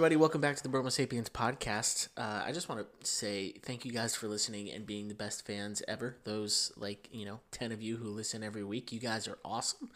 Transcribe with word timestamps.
everybody. 0.00 0.16
Welcome 0.16 0.40
back 0.40 0.56
to 0.56 0.62
the 0.62 0.70
Bromo 0.70 0.88
Sapiens 0.88 1.28
podcast. 1.28 2.08
Uh, 2.16 2.42
I 2.42 2.52
just 2.52 2.70
want 2.70 2.80
to 2.80 3.06
say 3.06 3.52
thank 3.62 3.84
you 3.84 3.92
guys 3.92 4.14
for 4.14 4.28
listening 4.28 4.70
and 4.70 4.86
being 4.86 5.08
the 5.08 5.14
best 5.14 5.46
fans 5.46 5.82
ever. 5.86 6.16
Those, 6.24 6.72
like, 6.78 7.10
you 7.12 7.26
know, 7.26 7.40
10 7.50 7.70
of 7.70 7.82
you 7.82 7.98
who 7.98 8.08
listen 8.08 8.42
every 8.42 8.64
week, 8.64 8.92
you 8.92 8.98
guys 8.98 9.28
are 9.28 9.36
awesome. 9.44 9.90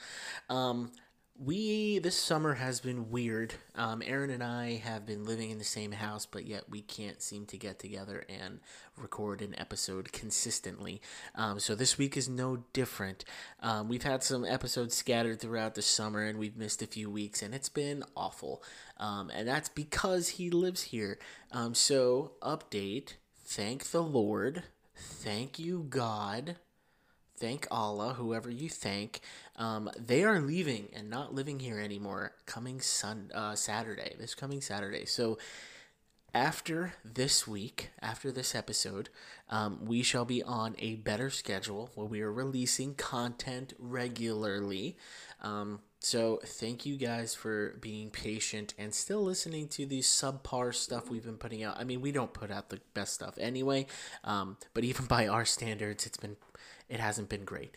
Um, 0.51 0.93
we, 1.37 1.99
this 1.99 2.17
summer 2.17 2.55
has 2.55 2.81
been 2.81 3.11
weird. 3.11 3.55
Um, 3.75 4.03
Aaron 4.07 4.31
and 4.31 4.43
I 4.43 4.77
have 4.77 5.05
been 5.05 5.25
living 5.25 5.51
in 5.51 5.59
the 5.59 5.65
same 5.65 5.91
house, 5.93 6.27
but 6.27 6.47
yet 6.47 6.71
we 6.71 6.81
can't 6.81 7.21
seem 7.21 7.45
to 7.47 7.57
get 7.57 7.81
together 7.81 8.25
and 8.29 8.61
record 8.97 9.43
an 9.43 9.59
episode 9.59 10.13
consistently. 10.13 11.01
Um, 11.35 11.59
so 11.59 11.75
this 11.75 11.99
week 11.99 12.17
is 12.17 12.29
no 12.29 12.65
different. 12.73 13.25
Um, 13.61 13.89
we've 13.89 14.05
had 14.05 14.23
some 14.23 14.45
episodes 14.45 14.95
scattered 14.95 15.41
throughout 15.41 15.75
the 15.75 15.83
summer 15.83 16.23
and 16.23 16.39
we've 16.39 16.57
missed 16.57 16.83
a 16.83 16.87
few 16.87 17.11
weeks, 17.11 17.43
and 17.43 17.53
it's 17.53 17.69
been 17.69 18.05
awful. 18.17 18.63
Um, 18.99 19.31
and 19.35 19.49
that's 19.49 19.69
because 19.69 20.29
he 20.29 20.51
lives 20.51 20.83
here. 20.85 21.19
Um, 21.51 21.75
so, 21.75 22.33
update 22.43 23.15
thank 23.45 23.91
the 23.91 24.03
Lord, 24.03 24.63
thank 24.95 25.59
you, 25.59 25.87
God 25.89 26.57
thank 27.45 27.67
Allah, 27.71 28.15
whoever 28.15 28.51
you 28.51 28.69
thank. 28.71 29.21
Um, 29.57 29.91
they 29.99 30.25
are 30.25 30.41
leaving 30.41 30.89
and 30.95 31.09
not 31.09 31.35
living 31.35 31.61
here 31.61 31.79
anymore. 31.79 32.33
Coming 32.47 32.81
sun 32.81 33.31
uh, 33.35 33.55
Saturday, 33.55 34.17
this 34.19 34.35
coming 34.35 34.61
Saturday. 34.61 35.05
So 35.07 35.39
after 36.35 36.95
this 37.05 37.47
week, 37.47 37.91
after 38.03 38.33
this 38.33 38.55
episode, 38.55 39.09
um, 39.49 39.85
we 39.85 40.03
shall 40.03 40.25
be 40.25 40.43
on 40.43 40.75
a 40.81 40.97
better 40.97 41.31
schedule 41.31 41.91
where 41.95 42.07
we 42.07 42.21
are 42.23 42.33
releasing 42.33 42.95
content 42.95 43.73
regularly. 43.79 44.97
Um, 45.41 45.81
so 46.05 46.39
thank 46.45 46.85
you 46.85 46.97
guys 46.97 47.35
for 47.35 47.77
being 47.81 48.11
patient 48.11 48.75
and 48.77 48.95
still 48.95 49.23
listening 49.23 49.69
to 49.69 49.87
the 49.87 50.01
subpar 50.01 50.75
stuff 50.75 51.09
we've 51.09 51.25
been 51.25 51.39
putting 51.39 51.63
out. 51.63 51.79
I 51.79 51.85
mean, 51.85 52.03
we 52.03 52.13
don't 52.13 52.35
put 52.35 52.51
out 52.51 52.69
the 52.69 52.81
best 52.93 53.15
stuff 53.15 53.39
anyway, 53.39 53.87
um, 54.23 54.59
but 54.75 54.85
even 54.91 55.07
by 55.07 55.27
our 55.27 55.47
standards, 55.47 56.05
it's 56.07 56.19
been 56.19 56.37
it 56.87 57.01
hasn't 57.01 57.31
been 57.31 57.45
great. 57.45 57.75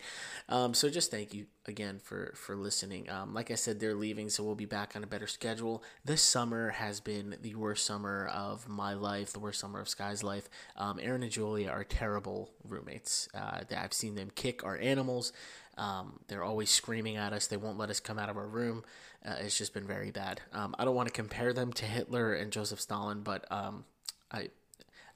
Um, 0.50 0.74
so 0.74 0.90
just 0.90 1.10
thank 1.10 1.32
you 1.32 1.46
again 1.66 1.98
for 1.98 2.34
for 2.36 2.54
listening. 2.54 3.08
Um, 3.08 3.32
like 3.32 3.50
I 3.50 3.54
said, 3.54 3.80
they're 3.80 3.94
leaving, 3.94 4.28
so 4.28 4.44
we'll 4.44 4.54
be 4.54 4.66
back 4.66 4.94
on 4.94 5.02
a 5.02 5.06
better 5.06 5.26
schedule. 5.26 5.82
This 6.04 6.20
summer 6.20 6.70
has 6.70 7.00
been 7.00 7.36
the 7.40 7.54
worst 7.54 7.86
summer 7.86 8.26
of 8.26 8.68
my 8.68 8.92
life, 8.92 9.32
the 9.32 9.38
worst 9.38 9.60
summer 9.60 9.80
of 9.80 9.88
Sky's 9.88 10.22
life. 10.22 10.50
Um, 10.76 11.00
Aaron 11.00 11.22
and 11.22 11.32
Julia 11.32 11.70
are 11.70 11.84
terrible 11.84 12.50
roommates. 12.62 13.28
Uh, 13.34 13.60
I've 13.74 13.94
seen 13.94 14.14
them 14.14 14.30
kick 14.34 14.62
our 14.64 14.76
animals. 14.76 15.32
Um, 15.78 16.20
they're 16.28 16.44
always 16.44 16.70
screaming 16.70 17.16
at 17.16 17.32
us. 17.32 17.46
They 17.46 17.56
won't 17.56 17.78
let 17.78 17.88
us 17.88 18.00
come 18.00 18.18
out 18.18 18.28
of 18.28 18.36
our 18.36 18.46
room. 18.46 18.84
Uh, 19.24 19.36
it's 19.40 19.56
just 19.56 19.72
been 19.72 19.86
very 19.86 20.10
bad. 20.10 20.40
Um, 20.52 20.74
I 20.78 20.84
don't 20.84 20.94
want 20.94 21.08
to 21.08 21.14
compare 21.14 21.52
them 21.52 21.72
to 21.74 21.86
Hitler 21.86 22.34
and 22.34 22.52
Joseph 22.52 22.80
Stalin, 22.80 23.22
but 23.22 23.50
um, 23.50 23.84
I 24.30 24.50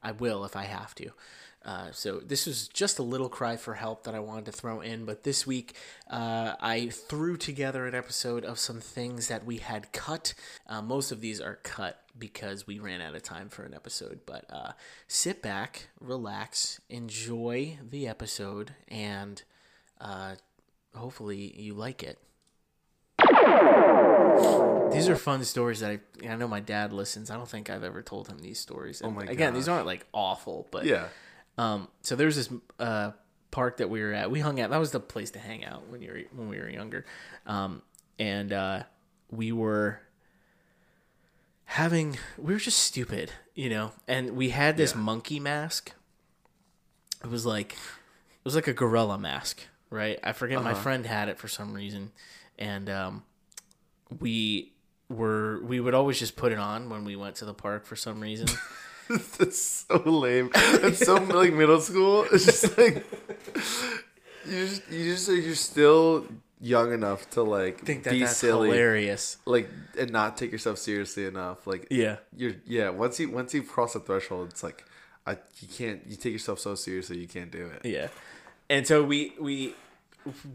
I 0.02 0.12
will 0.12 0.44
if 0.44 0.56
I 0.56 0.64
have 0.64 0.94
to. 0.96 1.10
Uh, 1.64 1.92
so 1.92 2.18
this 2.18 2.46
was 2.46 2.66
just 2.68 2.98
a 2.98 3.02
little 3.02 3.28
cry 3.28 3.56
for 3.56 3.74
help 3.74 4.04
that 4.04 4.14
I 4.14 4.18
wanted 4.18 4.46
to 4.46 4.52
throw 4.52 4.80
in. 4.80 5.04
But 5.04 5.22
this 5.22 5.46
week, 5.46 5.76
uh, 6.10 6.54
I 6.60 6.88
threw 6.88 7.36
together 7.36 7.86
an 7.86 7.94
episode 7.94 8.44
of 8.44 8.58
some 8.58 8.80
things 8.80 9.28
that 9.28 9.44
we 9.44 9.58
had 9.58 9.92
cut. 9.92 10.34
Uh, 10.66 10.82
most 10.82 11.12
of 11.12 11.20
these 11.20 11.40
are 11.40 11.60
cut 11.62 12.02
because 12.18 12.66
we 12.66 12.78
ran 12.78 13.00
out 13.00 13.14
of 13.14 13.22
time 13.22 13.48
for 13.48 13.62
an 13.62 13.74
episode. 13.74 14.20
But 14.26 14.44
uh, 14.50 14.72
sit 15.06 15.40
back, 15.40 15.88
relax, 16.00 16.80
enjoy 16.90 17.78
the 17.88 18.08
episode, 18.08 18.74
and 18.88 19.42
uh, 20.00 20.34
hopefully 20.94 21.54
you 21.60 21.74
like 21.74 22.02
it. 22.02 22.18
These 24.92 25.08
are 25.08 25.16
fun 25.16 25.42
stories 25.44 25.80
that 25.80 25.90
I 25.90 26.28
I 26.28 26.36
know 26.36 26.48
my 26.48 26.60
dad 26.60 26.92
listens. 26.92 27.30
I 27.30 27.36
don't 27.36 27.48
think 27.48 27.70
I've 27.70 27.84
ever 27.84 28.02
told 28.02 28.28
him 28.28 28.38
these 28.38 28.58
stories. 28.60 29.00
And 29.00 29.10
Oh 29.10 29.14
my 29.14 29.24
again, 29.24 29.54
these 29.54 29.68
aren't 29.68 29.86
like 29.86 30.06
awful, 30.12 30.68
but 30.70 30.84
Yeah. 30.84 31.08
um, 31.56 31.88
so 32.02 32.14
there's 32.14 32.36
this 32.36 32.50
uh, 32.78 33.12
park 33.50 33.78
that 33.78 33.88
we 33.88 34.02
were 34.02 34.12
at. 34.12 34.30
We 34.30 34.40
hung 34.40 34.60
out. 34.60 34.70
That 34.70 34.80
was 34.80 34.90
the 34.90 35.00
place 35.00 35.30
to 35.32 35.38
hang 35.38 35.64
out 35.64 35.88
when 35.88 36.02
you 36.02 36.10
were 36.12 36.20
when 36.36 36.48
we 36.48 36.58
were 36.58 36.68
younger. 36.68 37.06
Um, 37.46 37.80
and 38.18 38.52
uh, 38.52 38.82
we 39.30 39.50
were 39.50 40.00
having 41.64 42.18
we 42.36 42.52
were 42.52 42.60
just 42.60 42.78
stupid, 42.78 43.32
you 43.54 43.70
know. 43.70 43.92
And 44.06 44.36
we 44.36 44.50
had 44.50 44.76
this 44.76 44.92
Yeah. 44.94 45.00
monkey 45.00 45.40
mask. 45.40 45.92
It 47.24 47.30
was 47.30 47.46
like 47.46 47.72
it 47.72 48.44
was 48.44 48.54
like 48.54 48.66
a 48.68 48.74
gorilla 48.74 49.16
mask, 49.18 49.66
right? 49.92 50.18
I 50.24 50.32
forget 50.32 50.62
my 50.64 50.72
Uh-huh. 50.72 50.80
friend 50.82 51.06
had 51.06 51.28
it 51.28 51.38
for 51.38 51.46
some 51.48 51.72
reason, 51.72 52.10
and 52.58 52.90
um, 52.90 53.22
we 54.18 54.72
were 55.08 55.60
we 55.62 55.78
would 55.78 55.94
always 55.94 56.18
just 56.18 56.34
put 56.36 56.50
it 56.52 56.58
on 56.58 56.88
when 56.90 57.04
we 57.04 57.14
went 57.16 57.36
to 57.36 57.44
the 57.44 57.54
park 57.54 57.84
for 57.86 57.94
some 57.96 58.20
reason. 58.20 58.48
It's 59.40 59.60
so 59.60 59.96
lame. 59.98 60.48
It's 60.54 61.04
so 61.04 61.14
like 61.40 61.52
middle 61.52 61.80
school. 61.80 62.24
It's 62.32 62.46
just 62.46 62.78
like 62.78 63.04
you 64.46 64.66
just 64.66 64.82
you 64.90 65.12
just 65.12 65.28
you're 65.28 65.54
still 65.54 66.26
young 66.60 66.92
enough 66.94 67.28
to 67.30 67.42
like 67.42 67.80
think 67.80 68.04
that 68.04 68.10
be 68.12 68.20
that's 68.20 68.36
silly, 68.36 68.68
hilarious. 68.70 69.36
like 69.44 69.68
and 69.98 70.12
not 70.12 70.38
take 70.38 70.50
yourself 70.50 70.78
seriously 70.78 71.26
enough. 71.26 71.66
Like 71.66 71.88
Yeah. 71.90 72.18
you're 72.34 72.54
yeah. 72.64 72.88
Once 72.88 73.20
you 73.20 73.28
once 73.30 73.52
you 73.52 73.62
cross 73.62 73.92
the 73.92 74.00
threshold, 74.00 74.48
it's 74.50 74.62
like 74.62 74.82
I 75.26 75.32
you 75.60 75.68
can't 75.68 76.00
you 76.06 76.16
take 76.16 76.32
yourself 76.32 76.58
so 76.60 76.74
seriously 76.74 77.18
you 77.18 77.28
can't 77.28 77.50
do 77.50 77.66
it. 77.66 77.84
Yeah. 77.84 78.08
And 78.72 78.86
so 78.86 79.02
we 79.02 79.34
we 79.38 79.74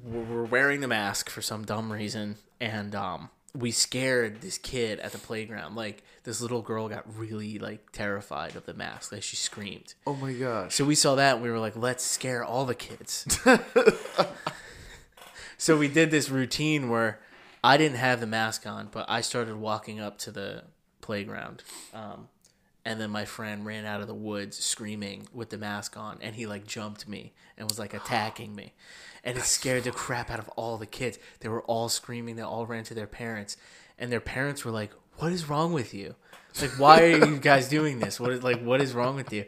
were 0.04 0.46
wearing 0.46 0.82
the 0.82 0.88
mask 0.88 1.30
for 1.30 1.44
some 1.44 1.66
dumb 1.66 1.94
reason 1.94 2.38
and 2.60 2.96
um 2.96 3.30
we 3.54 3.70
scared 3.70 4.42
this 4.42 4.58
kid 4.58 5.00
at 5.00 5.12
the 5.12 5.20
playground. 5.20 5.76
Like 5.76 6.04
this 6.24 6.42
little 6.42 6.64
girl 6.64 6.90
got 6.90 7.06
really 7.16 7.60
like 7.60 7.92
terrified 7.92 8.56
of 8.56 8.66
the 8.66 8.74
mask. 8.74 9.12
Like 9.12 9.22
she 9.22 9.36
screamed. 9.36 9.94
Oh 10.08 10.16
my 10.16 10.34
gosh. 10.34 10.74
So 10.74 10.84
we 10.84 10.96
saw 10.96 11.14
that 11.14 11.36
and 11.36 11.44
we 11.44 11.52
were 11.52 11.60
like, 11.60 11.76
let's 11.76 12.04
scare 12.04 12.44
all 12.44 12.66
the 12.66 12.76
kids. 12.76 13.28
so 15.60 15.78
we 15.78 15.88
did 15.88 16.10
this 16.10 16.30
routine 16.30 16.90
where 16.90 17.20
I 17.64 17.78
didn't 17.78 17.98
have 17.98 18.20
the 18.20 18.28
mask 18.28 18.66
on, 18.66 18.90
but 18.92 19.06
I 19.08 19.22
started 19.22 19.58
walking 19.58 20.00
up 20.00 20.18
to 20.20 20.32
the 20.32 20.64
playground. 21.02 21.62
Um, 21.94 22.30
and 22.88 23.02
then 23.02 23.12
my 23.12 23.26
friend 23.26 23.66
ran 23.66 23.84
out 23.86 24.00
of 24.00 24.08
the 24.08 24.14
woods 24.14 24.58
screaming 24.58 25.28
with 25.34 25.50
the 25.50 25.58
mask 25.58 25.98
on, 25.98 26.18
and 26.22 26.36
he 26.36 26.46
like 26.48 26.66
jumped 26.66 27.06
me 27.08 27.34
and 27.58 27.68
was 27.70 27.78
like 27.78 27.94
attacking 27.94 28.56
me. 28.56 28.74
And 29.26 29.38
it 29.38 29.44
scared 29.44 29.84
the 29.84 29.92
crap 29.92 30.32
out 30.32 30.40
of 30.40 30.48
all 30.56 30.78
the 30.78 30.86
kids. 30.86 31.20
They 31.42 31.50
were 31.50 31.64
all 31.64 31.90
screaming, 31.90 32.38
they 32.38 32.44
all 32.44 32.66
ran 32.66 32.86
to 32.86 32.94
their 32.94 33.06
parents, 33.06 33.58
and 34.00 34.10
their 34.10 34.22
parents 34.22 34.64
were 34.64 34.72
like, 34.72 34.92
What 35.18 35.34
is 35.34 35.50
wrong 35.50 35.74
with 35.74 35.94
you? 35.94 36.16
Like, 36.62 36.80
why 36.80 37.04
are 37.04 37.26
you 37.28 37.38
guys 37.38 37.68
doing 37.68 38.00
this? 38.00 38.20
What 38.22 38.32
is 38.32 38.42
like 38.42 38.64
what 38.64 38.82
is 38.82 38.94
wrong 38.94 39.16
with 39.16 39.34
you? 39.34 39.46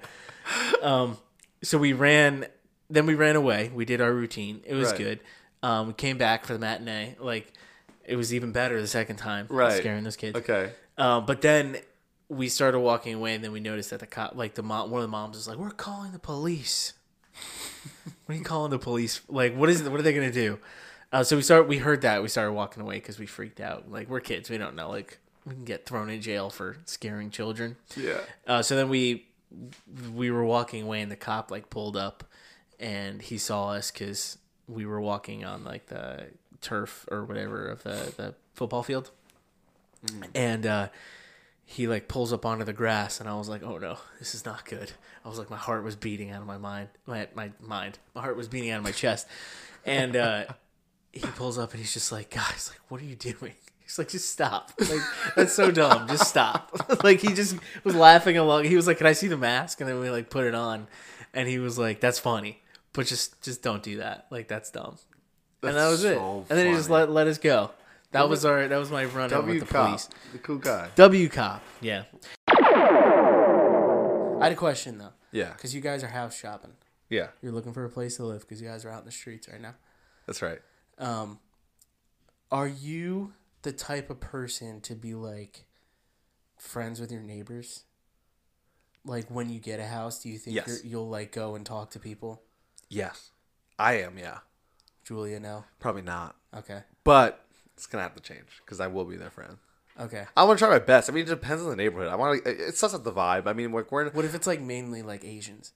Um, 0.82 1.18
so 1.64 1.78
we 1.78 1.94
ran. 1.94 2.46
Then 2.90 3.06
we 3.06 3.16
ran 3.16 3.36
away. 3.38 3.72
We 3.74 3.86
did 3.86 4.02
our 4.02 4.12
routine. 4.14 4.62
It 4.66 4.74
was 4.76 4.90
Right. 4.90 4.98
good. 4.98 5.20
Um, 5.64 5.88
we 5.88 5.94
came 5.94 6.18
back 6.18 6.46
for 6.46 6.54
the 6.54 6.60
matinee. 6.60 7.16
Like 7.20 7.54
it 8.06 8.16
was 8.18 8.34
even 8.34 8.52
better 8.52 8.82
the 8.82 8.88
second 8.88 9.16
time. 9.16 9.48
Right. 9.50 9.78
scaring 9.80 10.04
those 10.04 10.18
kids. 10.18 10.38
Okay. 10.38 10.72
Um, 10.98 11.26
but 11.26 11.42
then 11.42 11.78
we 12.30 12.48
started 12.48 12.80
walking 12.80 13.16
away, 13.16 13.34
and 13.34 13.44
then 13.44 13.52
we 13.52 13.60
noticed 13.60 13.90
that 13.90 14.00
the 14.00 14.08
cop, 14.08 14.36
like 14.36 14.54
the 14.54 14.64
mom, 14.64 14.92
one 14.92 15.02
of 15.02 15.08
the 15.08 15.12
moms 15.12 15.36
was 15.36 15.48
like, 15.48 15.58
"We're 15.58 15.72
calling 15.72 16.12
the 16.12 16.20
police." 16.20 16.94
what 18.26 18.36
are 18.36 18.38
you 18.38 18.44
calling 18.44 18.72
the 18.72 18.80
police? 18.80 19.22
Like, 19.28 19.56
what 19.56 19.70
is? 19.70 19.82
What 19.84 20.00
are 20.00 20.04
they 20.04 20.14
gonna 20.14 20.32
do? 20.32 20.60
Uh, 21.12 21.24
so 21.24 21.36
we 21.36 21.42
start. 21.42 21.68
We 21.68 21.80
heard 21.80 22.02
that. 22.02 22.22
We 22.22 22.28
started 22.28 22.54
walking 22.54 22.84
away 22.84 22.96
because 22.96 23.18
we 23.18 23.26
freaked 23.26 23.60
out. 23.60 23.92
Like 23.92 24.10
we're 24.10 24.20
kids. 24.20 24.50
We 24.50 24.58
don't 24.58 24.76
know. 24.76 24.90
Like 24.90 25.18
we 25.46 25.54
can 25.54 25.66
get 25.66 25.86
thrown 25.86 26.10
in 26.10 26.22
jail 26.22 26.50
for 26.50 26.78
scaring 26.86 27.32
children. 27.32 27.78
Yeah. 27.98 28.20
Uh, 28.46 28.62
so 28.62 28.76
then 28.76 28.90
we 28.90 29.26
we 30.14 30.30
were 30.30 30.46
walking 30.46 30.84
away, 30.84 31.02
and 31.02 31.12
the 31.12 31.16
cop 31.16 31.50
like 31.50 31.72
pulled 31.72 31.98
up, 31.98 32.24
and 32.80 33.22
he 33.22 33.40
saw 33.40 33.70
us 33.70 33.90
because 33.90 34.38
we 34.68 34.86
were 34.86 35.02
walking 35.02 35.44
on 35.44 35.64
like 35.64 35.88
the 35.88 36.28
turf 36.62 37.08
or 37.10 37.26
whatever 37.26 37.68
of 37.68 37.82
the 37.82 38.14
the 38.16 38.36
football 38.54 38.84
field, 38.84 39.10
and 40.36 40.68
uh, 40.68 40.90
he 41.72 41.88
like 41.88 42.08
pulls 42.08 42.34
up 42.34 42.46
onto 42.48 42.66
the 42.66 42.74
grass, 42.74 43.20
and 43.20 43.30
I 43.30 43.36
was 43.36 43.48
like, 43.48 43.62
"Oh 43.64 43.78
no, 43.78 43.98
this 44.18 44.34
is 44.34 44.44
not 44.44 44.66
good." 44.66 44.92
I 45.24 45.30
was 45.30 45.38
like, 45.38 45.52
my 45.52 45.58
heart 45.58 45.84
was 45.84 45.96
beating 45.96 46.32
out 46.32 46.42
of 46.42 46.48
my 46.48 46.58
mind, 46.58 46.90
my 47.06 47.28
my 47.36 47.52
mind, 47.62 48.00
my 48.16 48.22
heart 48.22 48.36
was 48.36 48.48
beating 48.48 48.72
out 48.72 48.80
of 48.80 48.84
my 48.84 48.92
chest, 48.92 49.28
and 49.86 50.16
uh, 50.16 50.46
he 51.14 51.20
pulls 51.22 51.58
up, 51.60 51.72
and 51.72 51.80
he's 51.80 51.94
just 51.94 52.12
like, 52.12 52.32
"Guys, 52.32 52.72
like, 52.74 52.82
what 52.90 53.00
are 53.02 53.06
you 53.06 53.16
doing?" 53.16 53.54
He's 53.84 53.98
like, 53.98 54.10
just 54.10 54.30
stop. 54.30 54.72
Like, 54.80 55.02
that's 55.36 55.54
so 55.54 55.72
dumb. 55.72 56.08
Just 56.08 56.28
stop. 56.28 56.72
like, 57.04 57.22
he 57.22 57.34
just 57.34 57.56
was 57.84 57.96
laughing 57.96 58.38
along. 58.38 58.66
He 58.66 58.76
was 58.76 58.86
like, 58.86 59.00
can 59.00 59.08
I 59.08 59.14
see 59.14 59.28
the 59.28 59.36
mask? 59.36 59.82
And 59.82 59.90
then 59.90 60.00
we 60.00 60.12
like 60.12 60.30
put 60.30 60.46
it 60.46 60.54
on, 60.54 60.88
and 61.34 61.48
he 61.48 61.58
was 61.58 61.80
like, 61.80 62.00
that's 62.00 62.20
funny, 62.20 62.62
but 62.94 63.08
just 63.08 63.42
just 63.42 63.62
don't 63.64 63.82
do 63.84 63.98
that. 63.98 64.28
Like, 64.30 64.48
that's 64.48 64.70
dumb. 64.70 64.98
and 65.64 65.72
that 65.72 65.74
That's 65.74 65.92
was 65.92 66.04
it. 66.04 66.16
so 66.18 66.46
And 66.50 66.58
then 66.60 66.68
he 66.68 66.74
just 66.74 66.90
let 66.92 67.10
let 67.12 67.26
us 67.28 67.38
go. 67.40 67.72
That 68.12 68.28
was 68.30 68.44
our 68.46 68.68
that 68.68 68.78
was 68.78 68.90
my 68.92 69.06
run 69.06 69.26
in 69.26 69.30
W 69.32 69.60
with 69.60 69.68
the 69.68 69.74
cop, 69.74 69.88
police. 69.88 70.10
the 70.32 70.40
cool 70.40 70.58
guy. 70.58 70.90
W 70.96 71.30
cop. 71.30 71.62
Yeah. 71.82 72.04
I 72.48 74.44
had 74.46 74.52
a 74.54 74.56
question 74.56 74.98
though, 74.98 75.14
Yeah. 75.32 75.52
because 75.54 75.76
you 75.76 75.82
guys 75.82 76.04
are 76.04 76.08
house 76.08 76.36
shopping. 76.38 76.72
Yeah. 77.10 77.28
You're 77.42 77.52
looking 77.52 77.74
for 77.74 77.84
a 77.86 77.90
place 77.90 78.16
to 78.18 78.24
live 78.26 78.42
because 78.42 78.62
you 78.62 78.68
guys 78.68 78.86
are 78.86 78.90
out 78.90 79.00
in 79.00 79.06
the 79.06 79.12
streets 79.12 79.48
right 79.50 79.60
now. 79.62 79.76
That's 80.26 80.42
right. 80.42 80.60
Um, 80.98 81.40
are 82.52 82.68
you 82.68 83.34
the 83.64 83.72
type 83.72 84.10
of 84.10 84.20
person 84.20 84.80
to 84.82 84.96
be 84.96 85.14
like, 85.16 85.66
friends 86.58 87.00
with 87.00 87.12
your 87.12 87.22
neighbors? 87.22 87.84
Like 89.06 89.30
when 89.30 89.50
you 89.50 89.60
get 89.60 89.80
a 89.80 89.86
house, 89.88 90.22
do 90.22 90.30
you 90.30 90.38
think 90.38 90.56
Yes. 90.56 90.68
you're, 90.68 90.92
you'll 90.92 91.10
like 91.10 91.32
go 91.32 91.56
and 91.56 91.66
talk 91.66 91.92
to 91.92 92.00
people? 92.00 92.44
Yes, 92.90 93.32
I 93.78 93.94
am. 94.02 94.18
Yeah, 94.18 94.40
Julia, 95.04 95.40
no. 95.40 95.66
probably 95.80 96.02
not, 96.02 96.36
Okay. 96.56 96.82
but 97.04 97.46
it's 97.80 97.88
gonna 97.88 98.04
have 98.04 98.16
to 98.16 98.22
change 98.22 98.62
because 98.66 98.82
I 98.82 98.88
will 98.88 99.06
be 99.06 99.16
their 99.16 99.30
friend. 99.30 99.58
Okay. 99.98 100.26
I 100.36 100.44
want 100.44 100.60
to 100.60 100.66
try 100.66 100.74
my 100.74 100.80
best. 100.84 101.10
I 101.10 101.14
mean, 101.14 101.24
it 101.24 101.30
depends 101.30 101.64
on 101.64 101.70
the 101.70 101.76
neighborhood. 101.78 102.10
I 102.10 102.16
want 102.16 102.44
to. 102.44 102.68
It 102.68 102.78
sucks 102.78 102.94
up 102.94 103.04
the 103.06 103.12
vibe. 103.12 103.48
I 103.48 103.54
mean, 103.54 103.72
like 103.72 103.90
we're 103.92 104.08
in, 104.08 104.14
What 104.14 104.26
if 104.26 104.36
it's 104.36 104.48
like 104.48 104.62
mainly 104.62 105.02
like 105.02 105.24
Asians? 105.24 105.72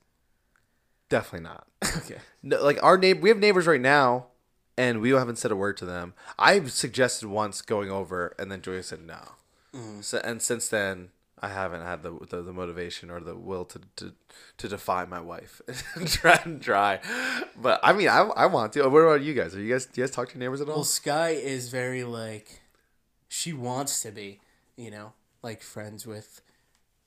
definitely 1.09 1.47
not. 1.47 1.67
okay. 1.97 2.17
No, 2.41 2.61
like 2.63 2.81
our 2.81 2.97
neighbor, 2.97 3.21
we 3.21 3.29
have 3.29 3.37
neighbors 3.37 3.67
right 3.67 3.79
now, 3.81 4.27
and 4.77 4.99
we 4.99 5.11
haven't 5.11 5.37
said 5.37 5.51
a 5.51 5.55
word 5.55 5.77
to 5.77 5.85
them. 5.85 6.13
I've 6.39 6.71
suggested 6.71 7.27
once 7.27 7.61
going 7.61 7.91
over, 7.91 8.35
and 8.39 8.51
then 8.51 8.61
Julia 8.61 8.83
said 8.83 9.01
no. 9.05 9.19
Mm. 9.73 10.03
So, 10.03 10.19
and 10.23 10.41
since 10.41 10.67
then, 10.67 11.09
I 11.43 11.49
haven't 11.49 11.81
had 11.81 12.03
the, 12.03 12.17
the 12.29 12.41
the 12.41 12.53
motivation 12.53 13.11
or 13.11 13.19
the 13.19 13.35
will 13.35 13.65
to 13.65 13.81
to, 13.97 14.13
to 14.59 14.67
defy 14.69 15.03
my 15.03 15.19
wife 15.19 15.61
and 15.95 16.07
try 16.07 16.39
and 16.45 16.61
try. 16.61 17.01
But 17.61 17.81
I 17.83 17.91
mean, 17.91 18.07
I, 18.07 18.21
I 18.21 18.45
want 18.45 18.71
to. 18.73 18.87
What 18.87 18.99
about 18.99 19.21
you 19.23 19.33
guys? 19.33 19.53
Are 19.53 19.59
you 19.59 19.73
guys 19.73 19.85
do 19.85 19.99
you 19.99 20.07
guys 20.07 20.15
talk 20.15 20.29
to 20.29 20.35
your 20.35 20.39
neighbors 20.39 20.61
at 20.61 20.69
all? 20.69 20.75
Well, 20.75 20.83
Sky 20.85 21.31
is 21.31 21.67
very 21.67 22.05
like, 22.05 22.61
she 23.27 23.51
wants 23.51 24.01
to 24.03 24.11
be, 24.11 24.39
you 24.77 24.89
know, 24.89 25.11
like 25.41 25.61
friends 25.61 26.07
with 26.07 26.41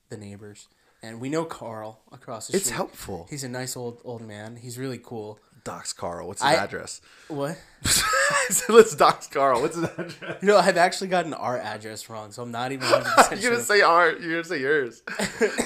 the 0.09 0.17
neighbors, 0.17 0.67
and 1.01 1.19
we 1.19 1.29
know 1.29 1.43
Carl 1.43 2.01
across 2.11 2.45
the 2.45 2.51
street. 2.51 2.61
It's 2.61 2.69
helpful. 2.69 3.25
He's 3.31 3.43
a 3.43 3.49
nice 3.49 3.75
old 3.75 4.01
old 4.05 4.21
man. 4.21 4.57
He's 4.57 4.77
really 4.77 4.99
cool. 5.03 5.39
Dox 5.67 5.93
Carl. 5.93 6.27
What's 6.27 6.41
his 6.41 6.51
I- 6.51 6.55
address? 6.63 7.01
What? 7.27 7.57
I 7.85 8.45
said, 8.49 8.73
let's 8.73 8.95
dox 8.95 9.27
Carl. 9.27 9.61
What's 9.61 9.75
his 9.75 9.83
address? 9.85 10.37
You 10.41 10.47
know, 10.47 10.57
I've 10.57 10.77
actually 10.77 11.09
gotten 11.09 11.33
our 11.33 11.57
address 11.57 12.09
wrong, 12.09 12.31
so 12.31 12.41
I'm 12.41 12.51
not 12.51 12.71
even 12.71 12.89
100 12.89 13.03
percent 13.15 13.31
You're 13.33 13.41
sure. 13.41 13.51
gonna 13.51 13.63
say 13.63 13.81
ours. 13.81 14.21
You're 14.23 14.31
gonna 14.31 14.43
say 14.45 14.59
yours. 14.61 15.03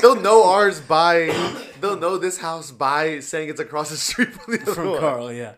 they'll 0.01 0.19
know 0.19 0.43
ours 0.49 0.81
by. 0.81 1.27
They'll 1.79 1.97
know 1.99 2.17
this 2.17 2.37
house 2.37 2.71
by 2.71 3.19
saying 3.21 3.49
it's 3.49 3.59
across 3.59 3.89
the 3.91 3.97
street 3.97 4.33
from 4.33 4.53
the 4.55 4.61
other 4.63 4.73
from. 4.73 4.99
Carl, 4.99 5.31
yeah. 5.31 5.53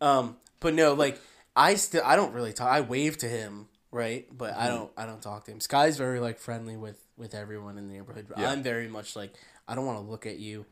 Um, 0.00 0.36
but 0.60 0.74
no, 0.74 0.94
like 0.94 1.20
I 1.54 1.74
still 1.74 2.02
I 2.04 2.16
don't 2.16 2.32
really 2.32 2.52
talk. 2.52 2.68
I 2.68 2.80
wave 2.80 3.18
to 3.18 3.28
him, 3.28 3.68
right? 3.90 4.26
But 4.36 4.52
Mm-hmm. 4.54 4.62
I 4.62 4.68
don't 4.68 4.90
I 4.96 5.06
don't 5.06 5.22
talk 5.22 5.44
to 5.44 5.50
him. 5.52 5.60
Sky's 5.60 5.96
very 5.96 6.20
like 6.20 6.38
friendly 6.38 6.76
with 6.76 6.98
with 7.16 7.34
everyone 7.34 7.78
in 7.78 7.88
the 7.88 7.94
neighborhood. 7.94 8.26
But 8.28 8.38
Yeah. 8.38 8.50
I'm 8.50 8.62
very 8.62 8.88
much 8.88 9.14
like 9.16 9.34
I 9.66 9.74
don't 9.74 9.86
want 9.86 9.98
to 9.98 10.10
look 10.10 10.24
at 10.26 10.38
you 10.38 10.66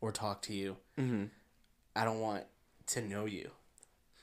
or 0.00 0.12
talk 0.12 0.42
to 0.42 0.52
you. 0.54 0.76
Mm-hmm. 0.98 1.24
I 1.94 2.04
don't 2.04 2.20
want 2.20 2.44
to 2.88 3.02
know 3.02 3.24
you. 3.26 3.50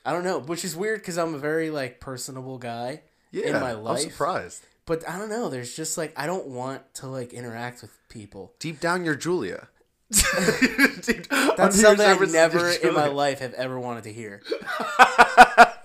I 0.04 0.12
don't 0.12 0.24
know, 0.24 0.38
which 0.38 0.64
is 0.64 0.74
weird 0.74 1.00
because 1.00 1.18
I'm 1.18 1.34
a 1.34 1.38
very 1.38 1.70
like 1.70 2.00
personable 2.00 2.58
guy 2.58 3.02
Yeah, 3.30 3.48
in 3.48 3.52
my 3.54 3.72
life. 3.72 4.04
I'm 4.04 4.10
surprised. 4.10 4.64
But 4.86 5.08
I 5.08 5.18
don't 5.18 5.28
know. 5.28 5.48
There's 5.48 5.76
just 5.76 5.96
like 5.98 6.12
I 6.16 6.26
don't 6.26 6.48
want 6.48 6.94
to 6.96 7.06
like 7.06 7.32
interact 7.32 7.82
with 7.82 7.96
people. 8.08 8.54
Deep 8.58 8.80
down, 8.80 9.04
you're 9.04 9.14
Julia. 9.14 9.68
That's 10.10 11.80
something 11.80 12.04
I 12.04 12.16
never 12.26 12.68
in 12.68 12.94
my 12.94 13.06
life 13.06 13.38
have 13.38 13.54
ever 13.54 13.78
wanted 13.78 14.04
to 14.04 14.12
hear. 14.12 14.42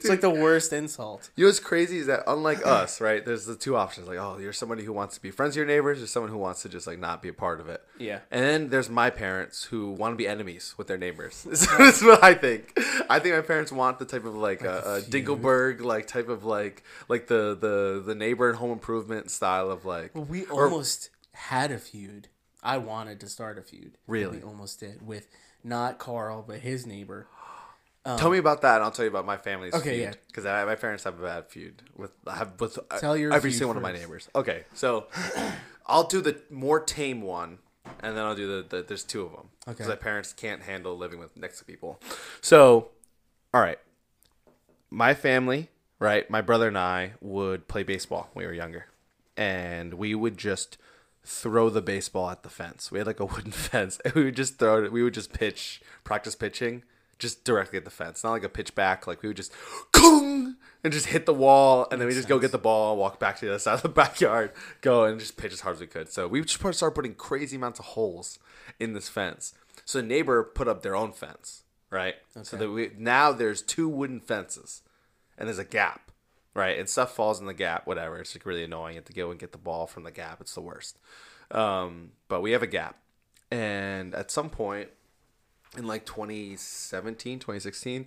it's 0.00 0.08
like 0.08 0.20
the 0.20 0.30
worst 0.30 0.72
insult. 0.72 1.30
You 1.36 1.44
know 1.44 1.48
what's 1.48 1.60
crazy 1.60 1.98
is 1.98 2.06
that 2.06 2.22
unlike 2.26 2.66
us, 2.66 3.00
right? 3.00 3.24
There's 3.24 3.44
the 3.44 3.54
two 3.54 3.76
options. 3.76 4.08
Like, 4.08 4.18
oh, 4.18 4.38
you're 4.38 4.52
somebody 4.52 4.82
who 4.82 4.92
wants 4.92 5.14
to 5.16 5.22
be 5.22 5.30
friends 5.30 5.50
with 5.50 5.56
your 5.58 5.66
neighbors, 5.66 6.02
or 6.02 6.06
someone 6.06 6.30
who 6.30 6.38
wants 6.38 6.62
to 6.62 6.68
just 6.68 6.86
like 6.86 6.98
not 6.98 7.20
be 7.22 7.28
a 7.28 7.34
part 7.34 7.60
of 7.60 7.68
it. 7.68 7.82
Yeah. 7.98 8.20
And 8.30 8.42
then 8.42 8.68
there's 8.70 8.88
my 8.88 9.10
parents 9.10 9.64
who 9.64 9.90
want 9.90 10.12
to 10.12 10.16
be 10.16 10.26
enemies 10.26 10.74
with 10.78 10.86
their 10.86 10.98
neighbors. 10.98 11.44
That's 11.78 12.02
what 12.02 12.24
I 12.24 12.34
think. 12.34 12.78
I 13.10 13.18
think 13.18 13.34
my 13.34 13.42
parents 13.42 13.72
want 13.72 13.98
the 13.98 14.06
type 14.06 14.24
of 14.24 14.34
like, 14.34 14.62
a, 14.62 14.78
a. 14.78 15.00
Dinkleberg 15.02 15.82
like 15.82 16.06
type 16.06 16.28
of 16.28 16.44
like 16.44 16.82
like 17.08 17.26
the 17.26 17.56
the 17.60 18.02
the 18.04 18.14
neighbor 18.14 18.48
and 18.48 18.58
home 18.58 18.72
improvement 18.72 19.30
style 19.30 19.70
of 19.70 19.84
like. 19.84 20.14
Well, 20.14 20.24
we 20.24 20.46
or- 20.46 20.64
almost 20.64 21.10
had 21.32 21.70
a 21.70 21.78
feud. 21.78 22.28
I 22.62 22.78
wanted 22.78 23.20
to 23.20 23.28
start 23.28 23.58
a 23.58 23.62
feud. 23.62 23.92
Really? 24.06 24.38
We 24.38 24.42
almost 24.44 24.80
did 24.80 25.06
with 25.06 25.28
not 25.62 25.98
Carl, 25.98 26.44
but 26.46 26.60
his 26.60 26.86
neighbor. 26.86 27.26
Tell 28.04 28.30
me 28.30 28.38
about 28.38 28.62
that, 28.62 28.76
and 28.76 28.84
I'll 28.84 28.90
tell 28.90 29.04
you 29.04 29.10
about 29.10 29.26
my 29.26 29.36
family's 29.36 29.74
Okay, 29.74 29.90
feud. 29.96 30.00
yeah. 30.00 30.12
Because 30.26 30.44
my 30.44 30.74
parents 30.74 31.04
have 31.04 31.20
a 31.20 31.22
bad 31.22 31.48
feud 31.48 31.82
with 31.96 32.12
have 32.26 32.58
with 32.58 32.78
uh, 32.90 32.98
Tell 32.98 33.16
your 33.16 33.32
every 33.32 33.52
single 33.52 33.68
one 33.68 33.76
of 33.76 33.82
my 33.82 33.92
neighbors. 33.92 34.28
Okay, 34.34 34.64
so 34.72 35.06
I'll 35.86 36.04
do 36.06 36.20
the 36.22 36.40
more 36.50 36.80
tame 36.80 37.20
one, 37.20 37.58
and 38.00 38.16
then 38.16 38.24
I'll 38.24 38.34
do 38.34 38.62
the, 38.62 38.76
the 38.76 38.82
there's 38.82 39.04
two 39.04 39.22
of 39.22 39.32
them 39.32 39.48
Okay, 39.68 39.72
because 39.72 39.88
my 39.88 39.96
parents 39.96 40.32
can't 40.32 40.62
handle 40.62 40.96
living 40.96 41.18
with 41.18 41.36
next 41.36 41.58
to 41.58 41.64
people. 41.64 42.00
So, 42.40 42.88
all 43.52 43.60
right, 43.60 43.78
my 44.90 45.12
family, 45.14 45.68
right, 45.98 46.28
my 46.30 46.40
brother 46.40 46.68
and 46.68 46.78
I 46.78 47.12
would 47.20 47.68
play 47.68 47.82
baseball 47.82 48.30
when 48.32 48.44
we 48.44 48.46
were 48.46 48.54
younger, 48.54 48.86
and 49.36 49.94
we 49.94 50.14
would 50.14 50.38
just 50.38 50.78
throw 51.22 51.68
the 51.68 51.82
baseball 51.82 52.30
at 52.30 52.42
the 52.44 52.48
fence. 52.48 52.90
We 52.90 52.98
had 52.98 53.06
like 53.06 53.20
a 53.20 53.24
wooden 53.26 53.52
fence, 53.52 54.00
and 54.06 54.14
we 54.14 54.24
would 54.24 54.36
just 54.36 54.58
throw 54.58 54.82
it. 54.82 54.90
We 54.90 55.02
would 55.02 55.14
just 55.14 55.34
pitch, 55.34 55.82
practice 56.02 56.34
pitching, 56.34 56.82
just 57.20 57.44
directly 57.44 57.76
at 57.76 57.84
the 57.84 57.90
fence, 57.90 58.24
not 58.24 58.32
like 58.32 58.44
a 58.44 58.48
pitch 58.48 58.74
back. 58.74 59.06
Like 59.06 59.22
we 59.22 59.28
would 59.28 59.36
just, 59.36 59.52
Kung! 59.92 60.56
and 60.82 60.92
just 60.92 61.06
hit 61.06 61.26
the 61.26 61.34
wall, 61.34 61.86
and 61.90 62.00
then 62.00 62.08
we 62.08 62.14
just 62.14 62.28
go 62.28 62.38
get 62.38 62.52
the 62.52 62.58
ball, 62.58 62.96
walk 62.96 63.20
back 63.20 63.38
to 63.38 63.44
the 63.44 63.52
other 63.52 63.58
side 63.60 63.74
of 63.74 63.82
the 63.82 63.88
backyard, 63.88 64.52
go 64.80 65.04
and 65.04 65.20
just 65.20 65.36
pitch 65.36 65.52
as 65.52 65.60
hard 65.60 65.76
as 65.76 65.80
we 65.80 65.86
could. 65.86 66.10
So 66.10 66.26
we 66.26 66.40
just 66.42 66.58
started 66.58 66.94
putting 66.94 67.14
crazy 67.14 67.56
amounts 67.56 67.78
of 67.78 67.86
holes 67.86 68.38
in 68.78 68.94
this 68.94 69.08
fence. 69.08 69.54
So 69.84 70.00
the 70.00 70.06
neighbor 70.06 70.42
put 70.42 70.68
up 70.68 70.82
their 70.82 70.96
own 70.96 71.12
fence, 71.12 71.64
right? 71.90 72.14
Okay. 72.36 72.44
So 72.44 72.56
that 72.56 72.70
we 72.70 72.92
now 72.96 73.32
there's 73.32 73.62
two 73.62 73.88
wooden 73.88 74.20
fences, 74.20 74.82
and 75.36 75.48
there's 75.48 75.58
a 75.58 75.64
gap, 75.64 76.10
right? 76.54 76.78
And 76.78 76.88
stuff 76.88 77.14
falls 77.14 77.40
in 77.40 77.46
the 77.46 77.54
gap, 77.54 77.86
whatever. 77.86 78.18
It's 78.18 78.34
like 78.34 78.46
really 78.46 78.64
annoying. 78.64 78.94
You 78.94 78.98
have 78.98 79.06
to 79.06 79.12
go 79.12 79.30
and 79.30 79.38
get 79.38 79.52
the 79.52 79.58
ball 79.58 79.86
from 79.86 80.04
the 80.04 80.10
gap. 80.10 80.40
It's 80.40 80.54
the 80.54 80.60
worst. 80.60 80.98
Um, 81.50 82.12
but 82.28 82.40
we 82.40 82.52
have 82.52 82.62
a 82.62 82.68
gap, 82.68 82.96
and 83.50 84.14
at 84.14 84.30
some 84.30 84.50
point 84.50 84.90
in 85.76 85.86
like 85.86 86.04
2017 86.04 87.38
2016 87.38 88.06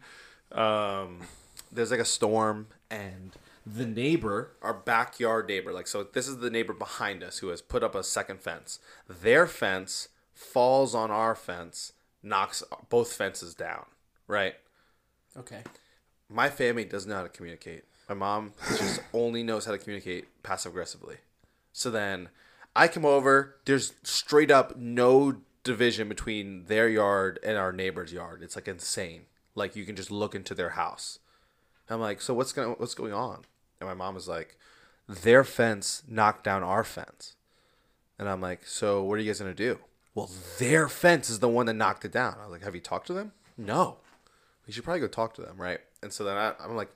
um 0.51 1.21
there's 1.71 1.91
like 1.91 1.99
a 1.99 2.05
storm 2.05 2.67
and 2.91 3.31
the 3.65 3.85
neighbor 3.85 4.51
our 4.61 4.73
backyard 4.73 5.47
neighbor 5.47 5.71
like 5.71 5.87
so 5.87 6.03
this 6.03 6.27
is 6.27 6.37
the 6.39 6.49
neighbor 6.49 6.73
behind 6.73 7.23
us 7.23 7.39
who 7.39 7.47
has 7.47 7.61
put 7.61 7.83
up 7.83 7.95
a 7.95 8.03
second 8.03 8.41
fence 8.41 8.79
their 9.07 9.47
fence 9.47 10.09
falls 10.33 10.93
on 10.93 11.09
our 11.09 11.35
fence 11.35 11.93
knocks 12.21 12.63
both 12.89 13.13
fences 13.13 13.53
down 13.55 13.85
right 14.27 14.55
Okay. 15.37 15.63
my 16.29 16.49
family 16.49 16.85
doesn't 16.85 17.09
know 17.09 17.15
how 17.17 17.23
to 17.23 17.29
communicate. 17.29 17.85
My 18.07 18.13
mom 18.13 18.53
just 18.77 19.01
only 19.13 19.41
knows 19.41 19.65
how 19.65 19.71
to 19.71 19.79
communicate 19.79 20.25
passive 20.43 20.71
aggressively. 20.73 21.15
So 21.71 21.89
then 21.89 22.29
I 22.75 22.87
come 22.87 23.03
over, 23.03 23.55
there's 23.65 23.93
straight 24.03 24.51
up 24.51 24.77
no 24.77 25.37
division 25.63 26.09
between 26.09 26.65
their 26.65 26.89
yard 26.89 27.39
and 27.43 27.57
our 27.57 27.71
neighbor's 27.71 28.13
yard. 28.13 28.41
It's 28.41 28.55
like 28.55 28.67
insane. 28.67 29.23
Like 29.55 29.75
you 29.75 29.85
can 29.85 29.95
just 29.95 30.11
look 30.11 30.35
into 30.35 30.53
their 30.53 30.71
house. 30.71 31.19
I'm 31.89 31.99
like, 31.99 32.21
so 32.21 32.33
what's 32.33 32.53
going 32.53 32.75
what's 32.77 32.95
going 32.95 33.13
on? 33.13 33.45
And 33.79 33.87
my 33.87 33.93
mom 33.93 34.15
was 34.15 34.27
like, 34.27 34.57
their 35.07 35.43
fence 35.43 36.03
knocked 36.07 36.43
down 36.43 36.63
our 36.63 36.83
fence. 36.83 37.35
And 38.17 38.29
I'm 38.29 38.41
like, 38.41 38.65
so 38.65 39.03
what 39.03 39.15
are 39.15 39.21
you 39.21 39.29
guys 39.29 39.39
gonna 39.39 39.53
do? 39.53 39.79
Well, 40.15 40.29
their 40.59 40.87
fence 40.87 41.29
is 41.29 41.39
the 41.39 41.49
one 41.49 41.65
that 41.65 41.73
knocked 41.73 42.05
it 42.05 42.11
down. 42.11 42.35
I 42.39 42.43
was 42.43 42.51
like, 42.51 42.63
have 42.63 42.75
you 42.75 42.81
talked 42.81 43.07
to 43.07 43.13
them? 43.13 43.31
No 43.57 43.97
we 44.65 44.73
should 44.73 44.83
probably 44.83 45.01
go 45.01 45.07
talk 45.07 45.33
to 45.35 45.41
them, 45.41 45.57
right? 45.57 45.79
And 46.01 46.11
so 46.11 46.23
then 46.23 46.37
I, 46.37 46.53
I'm 46.63 46.75
like, 46.75 46.91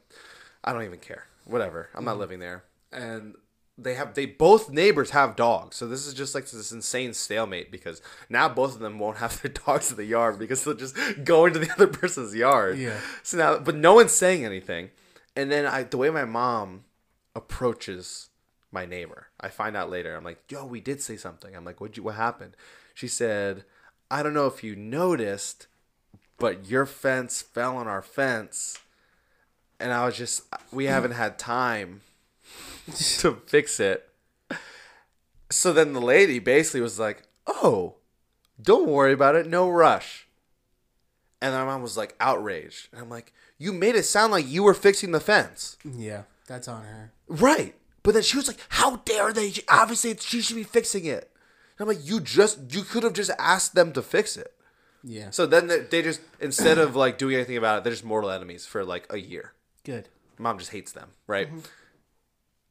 I 0.63 0.73
don't 0.73 0.83
even 0.83 0.99
care. 0.99 1.25
Whatever. 1.45 1.89
I'm 1.93 2.05
not 2.05 2.11
mm-hmm. 2.11 2.19
living 2.21 2.39
there. 2.39 2.63
And 2.91 3.35
they 3.77 3.93
have, 3.93 4.15
they 4.15 4.25
both 4.25 4.69
neighbors 4.69 5.11
have 5.11 5.35
dogs. 5.35 5.75
So 5.75 5.87
this 5.87 6.07
is 6.07 6.13
just 6.13 6.33
like 6.33 6.49
this 6.49 6.71
insane 6.71 7.13
stalemate 7.13 7.71
because 7.71 8.01
now 8.29 8.49
both 8.49 8.73
of 8.73 8.79
them 8.79 8.97
won't 8.97 9.17
have 9.17 9.41
their 9.41 9.51
dogs 9.51 9.91
in 9.91 9.97
the 9.97 10.05
yard 10.05 10.39
because 10.39 10.63
they'll 10.63 10.73
just 10.73 10.95
go 11.23 11.45
into 11.45 11.59
the 11.59 11.71
other 11.73 11.87
person's 11.87 12.33
yard. 12.33 12.77
Yeah. 12.77 12.99
So 13.23 13.37
now, 13.37 13.59
but 13.59 13.75
no 13.75 13.95
one's 13.95 14.13
saying 14.13 14.43
anything. 14.43 14.89
And 15.35 15.51
then 15.51 15.65
I, 15.65 15.83
the 15.83 15.97
way 15.97 16.09
my 16.09 16.25
mom 16.25 16.85
approaches 17.35 18.29
my 18.71 18.85
neighbor, 18.85 19.27
I 19.39 19.49
find 19.49 19.77
out 19.77 19.91
later. 19.91 20.15
I'm 20.15 20.23
like, 20.23 20.51
yo, 20.51 20.65
we 20.65 20.81
did 20.81 21.01
say 21.01 21.15
something. 21.15 21.55
I'm 21.55 21.63
like, 21.63 21.79
what 21.79 21.95
you, 21.95 22.03
what 22.03 22.15
happened? 22.15 22.57
She 22.95 23.07
said, 23.07 23.63
I 24.09 24.23
don't 24.23 24.33
know 24.33 24.47
if 24.47 24.63
you 24.63 24.75
noticed, 24.75 25.67
but 26.39 26.67
your 26.67 26.87
fence 26.87 27.41
fell 27.41 27.77
on 27.77 27.87
our 27.87 28.01
fence 28.01 28.79
and 29.79 29.93
i 29.93 30.05
was 30.05 30.17
just 30.17 30.43
we 30.71 30.85
haven't 30.85 31.11
had 31.11 31.37
time 31.37 32.01
to 33.19 33.41
fix 33.47 33.79
it 33.79 34.09
so 35.49 35.71
then 35.73 35.93
the 35.93 36.01
lady 36.01 36.39
basically 36.39 36.81
was 36.81 36.99
like 36.99 37.23
oh 37.45 37.95
don't 38.61 38.87
worry 38.89 39.13
about 39.13 39.35
it 39.35 39.47
no 39.47 39.69
rush 39.69 40.27
and 41.41 41.53
my 41.53 41.63
mom 41.65 41.81
was 41.81 41.97
like 41.97 42.15
outraged 42.19 42.89
and 42.91 43.01
i'm 43.01 43.09
like 43.09 43.33
you 43.57 43.71
made 43.73 43.95
it 43.95 44.03
sound 44.03 44.31
like 44.31 44.47
you 44.47 44.63
were 44.63 44.73
fixing 44.73 45.11
the 45.11 45.19
fence 45.19 45.77
Yeah, 45.83 46.23
that's 46.47 46.67
on 46.67 46.83
her. 46.83 47.11
right 47.27 47.75
but 48.03 48.13
then 48.13 48.23
she 48.23 48.37
was 48.37 48.47
like 48.47 48.59
how 48.69 48.97
dare 48.97 49.31
they 49.33 49.53
obviously 49.69 50.15
she 50.19 50.41
should 50.41 50.55
be 50.55 50.63
fixing 50.63 51.05
it 51.05 51.31
and 51.77 51.87
i'm 51.89 51.95
like 51.95 52.05
you 52.05 52.19
just 52.19 52.73
you 52.73 52.83
could 52.83 53.03
have 53.03 53.13
just 53.13 53.31
asked 53.39 53.73
them 53.75 53.91
to 53.93 54.01
fix 54.01 54.35
it 54.37 54.53
Yeah. 55.03 55.29
so 55.31 55.45
then 55.45 55.67
they, 55.67 55.79
they 55.79 56.01
just 56.01 56.21
instead 56.39 56.77
of 56.77 56.95
like 56.95 57.17
doing 57.17 57.35
anything 57.35 57.57
about 57.57 57.77
it, 57.79 57.83
they're 57.83 57.93
just 57.93 58.03
mortal 58.05 58.29
enemies 58.31 58.65
for 58.65 58.83
like 58.83 59.05
a 59.09 59.17
year. 59.19 59.53
Good. 59.85 60.09
Mom 60.37 60.57
just 60.59 60.71
hates 60.71 60.91
them, 60.91 61.09
right? 61.27 61.47
Mm-hmm. 61.47 61.59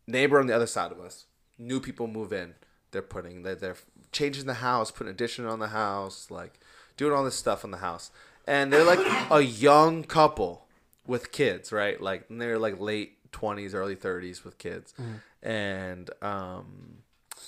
Neighbor 0.06 0.38
on 0.38 0.46
the 0.46 0.54
other 0.54 0.66
side 0.66 0.92
of 0.92 1.00
us, 1.00 1.26
new 1.58 1.80
people 1.80 2.06
move 2.06 2.32
in, 2.32 2.54
they're 2.90 3.02
putting 3.02 3.42
they're, 3.42 3.54
they're 3.54 3.76
changing 4.12 4.46
the 4.46 4.54
house, 4.54 4.90
putting 4.90 5.10
addition 5.10 5.46
on 5.46 5.58
the 5.58 5.68
house, 5.68 6.30
like 6.30 6.60
doing 6.96 7.12
all 7.12 7.24
this 7.24 7.34
stuff 7.34 7.64
on 7.64 7.70
the 7.70 7.78
house, 7.78 8.10
and 8.46 8.72
they're 8.72 8.84
like 8.84 9.00
a 9.30 9.40
young 9.42 10.04
couple 10.04 10.66
with 11.06 11.32
kids, 11.32 11.72
right? 11.72 12.00
Like 12.00 12.26
they're 12.30 12.58
like 12.58 12.80
late 12.80 13.32
twenties, 13.32 13.74
early 13.74 13.96
thirties 13.96 14.44
with 14.44 14.58
kids, 14.58 14.94
and 15.42 16.10
um, 16.22 16.98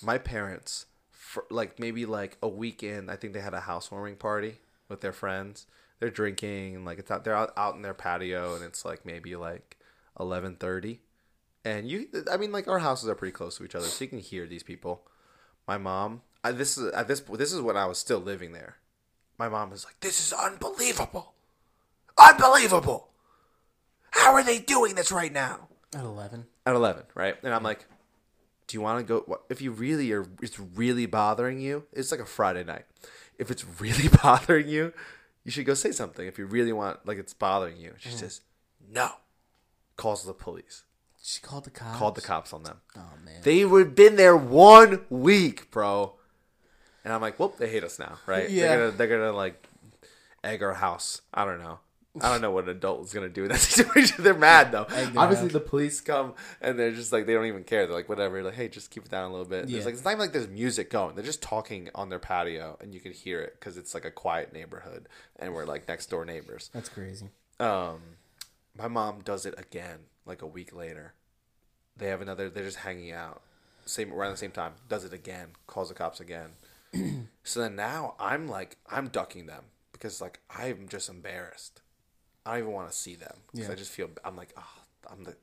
my 0.03 0.19
parents, 0.19 0.87
for, 1.11 1.45
like 1.51 1.79
maybe 1.79 2.07
like 2.07 2.37
a 2.43 2.49
weekend, 2.49 3.11
I 3.11 3.17
think 3.17 3.33
they 3.33 3.41
had 3.41 3.55
a 3.55 3.61
housewarming 3.61 4.17
party 4.17 4.57
with 4.89 5.01
their 5.01 5.13
friends. 5.13 5.67
They're 6.01 6.11
drinking, 6.11 6.85
like 6.85 6.99
it's 6.99 7.11
out. 7.11 7.25
They're 7.25 7.35
out, 7.35 7.53
out 7.57 7.75
in 7.75 7.83
their 7.83 7.95
patio, 7.95 8.55
and 8.55 8.65
it's 8.65 8.85
like 8.85 9.05
maybe 9.05 9.35
like 9.35 9.77
eleven 10.21 10.55
thirty, 10.57 11.01
and 11.65 11.89
you. 11.89 12.09
I 12.31 12.37
mean, 12.37 12.53
like 12.53 12.69
our 12.69 12.79
houses 12.79 13.09
are 13.09 13.15
pretty 13.15 13.33
close 13.33 13.57
to 13.59 13.65
each 13.65 13.75
other, 13.75 13.87
so 13.87 14.05
you 14.05 14.09
can 14.09 14.19
hear 14.19 14.47
these 14.47 14.63
people. 14.63 15.03
My 15.67 15.79
mom. 15.79 16.23
I, 16.45 16.53
this 16.53 16.79
is 16.79 16.93
at 16.93 17.09
this. 17.09 17.21
This 17.21 17.53
is 17.53 17.61
when 17.61 17.77
I 17.77 17.87
was 17.87 17.99
still 17.99 18.21
living 18.21 18.53
there. 18.53 18.77
My 19.39 19.49
mom 19.49 19.73
is 19.73 19.85
like, 19.85 20.01
"This 20.01 20.21
is 20.21 20.33
unbelievable, 20.33 21.35
unbelievable. 22.17 23.11
How 24.11 24.33
are 24.33 24.43
they 24.43 24.59
doing 24.59 24.95
this 24.95 25.13
right 25.13 25.33
now?" 25.33 25.69
At 25.95 26.05
eleven. 26.05 26.47
at 26.67 26.75
11 26.75 27.05
right 27.15 27.37
and 27.43 27.55
i'm 27.55 27.63
like 27.63 27.87
do 28.67 28.77
you 28.77 28.81
want 28.83 28.99
to 28.99 29.05
go 29.05 29.23
what, 29.25 29.45
if 29.49 29.63
you 29.63 29.71
really 29.71 30.13
are 30.13 30.27
it's 30.43 30.61
really 30.61 31.07
bothering 31.07 31.61
you 31.61 31.85
it's 31.95 32.11
like 32.11 32.21
a 32.21 32.27
friday 32.27 32.63
night 32.63 32.85
if 33.39 33.51
it's 33.51 33.65
really 33.81 34.09
bothering 34.23 34.69
you 34.69 34.93
you 35.45 35.51
should 35.51 35.65
go 35.65 35.73
say 35.73 35.93
something 35.93 36.27
if 36.27 36.37
you 36.37 36.45
really 36.45 36.75
want 36.75 36.99
like 37.07 37.17
it's 37.17 37.33
bothering 37.33 37.79
you 37.79 37.95
she 37.97 38.11
mm-hmm. 38.11 38.19
says 38.19 38.43
no 38.87 39.13
calls 39.97 40.27
the 40.27 40.35
police 40.35 40.85
She 41.31 41.43
called 41.43 41.65
the 41.65 41.71
cops. 41.71 41.99
called 41.99 42.15
the 42.15 42.21
cops 42.23 42.53
on 42.55 42.63
them 42.63 42.79
Oh 42.97 43.01
man. 43.25 43.41
they 43.43 43.65
would 43.65 43.95
been 43.95 44.17
there 44.17 44.37
one 44.37 45.05
week 45.11 45.71
bro 45.71 46.15
and 47.05 47.13
i'm 47.13 47.21
like 47.21 47.39
whoop 47.39 47.59
they 47.59 47.69
hate 47.69 47.85
us 47.85 47.99
now 47.99 48.19
right 48.27 48.49
Yeah. 48.49 48.69
they're 48.69 48.79
gonna 48.87 48.97
they're 48.97 49.19
gonna 49.19 49.33
like 49.33 49.69
egg 50.43 50.63
our 50.63 50.75
house 50.75 51.21
i 51.35 51.45
don't 51.45 51.61
know 51.61 51.81
I 52.21 52.33
don't 52.33 52.41
know 52.41 52.51
what 52.51 52.65
an 52.65 52.71
adult 52.71 53.05
is 53.05 53.13
gonna 53.13 53.29
do 53.29 53.45
in 53.45 53.49
that 53.51 53.61
situation. 53.73 54.25
They're 54.25 54.35
mad 54.35 54.73
though. 54.73 54.87
Obviously, 55.17 55.49
the 55.49 55.61
police 55.61 56.01
come 56.01 56.35
and 56.61 56.77
they're 56.77 56.91
just 56.91 57.13
like 57.13 57.27
they 57.27 57.35
don't 57.35 57.45
even 57.47 57.63
care. 57.63 57.87
They're 57.87 57.95
like 57.95 58.09
whatever. 58.09 58.43
Like 58.43 58.55
hey, 58.55 58.67
just 58.67 58.91
keep 58.91 59.05
it 59.05 59.11
down 59.11 59.27
a 59.29 59.31
little 59.31 59.47
bit. 59.47 59.69
Yeah. 59.69 59.77
It's 59.77 59.85
like 59.87 59.95
it's 59.95 60.03
not 60.05 60.13
even 60.13 60.21
like 60.21 60.33
there's 60.33 60.49
music 60.49 60.91
going. 60.91 61.15
They're 61.15 61.23
just 61.23 61.43
talking 61.43 61.91
on 61.95 62.09
their 62.09 62.19
patio 62.19 62.77
and 62.81 62.93
you 62.93 62.99
can 62.99 63.13
hear 63.13 63.41
it 63.43 63.55
because 63.61 63.77
it's 63.77 63.95
like 63.95 64.05
a 64.05 64.11
quiet 64.11 64.53
neighborhood 64.53 65.09
and 65.37 65.55
we're 65.55 65.67
like 65.67 65.87
next 65.87 66.07
door 66.11 66.25
neighbors. 66.25 66.71
That's 66.75 66.89
crazy. 66.89 67.29
Um, 67.61 68.01
my 68.77 68.89
mom 68.89 69.21
does 69.21 69.47
it 69.47 69.55
again 69.57 69.99
like 70.29 70.43
a 70.43 70.47
week 70.47 70.75
later. 70.75 71.15
They 71.97 72.09
have 72.09 72.21
another. 72.21 72.49
They're 72.49 72.65
just 72.65 72.79
hanging 72.79 73.11
out, 73.13 73.43
same 73.85 74.13
around 74.13 74.31
the 74.33 74.37
same 74.37 74.53
time. 74.53 74.75
Does 74.89 75.05
it 75.05 75.13
again. 75.13 75.49
Calls 75.67 75.89
the 75.89 75.95
cops 75.95 76.21
again. 76.21 76.51
so 77.43 77.61
then 77.61 77.75
now 77.77 78.15
I'm 78.21 78.47
like 78.49 78.77
I'm 78.91 79.09
ducking 79.09 79.47
them 79.47 79.65
because 79.93 80.21
like 80.21 80.41
I'm 80.51 80.87
just 80.89 81.09
embarrassed. 81.09 81.81
I 82.47 82.53
don't 82.53 82.61
even 82.61 82.73
want 82.73 82.91
to 82.91 82.97
see 82.97 83.15
them 83.15 83.35
because 83.53 83.67
Yeah. 83.69 83.73
I 83.73 83.77
just 83.77 83.91
feel 83.91 84.09
I'm 84.25 84.37
like 84.37 84.55
oh 84.57 84.83
I'm 85.11 85.25
the 85.25 85.35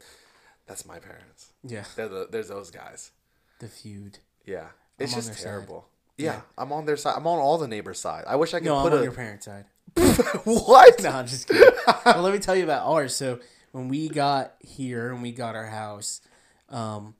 that's 0.66 0.86
my 0.86 0.98
parents. 0.98 1.52
Yeah. 1.64 1.84
They're 1.96 2.08
the 2.08 2.28
there's 2.32 2.48
those 2.48 2.72
guys. 2.72 3.12
The 3.60 3.68
feud. 3.68 4.20
Yeah, 4.46 4.68
it's 4.98 5.14
on 5.14 5.22
just 5.22 5.42
terrible. 5.42 5.88
Yeah, 6.18 6.42
I'm 6.58 6.72
on 6.72 6.86
their 6.86 6.98
side. 6.98 7.16
I'm 7.18 7.28
on 7.28 7.40
all 7.40 7.58
the 7.58 7.68
neighbors' 7.68 8.00
side. 8.00 8.24
I 8.28 8.38
wish 8.38 8.54
I 8.54 8.60
could 8.60 8.66
No, 8.66 8.78
I'm 8.78 8.84
put 8.84 8.94
on 8.94 9.00
a 9.00 9.04
your 9.04 9.12
parents' 9.12 9.46
side. 9.46 9.66
what? 10.46 11.00
No, 11.04 11.10
I'm 11.10 11.28
just 11.28 11.48
kidding. 11.48 11.72
well, 12.06 12.22
let 12.22 12.32
me 12.34 12.40
tell 12.40 12.56
you 12.56 12.64
about 12.64 12.86
ours. 12.88 13.16
So 13.16 13.40
when 13.76 13.90
we 13.90 14.08
got 14.08 14.54
here 14.62 15.12
and 15.12 15.22
we 15.22 15.34
got 15.34 15.54
our 15.54 15.66
house, 15.66 16.22
um, 16.70 17.14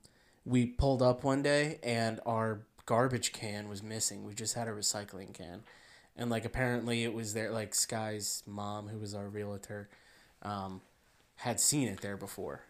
we 0.46 0.64
pulled 0.64 1.02
up 1.02 1.22
one 1.22 1.42
day 1.42 1.78
and 1.82 2.18
our 2.24 2.62
garbage 2.86 3.34
can 3.34 3.68
was 3.68 3.82
missing. 3.82 4.24
We 4.24 4.32
just 4.32 4.54
had 4.54 4.66
a 4.66 4.70
recycling 4.70 5.34
can, 5.34 5.64
and 6.16 6.30
like 6.30 6.46
apparently 6.46 7.04
it 7.04 7.12
was 7.12 7.34
there. 7.34 7.50
Like 7.50 7.74
Sky's 7.74 8.42
mom, 8.46 8.88
who 8.88 8.98
was 8.98 9.14
our 9.14 9.28
realtor, 9.28 9.90
um, 10.40 10.80
had 11.34 11.60
seen 11.60 11.88
it 11.88 12.00
there 12.00 12.16
before, 12.16 12.62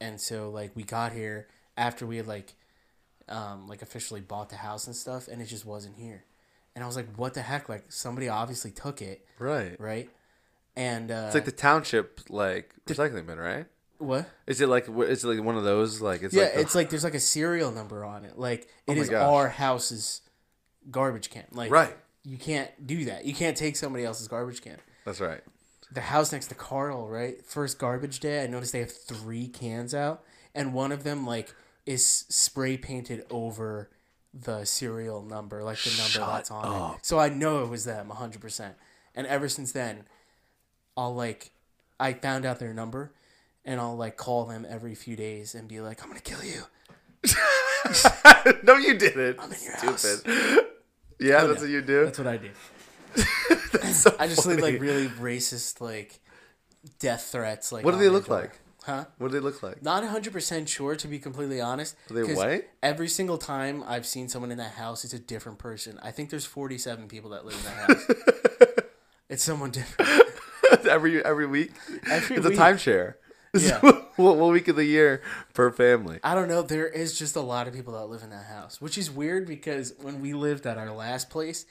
and 0.00 0.18
so 0.18 0.48
like 0.48 0.74
we 0.74 0.82
got 0.82 1.12
here 1.12 1.48
after 1.76 2.06
we 2.06 2.16
had 2.16 2.26
like, 2.26 2.54
um, 3.28 3.68
like 3.68 3.82
officially 3.82 4.22
bought 4.22 4.48
the 4.48 4.56
house 4.56 4.86
and 4.86 4.96
stuff, 4.96 5.28
and 5.28 5.42
it 5.42 5.46
just 5.46 5.66
wasn't 5.66 5.96
here. 5.96 6.24
And 6.74 6.82
I 6.82 6.86
was 6.86 6.96
like, 6.96 7.14
"What 7.16 7.34
the 7.34 7.42
heck? 7.42 7.68
Like 7.68 7.92
somebody 7.92 8.30
obviously 8.30 8.70
took 8.70 9.02
it." 9.02 9.26
Right. 9.38 9.78
right? 9.78 10.08
And 10.78 11.10
uh, 11.10 11.24
It's 11.26 11.34
like 11.34 11.44
the 11.44 11.52
township 11.52 12.20
like 12.28 12.72
recycling 12.86 13.26
bin, 13.26 13.38
right? 13.38 13.66
what? 13.98 14.30
Is 14.46 14.60
it 14.60 14.68
like 14.68 14.86
is 14.88 15.24
it 15.24 15.26
like 15.28 15.42
one 15.44 15.56
of 15.56 15.64
those 15.64 16.00
like 16.00 16.22
it's 16.22 16.32
Yeah, 16.32 16.44
like 16.44 16.54
the- 16.54 16.60
it's 16.60 16.74
like 16.76 16.88
there's 16.90 17.02
like 17.04 17.14
a 17.14 17.20
serial 17.20 17.72
number 17.72 18.04
on 18.04 18.24
it. 18.24 18.38
Like 18.38 18.62
it 18.86 18.92
Oh 18.96 19.00
is 19.02 19.08
gosh. 19.10 19.22
our 19.22 19.48
house's 19.48 20.20
garbage 20.90 21.30
can. 21.30 21.44
Like 21.52 21.70
right. 21.70 21.96
you 22.24 22.38
can't 22.38 22.70
do 22.86 23.06
that. 23.06 23.24
You 23.24 23.34
can't 23.34 23.56
take 23.56 23.76
somebody 23.76 24.04
else's 24.04 24.28
garbage 24.28 24.62
can. 24.62 24.78
That's 25.04 25.20
right. 25.20 25.40
The 25.90 26.00
house 26.02 26.32
next 26.32 26.46
to 26.48 26.54
Carl, 26.54 27.08
right? 27.08 27.44
First 27.44 27.78
garbage 27.78 28.20
day, 28.20 28.44
I 28.44 28.46
noticed 28.46 28.72
they 28.72 28.80
have 28.80 28.92
three 28.92 29.48
cans 29.48 29.94
out, 29.94 30.22
and 30.54 30.74
one 30.74 30.92
of 30.92 31.02
them 31.02 31.26
like 31.26 31.54
is 31.86 32.04
spray 32.28 32.76
painted 32.76 33.24
over 33.30 33.90
the 34.34 34.64
serial 34.66 35.22
number, 35.22 35.64
like 35.64 35.78
the 35.82 35.90
number 35.90 36.02
Shut 36.10 36.28
that's 36.34 36.50
on 36.50 36.64
up. 36.92 36.98
it. 36.98 37.06
So 37.06 37.18
I 37.18 37.30
know 37.30 37.64
it 37.64 37.68
was 37.70 37.84
them, 37.84 38.10
hundred 38.10 38.42
percent. 38.42 38.74
And 39.14 39.26
ever 39.26 39.48
since 39.48 39.72
then, 39.72 40.04
I'll 40.98 41.14
like, 41.14 41.52
I 42.00 42.12
found 42.12 42.44
out 42.44 42.58
their 42.58 42.74
number, 42.74 43.12
and 43.64 43.80
I'll 43.80 43.96
like 43.96 44.16
call 44.16 44.44
them 44.44 44.66
every 44.68 44.94
few 44.94 45.14
days 45.16 45.54
and 45.54 45.68
be 45.68 45.80
like, 45.80 46.02
"I'm 46.02 46.08
gonna 46.08 46.20
kill 46.20 46.42
you." 46.44 46.64
no, 48.64 48.76
you 48.76 48.98
didn't. 48.98 49.38
I'm 49.38 49.52
in 49.52 49.58
your 49.62 49.96
Stupid. 49.96 50.66
Yeah, 51.20 51.42
oh, 51.42 51.48
that's 51.48 51.60
no. 51.60 51.66
what 51.66 51.70
you 51.70 51.82
do. 51.82 52.04
That's 52.04 52.18
what 52.18 52.26
I 52.26 52.36
do. 52.36 52.50
So 53.92 54.14
I 54.18 54.26
just 54.26 54.46
leave 54.46 54.60
like 54.60 54.80
really 54.80 55.08
racist 55.08 55.80
like 55.80 56.20
death 56.98 57.28
threats. 57.32 57.72
Like 57.72 57.84
What 57.84 57.92
do 57.92 57.98
they 57.98 58.08
look 58.08 58.26
door. 58.26 58.40
like? 58.40 58.58
Huh? 58.84 59.04
What 59.18 59.30
do 59.30 59.34
they 59.34 59.40
look 59.40 59.62
like? 59.62 59.82
Not 59.82 60.02
100% 60.04 60.68
sure, 60.68 60.96
to 60.96 61.08
be 61.08 61.18
completely 61.18 61.60
honest. 61.60 61.96
Are 62.10 62.14
they 62.14 62.34
white? 62.34 62.68
Every 62.82 63.08
single 63.08 63.38
time 63.38 63.82
I've 63.86 64.06
seen 64.06 64.28
someone 64.28 64.50
in 64.50 64.58
that 64.58 64.72
house, 64.72 65.04
it's 65.04 65.12
a 65.12 65.18
different 65.18 65.58
person. 65.58 65.98
I 66.02 66.10
think 66.10 66.30
there's 66.30 66.46
47 66.46 67.08
people 67.08 67.30
that 67.30 67.44
live 67.44 67.56
in 67.56 67.64
that 67.64 67.74
house. 67.88 68.84
it's 69.28 69.42
someone 69.42 69.70
different. 69.70 70.22
every 70.88 71.24
every 71.24 71.46
week. 71.46 71.72
Every 72.10 72.36
it's 72.36 72.46
week. 72.46 72.58
a 72.58 72.60
timeshare. 72.60 73.14
Yeah. 73.54 73.80
what, 74.16 74.36
what 74.36 74.50
week 74.50 74.68
of 74.68 74.76
the 74.76 74.84
year 74.84 75.22
per 75.54 75.70
family? 75.70 76.20
I 76.22 76.34
don't 76.34 76.48
know. 76.48 76.62
There 76.62 76.86
is 76.86 77.18
just 77.18 77.36
a 77.36 77.40
lot 77.40 77.66
of 77.66 77.74
people 77.74 77.94
that 77.94 78.06
live 78.06 78.22
in 78.22 78.30
that 78.30 78.46
house, 78.46 78.80
which 78.80 78.98
is 78.98 79.10
weird 79.10 79.46
because 79.46 79.94
when 80.00 80.20
we 80.20 80.34
lived 80.34 80.66
at 80.66 80.76
our 80.76 80.92
last 80.92 81.30
place, 81.30 81.64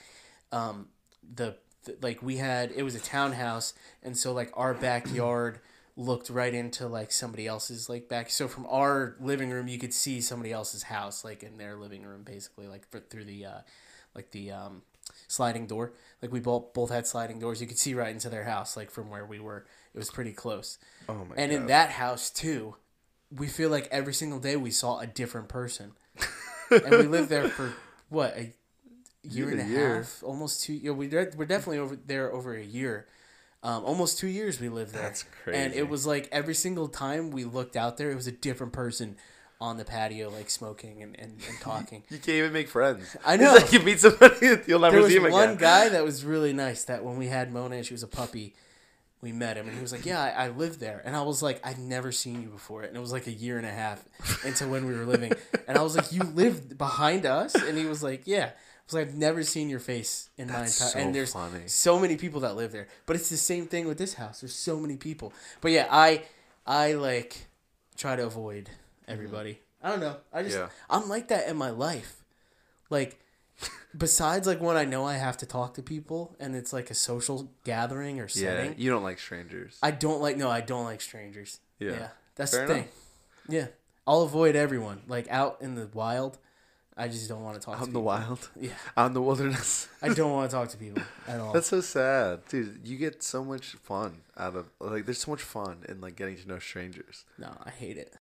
um, 0.51 0.87
the, 1.35 1.55
the 1.83 1.97
like 2.01 2.21
we 2.21 2.37
had 2.37 2.71
it 2.71 2.83
was 2.83 2.95
a 2.95 2.99
townhouse, 2.99 3.73
and 4.03 4.17
so 4.17 4.33
like 4.33 4.51
our 4.55 4.73
backyard 4.73 5.59
looked 5.95 6.29
right 6.29 6.53
into 6.53 6.87
like 6.87 7.11
somebody 7.11 7.47
else's 7.47 7.89
like 7.89 8.07
back. 8.07 8.29
So 8.29 8.47
from 8.47 8.65
our 8.69 9.15
living 9.19 9.49
room, 9.49 9.67
you 9.67 9.79
could 9.79 9.93
see 9.93 10.21
somebody 10.21 10.51
else's 10.51 10.83
house, 10.83 11.23
like 11.23 11.43
in 11.43 11.57
their 11.57 11.75
living 11.75 12.03
room, 12.03 12.23
basically, 12.23 12.67
like 12.67 12.89
for, 12.89 12.99
through 12.99 13.25
the 13.25 13.45
uh, 13.45 13.59
like 14.15 14.31
the 14.31 14.51
um, 14.51 14.81
sliding 15.27 15.67
door. 15.67 15.93
Like 16.21 16.31
we 16.31 16.39
both 16.39 16.73
both 16.73 16.89
had 16.89 17.05
sliding 17.07 17.39
doors. 17.39 17.61
You 17.61 17.67
could 17.67 17.77
see 17.77 17.93
right 17.93 18.09
into 18.11 18.29
their 18.29 18.45
house, 18.45 18.75
like 18.77 18.89
from 18.91 19.09
where 19.09 19.25
we 19.25 19.39
were. 19.39 19.65
It 19.93 19.97
was 19.97 20.09
pretty 20.09 20.33
close. 20.33 20.77
Oh 21.09 21.25
my 21.25 21.35
And 21.35 21.51
god. 21.51 21.57
in 21.57 21.67
that 21.67 21.89
house 21.91 22.29
too, 22.29 22.75
we 23.35 23.47
feel 23.47 23.69
like 23.69 23.87
every 23.91 24.13
single 24.13 24.39
day 24.39 24.55
we 24.55 24.71
saw 24.71 24.99
a 24.99 25.07
different 25.07 25.49
person. 25.49 25.91
and 26.71 26.89
we 26.91 27.03
lived 27.03 27.29
there 27.29 27.49
for 27.49 27.73
what 28.09 28.35
a 28.37 28.53
year 29.23 29.49
and 29.49 29.61
a 29.61 29.65
year. 29.65 29.95
half, 29.97 30.23
almost 30.23 30.63
two. 30.63 30.73
Yeah, 30.73 30.91
we 30.91 31.07
de- 31.07 31.31
we're 31.35 31.45
definitely 31.45 31.79
over 31.79 31.95
there 31.95 32.31
over 32.31 32.55
a 32.55 32.63
year. 32.63 33.07
Um, 33.63 33.83
almost 33.85 34.19
two 34.19 34.27
years 34.27 34.59
we 34.61 34.69
lived 34.69 34.93
there. 34.93 35.01
That's 35.03 35.25
And 35.51 35.73
it 35.73 35.89
was 35.89 36.05
like 36.05 36.29
every 36.31 36.53
single 36.53 36.87
time 36.87 37.31
we 37.31 37.43
looked 37.43 37.75
out 37.75 37.97
there, 37.97 38.11
it 38.11 38.15
was 38.15 38.27
a 38.27 38.31
different 38.31 38.71
person 38.71 39.17
on 39.59 39.77
the 39.77 39.85
patio, 39.85 40.29
like 40.29 40.49
smoking 40.49 41.01
and, 41.01 41.19
and, 41.19 41.31
and 41.47 41.59
talking. 41.61 42.03
you 42.09 42.17
can't 42.17 42.29
even 42.37 42.53
make 42.53 42.69
friends. 42.69 43.15
I 43.25 43.33
It's 43.35 43.43
know. 43.43 43.53
like 43.53 43.71
you 43.73 43.79
meet 43.79 43.99
somebody, 43.99 44.47
you'll 44.67 44.79
never 44.79 44.91
there 44.97 45.01
was 45.03 45.11
see 45.11 45.17
him 45.17 45.31
one 45.31 45.43
again. 45.49 45.57
guy 45.57 45.89
that 45.89 46.03
was 46.03 46.23
really 46.23 46.53
nice. 46.53 46.83
That 46.85 47.03
when 47.03 47.17
we 47.17 47.27
had 47.27 47.51
Mona 47.51 47.81
she 47.83 47.93
was 47.93 48.03
a 48.03 48.07
puppy, 48.07 48.53
we 49.19 49.31
met 49.31 49.57
him 49.57 49.65
and 49.67 49.75
he 49.75 49.81
was 49.81 49.91
like, 49.91 50.05
"Yeah, 50.05 50.21
I, 50.21 50.45
I 50.45 50.47
lived 50.49 50.79
there." 50.79 51.01
And 51.03 51.15
I 51.15 51.23
was 51.23 51.41
like, 51.41 51.59
"I've 51.65 51.79
never 51.79 52.11
seen 52.11 52.43
you 52.43 52.49
before." 52.49 52.83
And 52.83 52.95
it 52.95 52.99
was 52.99 53.11
like 53.11 53.25
a 53.25 53.31
year 53.31 53.57
and 53.57 53.65
a 53.65 53.71
half 53.71 54.03
into 54.45 54.67
when 54.67 54.85
we 54.85 54.93
were 54.93 55.05
living. 55.05 55.33
And 55.67 55.75
I 55.77 55.81
was 55.81 55.95
like, 55.95 56.11
"You 56.11 56.21
lived 56.21 56.77
behind 56.77 57.25
us?" 57.25 57.55
And 57.55 57.77
he 57.77 57.85
was 57.85 58.03
like, 58.03 58.21
"Yeah." 58.25 58.51
I 58.51 58.83
was 58.87 58.93
like, 58.93 59.07
"I've 59.07 59.15
never 59.15 59.43
seen 59.43 59.69
your 59.69 59.79
face 59.79 60.29
in 60.37 60.47
That's 60.47 60.79
my 60.79 60.85
entire." 60.85 60.89
so 60.93 60.99
and 60.99 61.15
there's 61.15 61.33
funny. 61.33 61.67
so 61.67 61.99
many 61.99 62.15
people 62.15 62.41
that 62.41 62.55
live 62.55 62.71
there. 62.71 62.87
But 63.07 63.15
it's 63.15 63.29
the 63.29 63.37
same 63.37 63.65
thing 63.65 63.87
with 63.87 63.97
this 63.97 64.13
house. 64.13 64.39
There's 64.41 64.53
so 64.55 64.79
many 64.79 64.97
people. 64.97 65.33
But 65.61 65.71
yeah, 65.71 65.87
I 65.89 66.23
I 66.67 66.93
like 66.93 67.47
try 67.97 68.15
to 68.15 68.23
avoid 68.25 68.69
Mm-hmm. 69.07 69.13
everybody. 69.13 69.59
I 69.81 69.89
don't 69.89 69.99
know. 69.99 70.17
I 70.33 70.43
just 70.43 70.55
Yeah. 70.57 70.69
I'm 70.89 71.07
like 71.09 71.27
that 71.29 71.47
in 71.47 71.57
my 71.57 71.69
life. 71.69 72.23
Like 72.89 73.19
besides 73.97 74.47
like 74.47 74.61
when 74.61 74.77
I 74.77 74.85
know 74.85 75.05
I 75.05 75.15
have 75.15 75.37
to 75.37 75.45
talk 75.45 75.73
to 75.75 75.81
people 75.83 76.35
and 76.39 76.55
it's 76.55 76.73
like 76.73 76.89
a 76.91 76.95
social 76.95 77.51
gathering 77.63 78.19
or 78.19 78.27
setting. 78.27 78.47
Yeah, 78.47 78.63
setting, 78.63 78.75
you 78.79 78.89
don't 78.91 79.03
like 79.03 79.19
strangers. 79.19 79.77
I 79.81 79.91
don't 79.91 80.21
like 80.21 80.37
no, 80.37 80.49
I 80.49 80.61
don't 80.61 80.83
like 80.83 81.01
strangers. 81.01 81.59
Yeah. 81.79 81.91
Yeah. 81.91 82.07
That's 82.35 82.51
Fair 82.51 82.67
the 82.67 82.73
thing. 82.73 82.83
enough. 82.83 82.93
Yeah. 83.49 83.67
I'll 84.05 84.21
avoid 84.21 84.55
everyone. 84.55 85.01
Like 85.07 85.27
out 85.29 85.57
in 85.61 85.75
the 85.75 85.87
wild, 85.93 86.37
I 86.95 87.07
just 87.07 87.27
don't 87.29 87.43
want 87.43 87.59
to 87.59 87.65
talk 87.65 87.79
to 87.79 87.85
people. 87.85 88.09
Out 88.09 88.25
to 88.25 88.29
in 88.29 88.29
the 88.29 88.33
wild, 88.35 88.49
Yeah, 88.59 88.71
out 88.95 89.07
in 89.07 89.13
the 89.13 89.21
wilderness. 89.21 89.87
I 90.01 90.09
don't 90.13 90.31
want 90.31 90.49
to 90.49 90.55
talk 90.55 90.69
to 90.69 90.77
people 90.77 91.03
at 91.27 91.39
all. 91.39 91.53
That's 91.53 91.67
so 91.67 91.81
sad, 91.81 92.41
dude. 92.49 92.79
You 92.83 92.97
get 92.97 93.21
so 93.21 93.43
much 93.43 93.73
fun 93.83 94.21
out 94.37 94.55
of 94.55 94.69
like. 94.79 95.05
There's 95.05 95.19
so 95.19 95.31
much 95.31 95.41
fun 95.41 95.83
in 95.89 96.01
like 96.01 96.15
getting 96.15 96.37
to 96.37 96.47
know 96.47 96.59
strangers. 96.59 97.25
no, 97.37 97.51
I 97.65 97.69
hate 97.69 97.97
it. 97.97 98.15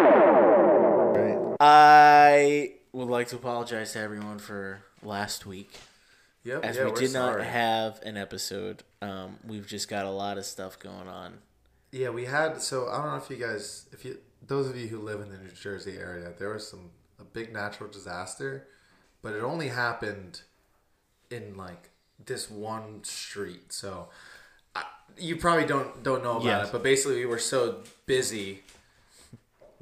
Right. 0.00 1.56
I 1.60 2.72
would 2.92 3.08
like 3.08 3.28
to 3.28 3.36
apologize 3.36 3.92
to 3.92 4.00
everyone 4.00 4.38
for 4.38 4.82
last 5.02 5.46
week. 5.46 5.78
Yep. 6.44 6.64
As 6.64 6.78
we 6.78 6.92
did 6.92 7.12
not 7.12 7.42
have 7.42 8.00
an 8.02 8.16
episode, 8.16 8.84
um, 9.02 9.38
we've 9.44 9.66
just 9.66 9.88
got 9.88 10.06
a 10.06 10.10
lot 10.10 10.38
of 10.38 10.44
stuff 10.44 10.78
going 10.78 11.08
on. 11.08 11.38
Yeah, 11.90 12.10
we 12.10 12.26
had. 12.26 12.62
So 12.62 12.88
I 12.88 12.98
don't 12.98 13.10
know 13.10 13.16
if 13.16 13.28
you 13.30 13.36
guys, 13.36 13.86
if 13.92 14.04
you, 14.04 14.18
those 14.46 14.68
of 14.68 14.76
you 14.76 14.86
who 14.86 15.00
live 15.00 15.20
in 15.20 15.30
the 15.30 15.38
New 15.38 15.50
Jersey 15.50 15.96
area, 15.98 16.32
there 16.38 16.50
was 16.50 16.68
some 16.68 16.90
a 17.18 17.24
big 17.24 17.52
natural 17.52 17.90
disaster, 17.90 18.68
but 19.22 19.34
it 19.34 19.42
only 19.42 19.68
happened 19.68 20.42
in 21.30 21.56
like 21.56 21.90
this 22.24 22.50
one 22.50 23.02
street. 23.02 23.72
So 23.72 24.08
I, 24.74 24.84
you 25.18 25.36
probably 25.36 25.66
don't 25.66 26.02
don't 26.02 26.22
know 26.22 26.38
about 26.38 26.66
it, 26.66 26.72
but 26.72 26.82
basically 26.82 27.16
we 27.16 27.26
were 27.26 27.38
so 27.38 27.82
busy 28.06 28.62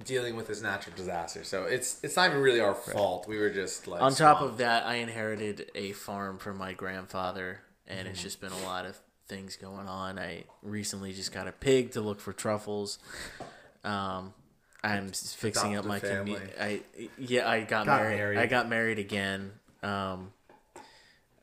dealing 0.04 0.34
with 0.36 0.46
this 0.48 0.60
natural 0.62 0.96
disaster. 0.96 1.44
So 1.44 1.64
it's 1.64 2.00
it's 2.02 2.16
not 2.16 2.30
even 2.30 2.40
really 2.42 2.60
our 2.60 2.74
fault. 2.74 3.28
We 3.28 3.38
were 3.38 3.50
just 3.50 3.86
like 3.86 4.00
On 4.02 4.10
top 4.14 4.38
swamped. 4.38 4.42
of 4.54 4.58
that, 4.58 4.84
I 4.86 4.96
inherited 4.96 5.70
a 5.74 5.92
farm 5.92 6.38
from 6.38 6.58
my 6.58 6.72
grandfather, 6.72 7.60
and 7.86 8.08
it's 8.08 8.22
just 8.22 8.40
been 8.40 8.52
a 8.52 8.62
lot 8.64 8.86
of 8.86 8.98
things 9.28 9.56
going 9.56 9.86
on. 9.88 10.18
I 10.18 10.44
recently 10.62 11.12
just 11.12 11.32
got 11.32 11.46
a 11.48 11.52
pig 11.52 11.92
to 11.92 12.00
look 12.00 12.20
for 12.20 12.32
truffles. 12.32 12.98
Um, 13.84 14.34
I'm 14.82 15.08
s- 15.08 15.34
fixing 15.34 15.76
up 15.76 15.84
my 15.84 15.98
community. 16.00 16.52
I 16.60 16.80
yeah, 17.18 17.48
I 17.48 17.60
got, 17.60 17.86
Got 17.86 18.00
married. 18.02 18.16
married. 18.16 18.38
I 18.38 18.46
got 18.46 18.68
married 18.68 18.98
again. 18.98 19.52
Um, 19.82 20.32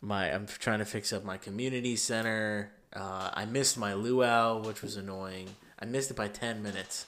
my 0.01 0.31
I'm 0.33 0.45
trying 0.47 0.79
to 0.79 0.85
fix 0.85 1.13
up 1.13 1.23
my 1.23 1.37
community 1.37 1.95
center. 1.95 2.71
Uh, 2.93 3.29
I 3.33 3.45
missed 3.45 3.77
my 3.77 3.93
luau, 3.93 4.61
which 4.61 4.81
was 4.81 4.97
annoying. 4.97 5.49
I 5.79 5.85
missed 5.85 6.11
it 6.11 6.17
by 6.17 6.27
ten 6.27 6.61
minutes. 6.61 7.05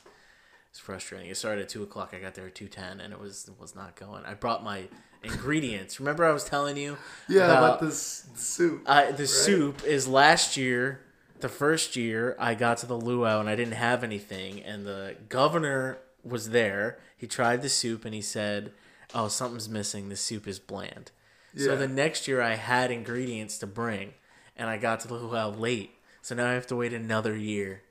It's 0.73 0.79
frustrating. 0.79 1.29
It 1.29 1.37
started 1.37 1.61
at 1.61 1.69
two 1.69 1.83
o'clock. 1.83 2.15
I 2.17 2.19
got 2.19 2.33
there 2.33 2.47
at 2.47 2.55
two 2.55 2.67
ten, 2.67 2.99
and 2.99 3.13
it 3.13 3.19
was 3.19 3.47
it 3.47 3.61
was 3.61 3.75
not 3.75 3.95
going. 3.95 4.25
I 4.25 4.33
brought 4.33 4.63
my 4.63 4.85
ingredients. 5.21 5.99
Remember, 5.99 6.25
I 6.25 6.31
was 6.31 6.45
telling 6.45 6.77
you. 6.77 6.97
yeah 7.29 7.45
about 7.45 7.79
this 7.79 8.25
soup. 8.33 8.81
Uh, 8.87 9.11
the 9.11 9.27
soup 9.27 9.83
is 9.85 10.07
last 10.07 10.57
year. 10.57 11.01
The 11.41 11.47
first 11.47 11.95
year 11.95 12.35
I 12.39 12.55
got 12.55 12.79
to 12.79 12.87
the 12.87 12.97
luau 12.97 13.39
and 13.39 13.47
I 13.47 13.55
didn't 13.55 13.75
have 13.75 14.03
anything, 14.03 14.63
and 14.63 14.83
the 14.83 15.15
governor 15.29 15.99
was 16.23 16.49
there. 16.49 16.97
He 17.15 17.27
tried 17.27 17.61
the 17.61 17.69
soup 17.69 18.03
and 18.03 18.15
he 18.15 18.23
said, 18.23 18.71
"Oh, 19.13 19.27
something's 19.27 19.69
missing. 19.69 20.09
The 20.09 20.15
soup 20.15 20.47
is 20.47 20.57
bland." 20.57 21.11
Yeah. 21.53 21.65
So 21.65 21.75
the 21.75 21.87
next 21.87 22.27
year 22.27 22.41
I 22.41 22.55
had 22.55 22.89
ingredients 22.89 23.59
to 23.59 23.67
bring, 23.67 24.15
and 24.57 24.71
I 24.71 24.77
got 24.77 25.01
to 25.01 25.07
the 25.07 25.13
luau 25.13 25.49
late. 25.49 25.91
So 26.23 26.33
now 26.33 26.49
I 26.49 26.53
have 26.53 26.65
to 26.67 26.75
wait 26.75 26.93
another 26.93 27.37
year 27.37 27.83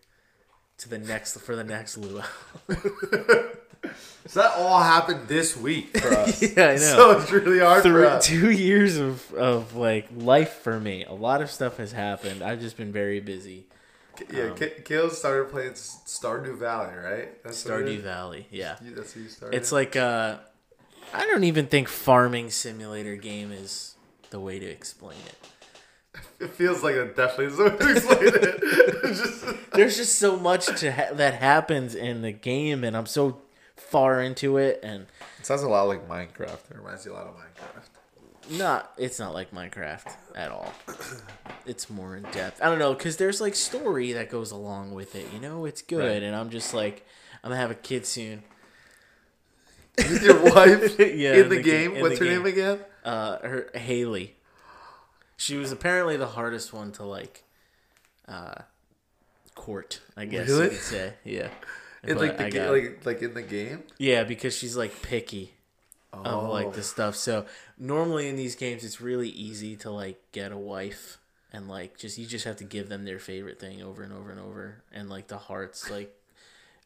to 0.82 0.88
the 0.88 0.98
next 0.98 1.38
for 1.40 1.56
the 1.56 1.64
next 1.64 1.96
luau. 1.98 2.24
So 4.28 4.40
that 4.40 4.52
all 4.56 4.80
happened 4.80 5.26
this 5.26 5.56
week 5.56 5.98
for 5.98 6.08
us. 6.18 6.40
yeah, 6.40 6.68
I 6.68 6.72
know. 6.74 6.78
So 6.78 7.10
it's 7.18 7.32
really 7.32 7.58
hard 7.58 7.82
for 7.82 8.06
us. 8.06 8.24
two 8.24 8.52
years 8.52 8.96
of, 8.96 9.32
of 9.34 9.74
like 9.74 10.06
life 10.16 10.60
for 10.60 10.78
me. 10.78 11.04
A 11.04 11.12
lot 11.12 11.42
of 11.42 11.50
stuff 11.50 11.78
has 11.78 11.90
happened. 11.90 12.40
I've 12.42 12.60
just 12.60 12.76
been 12.76 12.92
very 12.92 13.18
busy. 13.18 13.66
Yeah, 14.32 14.50
Um, 14.50 14.56
Kale 14.84 15.10
started 15.10 15.50
playing 15.50 15.72
Stardew 15.72 16.56
Valley, 16.56 16.94
right? 16.94 17.42
That's 17.42 17.64
Stardew? 17.64 18.00
Valley, 18.00 18.46
yeah. 18.52 18.76
That's 18.80 19.12
who 19.14 19.22
you 19.22 19.28
started. 19.28 19.56
It's 19.56 19.72
like 19.72 19.96
uh, 19.96 20.36
I 21.12 21.26
don't 21.26 21.44
even 21.44 21.66
think 21.66 21.88
farming 21.88 22.50
simulator 22.50 23.16
game 23.16 23.50
is 23.50 23.96
the 24.30 24.38
way 24.38 24.60
to 24.60 24.66
explain 24.66 25.18
it. 25.26 25.48
It 26.40 26.50
feels 26.50 26.82
like 26.82 26.94
it 26.94 27.16
definitely 27.16 27.46
is 27.46 27.56
the 27.56 27.64
way 27.64 27.76
it. 28.20 28.62
Just, 29.12 29.70
There's 29.72 29.96
just 29.96 30.18
so 30.18 30.36
much 30.38 30.66
to 30.80 30.92
ha- 30.92 31.12
that 31.14 31.34
happens 31.34 31.94
in 31.94 32.22
the 32.22 32.32
game, 32.32 32.84
and 32.84 32.96
I'm 32.96 33.06
so 33.06 33.38
far 33.76 34.22
into 34.22 34.56
it, 34.56 34.80
and 34.82 35.06
it 35.38 35.46
sounds 35.46 35.62
a 35.62 35.68
lot 35.68 35.84
like 35.84 36.08
Minecraft. 36.08 36.70
It 36.70 36.76
reminds 36.76 37.04
you 37.04 37.12
a 37.12 37.14
lot 37.14 37.26
of 37.26 37.34
Minecraft. 37.34 38.58
not 38.58 38.92
it's 38.96 39.18
not 39.18 39.34
like 39.34 39.50
Minecraft 39.52 40.14
at 40.36 40.50
all. 40.50 40.72
It's 41.64 41.88
more 41.88 42.16
in 42.16 42.24
depth. 42.32 42.60
I 42.60 42.66
don't 42.68 42.80
know 42.80 42.92
because 42.92 43.16
there's 43.18 43.40
like 43.40 43.54
story 43.54 44.12
that 44.14 44.28
goes 44.30 44.50
along 44.50 44.92
with 44.94 45.14
it. 45.14 45.26
You 45.32 45.38
know, 45.38 45.64
it's 45.64 45.80
good, 45.80 45.98
Right. 46.14 46.22
and 46.22 46.34
I'm 46.34 46.50
just 46.50 46.74
like 46.74 47.06
I'm 47.44 47.50
gonna 47.50 47.60
have 47.60 47.70
a 47.70 47.74
kid 47.76 48.04
soon. 48.04 48.42
With 49.98 50.22
your 50.24 50.42
wife 50.42 50.98
Yeah, 50.98 51.34
in 51.34 51.42
in 51.44 51.48
the, 51.50 51.56
the 51.56 51.62
game. 51.62 51.90
ga- 51.92 51.96
in 51.98 52.02
What's 52.02 52.18
the 52.18 52.24
her 52.24 52.30
game. 52.32 52.42
name 52.42 52.52
again? 52.52 52.78
uh 53.04 53.38
her 53.46 53.70
Haley. 53.74 54.34
She 55.42 55.56
was 55.56 55.72
apparently 55.72 56.16
the 56.16 56.28
hardest 56.28 56.72
one 56.72 56.92
to 56.92 57.04
like 57.04 57.42
uh 58.28 58.54
court, 59.54 60.00
I 60.16 60.24
guess 60.26 60.48
Really? 60.48 60.64
you 60.64 60.70
could 60.70 60.78
say. 60.80 61.14
Yeah. 61.24 61.48
In 62.04 62.18
like 62.18 62.36
the 62.38 62.50
ga- 62.50 62.70
like 62.70 63.04
like 63.06 63.22
in 63.22 63.34
the 63.34 63.42
game. 63.42 63.84
Yeah, 63.98 64.24
because 64.24 64.56
she's 64.56 64.76
like 64.76 65.02
picky 65.02 65.52
of 66.12 66.26
Oh. 66.26 66.50
like 66.50 66.72
the 66.74 66.82
stuff. 66.82 67.14
So 67.16 67.46
normally 67.78 68.28
in 68.28 68.36
these 68.36 68.56
games 68.56 68.82
it's 68.84 69.00
really 69.00 69.28
easy 69.28 69.76
to 69.76 69.90
like 69.90 70.20
get 70.32 70.50
a 70.52 70.56
wife 70.56 71.18
and 71.52 71.68
like 71.68 71.96
just 71.98 72.18
you 72.18 72.26
just 72.26 72.44
have 72.44 72.56
to 72.56 72.64
give 72.64 72.88
them 72.88 73.04
their 73.04 73.18
favorite 73.20 73.60
thing 73.60 73.82
over 73.82 74.02
and 74.02 74.12
over 74.12 74.30
and 74.32 74.40
over 74.40 74.82
and 74.92 75.08
like 75.10 75.28
the 75.28 75.38
hearts 75.38 75.90
like 75.90 76.12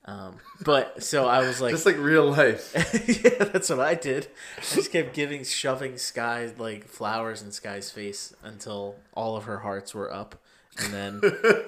um 0.07 0.37
but 0.63 1.03
so 1.03 1.27
I 1.27 1.41
was 1.41 1.61
like 1.61 1.73
Just 1.73 1.87
like 1.87 1.99
real 1.99 2.31
life. 2.31 2.73
yeah, 3.25 3.45
that's 3.45 3.69
what 3.69 3.81
I 3.81 3.95
did. 3.95 4.29
I 4.57 4.61
just 4.61 4.93
kept 4.93 5.15
giving, 5.15 5.45
shoving 5.45 5.99
Sky 5.99 6.51
like 6.59 6.87
flowers 6.87 7.43
in 7.43 7.53
Sky's 7.53 7.91
face 7.91 8.35
until 8.43 8.97
all 9.15 9.37
of 9.37 9.45
her 9.45 9.59
hearts 9.59 9.95
were 9.95 10.13
up, 10.13 10.37
and 10.79 10.93
then 10.93 11.21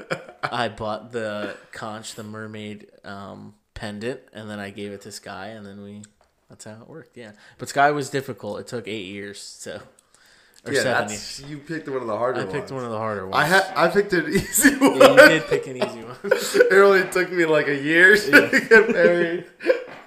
I 0.42 0.68
bought 0.68 1.12
the 1.12 1.56
conch, 1.72 2.14
the 2.14 2.22
mermaid 2.22 2.86
um, 3.04 3.54
pendant, 3.74 4.20
and 4.32 4.48
then 4.48 4.58
I 4.60 4.70
gave 4.70 4.92
it 4.92 5.02
to 5.02 5.12
Sky, 5.12 5.48
and 5.48 5.66
then 5.66 5.82
we. 5.82 6.02
That's 6.48 6.64
how 6.64 6.80
it 6.80 6.88
worked. 6.88 7.16
Yeah, 7.16 7.32
but 7.58 7.68
Sky 7.68 7.90
was 7.90 8.08
difficult. 8.08 8.60
It 8.60 8.66
took 8.66 8.88
eight 8.88 9.04
years, 9.06 9.38
so 9.38 9.82
or 10.68 10.72
yeah, 10.72 10.82
seven 10.82 11.08
that's 11.08 11.40
you 11.40 11.58
picked 11.58 11.88
one 11.88 11.98
of 12.02 12.06
the 12.06 12.16
harder 12.16 12.40
ones. 12.40 12.50
I 12.50 12.52
ones. 12.52 12.60
picked 12.60 12.72
one 12.72 12.84
of 12.84 12.90
the 12.90 12.98
harder 12.98 13.26
ones. 13.26 13.34
I 13.36 13.46
had 13.46 13.72
I 13.76 13.88
picked 13.88 14.12
an 14.12 14.28
easy 14.32 14.76
one. 14.76 14.96
Yeah, 14.98 15.10
you 15.22 15.28
did 15.28 15.46
pick 15.48 15.66
an 15.66 15.76
easy 15.76 16.02
one. 16.02 16.16
it 16.24 16.72
only 16.72 17.08
took 17.10 17.30
me 17.32 17.44
like 17.44 17.68
a 17.68 17.76
year 17.76 18.16
to 18.16 18.30
get 18.68 18.90
married. 18.90 19.46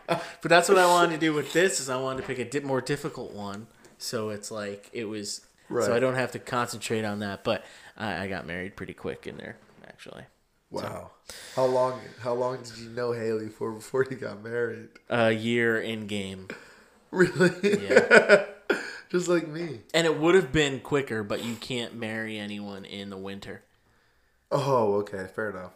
But 0.08 0.50
that's 0.50 0.68
what 0.70 0.78
I 0.78 0.86
wanted 0.88 1.12
to 1.14 1.20
do 1.20 1.34
with 1.34 1.54
this 1.54 1.80
is 1.80 1.90
I 1.90 1.98
wanted 1.98 2.22
to 2.22 2.28
pick 2.28 2.40
a 2.40 2.46
di- 2.46 2.60
more 2.66 2.82
difficult 2.82 3.32
one. 3.34 3.68
So 3.98 4.30
it's 4.30 4.52
like 4.52 4.90
it 4.94 5.06
was 5.06 5.42
Right. 5.70 5.86
so 5.86 5.96
I 5.96 6.00
don't 6.00 6.16
have 6.16 6.32
to 6.34 6.40
concentrate 6.40 7.06
on 7.06 7.20
that. 7.20 7.44
But 7.46 7.64
I, 7.98 8.24
I 8.24 8.28
got 8.28 8.46
married 8.46 8.76
pretty 8.76 8.94
quick 8.94 9.26
in 9.26 9.38
there, 9.38 9.56
actually. 9.88 10.24
Wow. 10.70 11.12
How 11.56 11.66
long 11.66 12.02
how 12.22 12.34
long 12.34 12.58
did 12.62 12.78
you 12.78 12.90
know 12.90 13.14
Haley 13.14 13.48
for 13.48 13.72
before 13.72 14.06
you 14.10 14.18
got 14.18 14.44
married? 14.44 14.90
A 15.10 15.32
year 15.32 15.80
in 15.80 16.08
game. 16.08 16.48
Really? 17.12 17.52
Yeah. 17.88 18.46
Just 19.12 19.28
like 19.28 19.48
me. 19.48 19.82
and 19.94 20.08
it 20.08 20.18
would 20.18 20.36
have 20.36 20.52
been 20.54 20.80
quicker, 20.80 21.22
but 21.22 21.44
you 21.44 21.56
can't 21.56 21.94
marry 21.96 22.40
anyone 22.40 22.86
in 22.86 23.10
the 23.10 23.18
winter. 23.18 23.64
Oh, 24.50 24.96
okay, 25.02 25.28
fair 25.36 25.50
enough. 25.52 25.74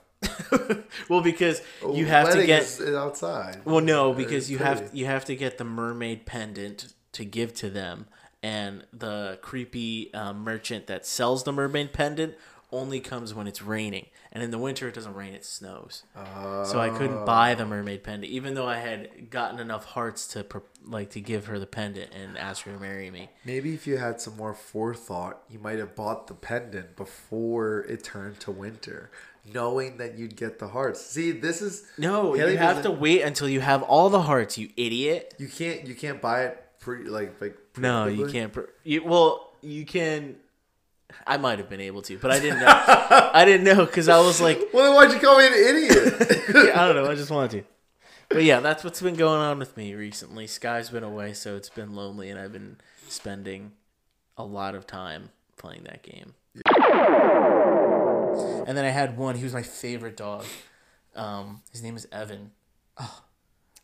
Well, 1.09 1.21
because 1.21 1.61
you 1.93 2.05
have 2.07 2.31
to 2.31 2.45
get 2.45 2.63
is 2.63 2.79
outside. 2.81 3.61
Well, 3.65 3.81
no, 3.81 4.11
Uh, 4.11 4.15
because 4.15 4.49
you 4.49 4.57
have 4.59 4.89
you 4.93 5.05
have 5.05 5.25
to 5.25 5.35
get 5.35 5.57
the 5.57 5.63
mermaid 5.65 6.25
pendant 6.25 6.93
to 7.11 7.25
give 7.25 7.53
to 7.55 7.69
them, 7.69 8.07
and 8.41 8.85
the 8.93 9.37
creepy 9.41 10.13
uh, 10.13 10.33
merchant 10.33 10.87
that 10.87 11.05
sells 11.05 11.43
the 11.43 11.51
mermaid 11.51 11.93
pendant 11.93 12.35
only 12.75 12.99
comes 12.99 13.33
when 13.33 13.47
it's 13.47 13.61
raining, 13.61 14.07
and 14.31 14.43
in 14.43 14.51
the 14.51 14.57
winter 14.57 14.87
it 14.87 14.93
doesn't 14.93 15.13
rain; 15.13 15.33
it 15.33 15.45
snows. 15.45 16.03
so 16.15 16.79
I 16.79 16.89
couldn't 16.89 17.19
oh. 17.19 17.25
buy 17.25 17.55
the 17.55 17.65
mermaid 17.65 18.03
pendant, 18.03 18.31
even 18.31 18.53
though 18.53 18.67
I 18.67 18.77
had 18.77 19.29
gotten 19.29 19.59
enough 19.59 19.85
hearts 19.85 20.27
to 20.29 20.45
like 20.83 21.11
to 21.11 21.21
give 21.21 21.47
her 21.47 21.59
the 21.59 21.65
pendant 21.65 22.13
and 22.13 22.37
ask 22.37 22.63
her 22.63 22.73
to 22.73 22.79
marry 22.79 23.09
me. 23.09 23.29
Maybe 23.43 23.73
if 23.73 23.87
you 23.87 23.97
had 23.97 24.21
some 24.21 24.37
more 24.37 24.53
forethought, 24.53 25.41
you 25.49 25.59
might 25.59 25.79
have 25.79 25.95
bought 25.95 26.27
the 26.27 26.33
pendant 26.33 26.95
before 26.95 27.79
it 27.89 28.03
turned 28.03 28.39
to 28.41 28.51
winter, 28.51 29.09
knowing 29.51 29.97
that 29.97 30.17
you'd 30.17 30.35
get 30.35 30.59
the 30.59 30.69
hearts. 30.69 31.05
See, 31.05 31.31
this 31.31 31.61
is 31.61 31.85
No, 31.97 32.33
Haley 32.33 32.53
you 32.53 32.57
have 32.57 32.83
to 32.83 32.91
wait 32.91 33.21
until 33.21 33.49
you 33.49 33.61
have 33.61 33.83
all 33.83 34.09
the 34.09 34.21
hearts, 34.21 34.57
you 34.57 34.69
idiot. 34.77 35.35
you 35.37 35.47
can't 35.47 35.87
you 35.87 35.95
can't 35.95 36.21
buy 36.21 36.43
it 36.45 36.65
pre 36.79 37.03
like 37.05 37.39
like 37.41 37.57
No, 37.77 38.05
you 38.07 38.27
can't. 38.27 38.53
Pr- 38.53 38.71
you, 38.83 39.03
well, 39.03 39.53
you 39.61 39.85
can. 39.85 40.37
I 41.27 41.37
might 41.37 41.59
have 41.59 41.69
been 41.69 41.81
able 41.81 42.01
to, 42.03 42.17
but 42.17 42.31
I 42.31 42.39
didn't 42.39 42.59
know. 42.59 42.67
I 42.67 43.45
didn't 43.45 43.63
know 43.63 43.85
because 43.85 44.09
I 44.09 44.19
was 44.19 44.41
like, 44.41 44.59
Well, 44.73 44.85
then 44.85 44.95
why'd 44.95 45.11
you 45.11 45.19
call 45.19 45.37
me 45.37 45.47
an 45.47 45.53
idiot? 45.53 46.75
I 46.75 46.87
don't 46.87 46.95
know. 46.95 47.09
I 47.09 47.15
just 47.15 47.31
wanted 47.31 47.51
to. 47.51 47.63
But 48.29 48.43
yeah, 48.43 48.59
that's 48.59 48.83
what's 48.83 49.01
been 49.01 49.15
going 49.15 49.39
on 49.39 49.59
with 49.59 49.77
me 49.77 49.93
recently. 49.93 50.47
Sky's 50.47 50.89
been 50.89 51.03
away, 51.03 51.33
so 51.33 51.55
it's 51.55 51.69
been 51.69 51.95
lonely, 51.95 52.29
and 52.29 52.39
I've 52.39 52.51
been 52.51 52.77
spending 53.07 53.73
a 54.37 54.43
lot 54.43 54.73
of 54.75 54.87
time 54.87 55.29
playing 55.57 55.83
that 55.83 56.01
game. 56.03 56.33
And 58.67 58.77
then 58.77 58.83
I 58.83 58.89
had 58.89 59.17
one. 59.17 59.35
He 59.35 59.43
was 59.43 59.53
my 59.53 59.61
favorite 59.61 60.17
dog. 60.17 60.45
Um, 61.15 61.61
his 61.71 61.83
name 61.83 61.95
is 61.95 62.07
Evan. 62.11 62.51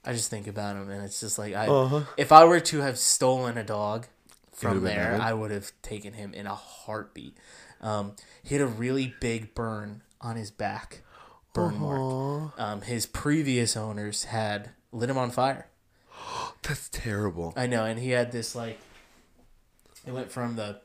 I 0.04 0.14
just 0.14 0.30
think 0.30 0.48
about 0.48 0.76
him, 0.76 0.90
and 0.90 1.04
it's 1.04 1.20
just 1.20 1.38
like 1.38 1.54
I. 1.54 1.68
Uh-huh. 1.68 2.02
If 2.18 2.32
I 2.32 2.44
were 2.46 2.60
to 2.60 2.80
have 2.82 2.98
stolen 2.98 3.58
a 3.58 3.64
dog 3.64 4.08
from 4.54 4.84
there, 4.84 5.18
I 5.22 5.34
would 5.34 5.52
have 5.52 5.72
taken 5.82 6.14
him 6.14 6.34
in 6.34 6.46
a 6.46 6.56
heartbeat. 6.56 7.38
Um, 7.82 8.14
he 8.44 8.56
had 8.56 8.62
a 8.62 8.68
really 8.68 9.14
big 9.20 9.56
burn 9.56 10.02
on 10.20 10.36
his 10.36 10.52
back, 10.52 11.02
burn 11.54 11.80
mark. 11.80 12.54
Um, 12.60 12.82
his 12.82 13.06
previous 13.06 13.76
owners 13.76 14.26
had 14.26 14.72
lit 14.92 15.10
him 15.10 15.18
on 15.18 15.32
fire. 15.32 15.68
That's 16.64 16.90
terrible. 16.90 17.54
I 17.56 17.68
know, 17.68 17.86
and 17.86 18.00
he 18.00 18.12
had 18.12 18.32
this 18.32 18.56
like. 18.56 18.80
It 20.06 20.12
went 20.12 20.32
from 20.32 20.56
the, 20.56 20.82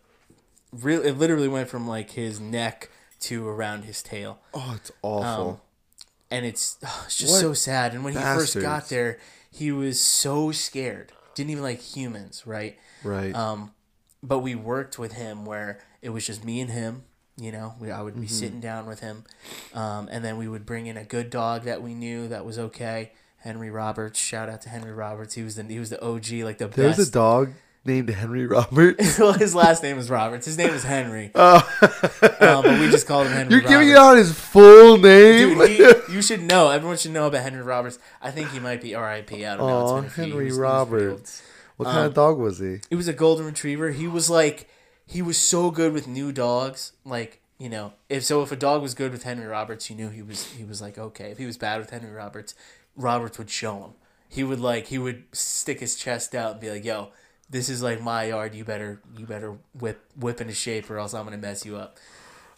real. 0.72 1.02
It 1.02 1.12
literally 1.12 1.48
went 1.48 1.68
from 1.68 1.86
like 1.86 2.10
his 2.10 2.40
neck 2.40 2.90
to 3.20 3.46
around 3.48 3.84
his 3.84 4.02
tail. 4.02 4.38
Oh, 4.54 4.74
it's 4.76 4.92
awful. 5.02 5.48
Um, 5.50 5.60
and 6.30 6.46
it's 6.46 6.78
oh, 6.84 7.02
it's 7.06 7.18
just 7.18 7.32
What 7.32 7.40
so 7.40 7.52
sad. 7.52 7.94
And 7.94 8.04
when 8.04 8.12
he 8.12 8.18
first 8.18 8.58
got 8.60 8.88
there, 8.88 9.18
he 9.50 9.72
was 9.72 10.00
so 10.00 10.52
scared. 10.52 11.12
Didn't 11.34 11.50
even 11.50 11.62
like 11.62 11.80
humans, 11.80 12.44
right? 12.46 12.78
Right. 13.06 13.34
Um, 13.34 13.72
but 14.22 14.40
we 14.40 14.54
worked 14.54 14.98
with 14.98 15.12
him 15.12 15.44
where 15.46 15.78
it 16.02 16.10
was 16.10 16.26
just 16.26 16.44
me 16.44 16.60
and 16.60 16.70
him. 16.70 17.04
You 17.38 17.52
know, 17.52 17.74
we, 17.78 17.90
I 17.90 18.00
would 18.00 18.14
Mm-hmm. 18.14 18.22
be 18.22 18.28
sitting 18.28 18.60
down 18.60 18.86
with 18.86 19.00
him, 19.00 19.24
um, 19.74 20.08
and 20.10 20.24
then 20.24 20.38
we 20.38 20.48
would 20.48 20.64
bring 20.64 20.86
in 20.86 20.96
a 20.96 21.04
good 21.04 21.28
dog 21.28 21.64
that 21.64 21.82
we 21.82 21.92
knew 21.94 22.28
that 22.28 22.46
was 22.46 22.58
okay. 22.58 23.12
Henry 23.38 23.70
Roberts, 23.70 24.18
shout 24.18 24.48
out 24.48 24.62
to 24.62 24.70
Henry 24.70 24.90
Roberts. 24.92 25.34
He 25.34 25.42
was 25.42 25.54
the 25.54 25.62
he 25.64 25.78
was 25.78 25.90
the 25.90 26.02
OG, 26.02 26.30
like 26.44 26.56
the 26.58 26.66
There's 26.68 26.96
best. 26.96 27.08
a 27.10 27.12
dog 27.12 27.52
named 27.84 28.08
Henry 28.08 28.46
Roberts. 28.46 29.18
well, 29.20 29.34
his 29.34 29.54
last 29.54 29.82
name 29.82 29.98
is 29.98 30.08
Roberts. 30.08 30.46
His 30.46 30.56
name 30.56 30.70
is 30.70 30.82
Henry, 30.82 31.30
Oh, 31.34 31.56
um, 32.40 32.62
but 32.62 32.80
we 32.80 32.88
just 32.90 33.06
called 33.06 33.26
him 33.26 33.34
Henry. 33.34 33.52
you're 33.52 33.60
giving 33.60 33.90
Roberts. 33.90 33.98
out 34.00 34.16
his 34.16 34.32
full 34.32 34.96
name. 34.96 35.58
Dude, 35.58 35.68
he, 35.70 35.76
you 36.14 36.22
should 36.22 36.42
know. 36.42 36.70
Everyone 36.70 36.96
should 36.96 37.12
know 37.12 37.26
about 37.26 37.42
Henry 37.42 37.62
Roberts. 37.62 37.98
I 38.22 38.30
think 38.30 38.50
he 38.50 38.58
might 38.60 38.80
be 38.80 38.94
R.I.P. 38.94 39.44
I 39.44 39.56
don't 39.56 39.66
know. 39.66 39.80
It's 39.82 39.90
Aw, 39.92 39.96
been 39.96 40.04
a 40.06 40.10
few 40.10 40.22
Henry 40.24 40.44
years. 40.46 40.56
He 40.56 40.60
was 40.62 40.88
pretty 40.88 41.04
old. 41.04 41.10
Roberts. 41.12 41.42
What 41.76 41.86
kind 41.86 41.98
of 41.98 42.06
um, 42.06 42.12
dog 42.12 42.38
was 42.38 42.58
he? 42.58 42.80
It 42.90 42.96
was 42.96 43.08
a 43.08 43.12
golden 43.12 43.46
retriever. 43.46 43.90
He 43.90 44.08
was 44.08 44.30
like, 44.30 44.68
he 45.06 45.22
was 45.22 45.38
so 45.38 45.70
good 45.70 45.92
with 45.92 46.08
new 46.08 46.32
dogs. 46.32 46.92
Like, 47.04 47.40
you 47.58 47.68
know, 47.68 47.92
if 48.08 48.24
so, 48.24 48.42
if 48.42 48.52
a 48.52 48.56
dog 48.56 48.82
was 48.82 48.94
good 48.94 49.12
with 49.12 49.22
Henry 49.22 49.46
Roberts, 49.46 49.88
you 49.88 49.96
knew 49.96 50.08
he 50.10 50.22
was 50.22 50.52
he 50.52 50.64
was 50.64 50.80
like 50.80 50.98
okay. 50.98 51.30
If 51.30 51.38
he 51.38 51.46
was 51.46 51.56
bad 51.56 51.80
with 51.80 51.90
Henry 51.90 52.10
Roberts, 52.10 52.54
Roberts 52.96 53.38
would 53.38 53.50
show 53.50 53.76
him. 53.78 53.90
He 54.28 54.42
would 54.42 54.60
like 54.60 54.88
he 54.88 54.98
would 54.98 55.24
stick 55.32 55.80
his 55.80 55.96
chest 55.96 56.34
out 56.34 56.52
and 56.52 56.60
be 56.60 56.70
like, 56.70 56.84
"Yo, 56.84 57.08
this 57.48 57.68
is 57.68 57.82
like 57.82 58.02
my 58.02 58.24
yard. 58.24 58.54
You 58.54 58.64
better 58.64 59.00
you 59.16 59.24
better 59.26 59.56
whip 59.78 60.04
whip 60.18 60.40
into 60.40 60.54
shape, 60.54 60.90
or 60.90 60.98
else 60.98 61.14
I'm 61.14 61.24
gonna 61.24 61.38
mess 61.38 61.64
you 61.64 61.76
up." 61.76 61.96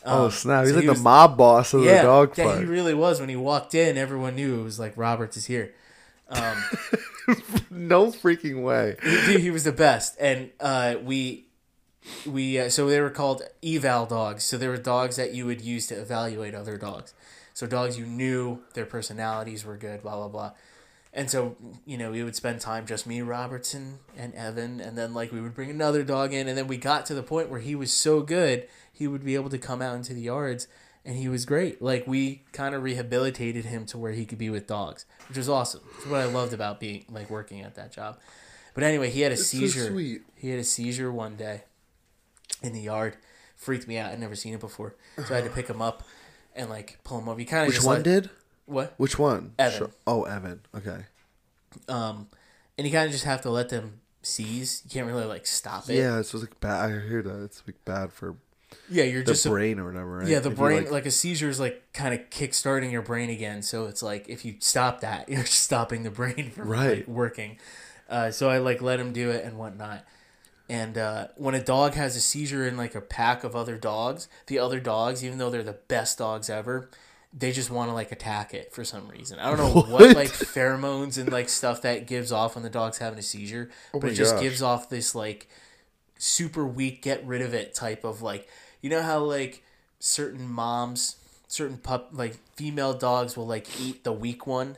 oh 0.05 0.27
um, 0.27 0.31
snap! 0.31 0.63
He's 0.65 0.71
so 0.71 0.77
like 0.77 0.83
he 0.83 0.87
the 0.87 0.93
was- 0.93 1.03
mob 1.03 1.37
boss 1.37 1.75
of 1.75 1.85
yeah, 1.85 1.99
the 1.99 2.03
dog 2.03 2.39
yeah, 2.39 2.59
he 2.59 2.65
really 2.65 2.95
was. 2.95 3.21
When 3.21 3.29
he 3.29 3.37
walked 3.37 3.75
in, 3.75 3.97
everyone 3.97 4.37
knew 4.37 4.61
it 4.61 4.65
was 4.65 4.79
like 4.79 4.95
Roberts 4.97 5.37
is 5.37 5.47
here. 5.47 5.75
Um, 6.29 6.65
no 7.71 8.07
freaking 8.07 8.63
way. 8.63 8.97
he, 9.27 9.41
he 9.41 9.51
was 9.51 9.65
the 9.65 9.73
best, 9.73 10.17
and 10.21 10.51
uh, 10.61 10.97
we 11.03 11.47
we 12.27 12.59
uh, 12.59 12.69
so 12.69 12.89
they 12.89 13.01
were 13.01 13.11
called 13.11 13.43
eval 13.63 14.07
dogs. 14.07 14.45
So 14.45 14.59
they 14.59 14.69
were 14.69 14.77
dogs 14.77 15.17
that 15.17 15.35
you 15.35 15.47
would 15.47 15.61
use 15.61 15.87
to 15.89 15.95
evaluate 15.95 16.55
other 16.55 16.77
dogs. 16.77 17.15
So 17.55 17.67
dogs 17.67 17.99
you 17.99 18.07
knew 18.07 18.61
their 18.75 18.87
personalities 18.87 19.65
were 19.65 19.77
good, 19.77 20.03
blah 20.03 20.17
blah 20.17 20.29
blah. 20.29 20.53
And 21.13 21.31
so 21.31 21.57
you 21.87 21.97
know 21.99 22.11
we 22.11 22.23
would 22.23 22.37
spend 22.37 22.61
time 22.61 22.87
just 22.87 23.07
me, 23.07 23.23
Robertson, 23.23 23.99
and 24.17 24.35
Evan, 24.35 24.81
and 24.81 24.97
then 24.97 25.15
like 25.15 25.33
we 25.33 25.41
would 25.41 25.55
bring 25.55 25.71
another 25.71 26.03
dog 26.03 26.33
in, 26.33 26.49
and 26.49 26.57
then 26.57 26.67
we 26.67 26.77
got 26.77 27.07
to 27.07 27.15
the 27.15 27.23
point 27.23 27.49
where 27.49 27.61
he 27.61 27.75
was 27.75 27.93
so 27.93 28.21
good 28.21 28.69
he 28.93 29.07
would 29.07 29.25
be 29.25 29.37
able 29.37 29.51
to 29.51 29.59
come 29.59 29.81
out 29.81 29.97
into 29.97 30.13
the 30.13 30.23
yards. 30.23 30.67
And 31.09 31.17
he 31.17 31.27
was 31.31 31.47
great. 31.47 31.81
Like 31.81 32.07
we 32.07 32.43
kind 32.53 32.75
of 32.75 32.83
rehabilitated 32.83 33.65
him 33.65 33.87
to 33.87 33.97
where 33.97 34.13
he 34.13 34.27
could 34.27 34.37
be 34.37 34.51
with 34.51 34.67
dogs, 34.67 35.07
which 35.27 35.39
was 35.39 35.49
awesome. 35.49 35.81
Is 36.01 36.07
what 36.07 36.21
I 36.21 36.27
loved 36.27 36.53
about 36.53 36.81
being 36.81 37.07
like 37.09 37.31
working 37.31 37.63
at 37.63 37.77
that 37.77 37.93
job. 37.93 38.19
But 38.75 38.85
anyway, 38.85 39.09
he 39.09 39.23
had 39.23 39.33
a 39.33 39.37
so 39.39 39.43
seizure. 39.57 39.87
sweet. 39.87 40.21
He 40.37 40.51
had 40.51 40.61
a 40.61 40.65
seizure 40.65 41.11
one 41.11 41.37
day 41.37 41.63
in 42.63 42.75
the 42.75 42.81
yard. 42.83 43.17
Freaked 43.57 43.89
me 43.89 43.97
out. 43.97 44.13
I'd 44.13 44.21
never 44.21 44.35
seen 44.35 44.53
it 44.53 44.61
before. 44.61 44.97
So 45.17 45.33
I 45.33 45.39
had 45.39 45.45
to 45.45 45.51
pick 45.51 45.67
him 45.67 45.81
up 45.81 46.03
and 46.55 46.69
like 46.69 46.99
pull 47.05 47.19
him 47.19 47.27
over. 47.31 47.41
You 47.41 47.47
kind 47.47 47.63
of 47.63 47.69
Which 47.69 47.77
just 47.77 47.87
one 47.87 48.03
did? 48.03 48.29
what? 48.67 48.93
Which 48.99 49.19
one? 49.19 49.53
Evan. 49.59 49.79
Sure. 49.79 49.91
Oh, 50.07 50.25
Evan. 50.25 50.61
Okay. 50.77 51.07
Um, 51.89 52.29
and 52.77 52.87
you 52.87 52.93
kind 52.93 53.07
of 53.07 53.13
just 53.13 53.25
have 53.25 53.41
to 53.43 53.51
let 53.51 53.71
them 53.71 54.01
seize. 54.21 54.83
You 54.85 54.91
can't 54.91 55.07
really 55.07 55.25
like 55.25 55.47
stop 55.47 55.89
it. 55.89 55.95
Yeah, 55.95 56.19
it's 56.19 56.35
like 56.35 56.61
bad. 56.61 56.85
I 56.85 57.01
hear 57.09 57.23
that 57.23 57.43
it's 57.45 57.63
like 57.67 57.83
bad 57.87 58.13
for 58.13 58.37
yeah. 58.91 59.05
You're 59.05 59.23
the 59.23 59.33
just 59.33 59.47
a- 59.47 59.51
brain 59.51 59.79
or 59.79 59.87
whatever. 59.87 60.19
Right? 60.19 60.29
yeah. 60.29 60.41
The 60.41 60.51
If 60.51 60.57
brain 60.57 60.85
like- 60.85 60.93
like, 60.93 61.07
a 61.07 61.11
seizure 61.11 61.49
is 61.49 61.61
like 61.61 61.93
kind 61.93 62.15
of 62.15 62.29
kick-starting 62.31 62.91
your 62.91 63.03
brain 63.03 63.31
again. 63.31 63.63
So 63.63 63.87
it's 63.87 64.03
like 64.03 64.29
if 64.29 64.45
you 64.45 64.57
stop 64.61 65.01
that, 65.01 65.29
you're 65.29 65.43
just 65.43 65.61
stopping 65.61 66.03
the 66.03 66.11
brain 66.11 66.51
from 66.51 66.69
Right. 66.69 66.99
like, 66.99 67.09
working. 67.09 67.59
Uh, 68.09 68.31
so 68.31 68.49
I 68.49 68.59
like 68.59 68.81
let 68.83 68.99
him 69.01 69.13
do 69.13 69.31
it 69.31 69.45
and 69.45 69.59
whatnot. 69.59 70.05
And 70.71 70.99
uh, 70.99 71.29
when 71.37 71.55
a 71.55 71.63
dog 71.63 71.95
has 71.95 72.15
a 72.17 72.21
seizure 72.21 72.67
in 72.69 72.77
like 72.77 72.95
a 72.95 73.01
pack 73.01 73.43
of 73.45 73.57
other 73.57 73.77
dogs, 73.79 74.29
the 74.49 74.59
other 74.59 74.81
dogs, 74.81 75.25
even 75.25 75.39
though 75.39 75.49
they're 75.51 75.63
the 75.63 75.79
best 75.89 76.19
dogs 76.19 76.51
ever, 76.51 76.91
they 77.33 77.53
just 77.53 77.71
want 77.71 77.89
to 77.91 77.95
like 77.95 78.13
attack 78.13 78.53
it 78.55 78.73
for 78.73 78.85
some 78.85 79.09
reason. 79.09 79.39
I 79.39 79.49
don't 79.49 79.59
know 79.59 79.73
what, 79.83 79.89
What? 79.89 80.17
like 80.17 80.29
pheromones 80.29 81.17
and 81.19 81.31
like 81.33 81.49
stuff 81.49 81.83
that 81.83 82.07
gives 82.07 82.33
off 82.33 82.55
when 82.55 82.65
the 82.65 82.71
dog's 82.71 82.99
having 82.99 83.19
a 83.19 83.23
seizure, 83.23 83.71
but 83.93 83.99
Oh 83.99 84.07
my 84.07 84.13
it 84.13 84.15
just 84.15 84.35
gosh. 84.35 84.43
gives 84.43 84.61
off 84.63 84.89
this 84.91 85.15
like 85.15 85.49
super 86.19 86.67
weak, 86.67 87.03
get 87.03 87.27
rid 87.27 87.41
of 87.41 87.55
it 87.55 87.75
type 87.75 88.05
of 88.05 88.21
like, 88.21 88.49
you 88.83 88.91
know 88.91 89.03
how 89.03 89.21
like 89.21 89.63
certain 89.99 90.47
moms, 90.47 91.17
certain 91.47 91.79
pup 91.79 92.11
like 92.13 92.37
female 92.55 92.93
dogs 92.93 93.37
will 93.37 93.47
like 93.47 93.81
eat 93.81 94.05
the 94.05 94.13
weak 94.13 94.47
one. 94.47 94.77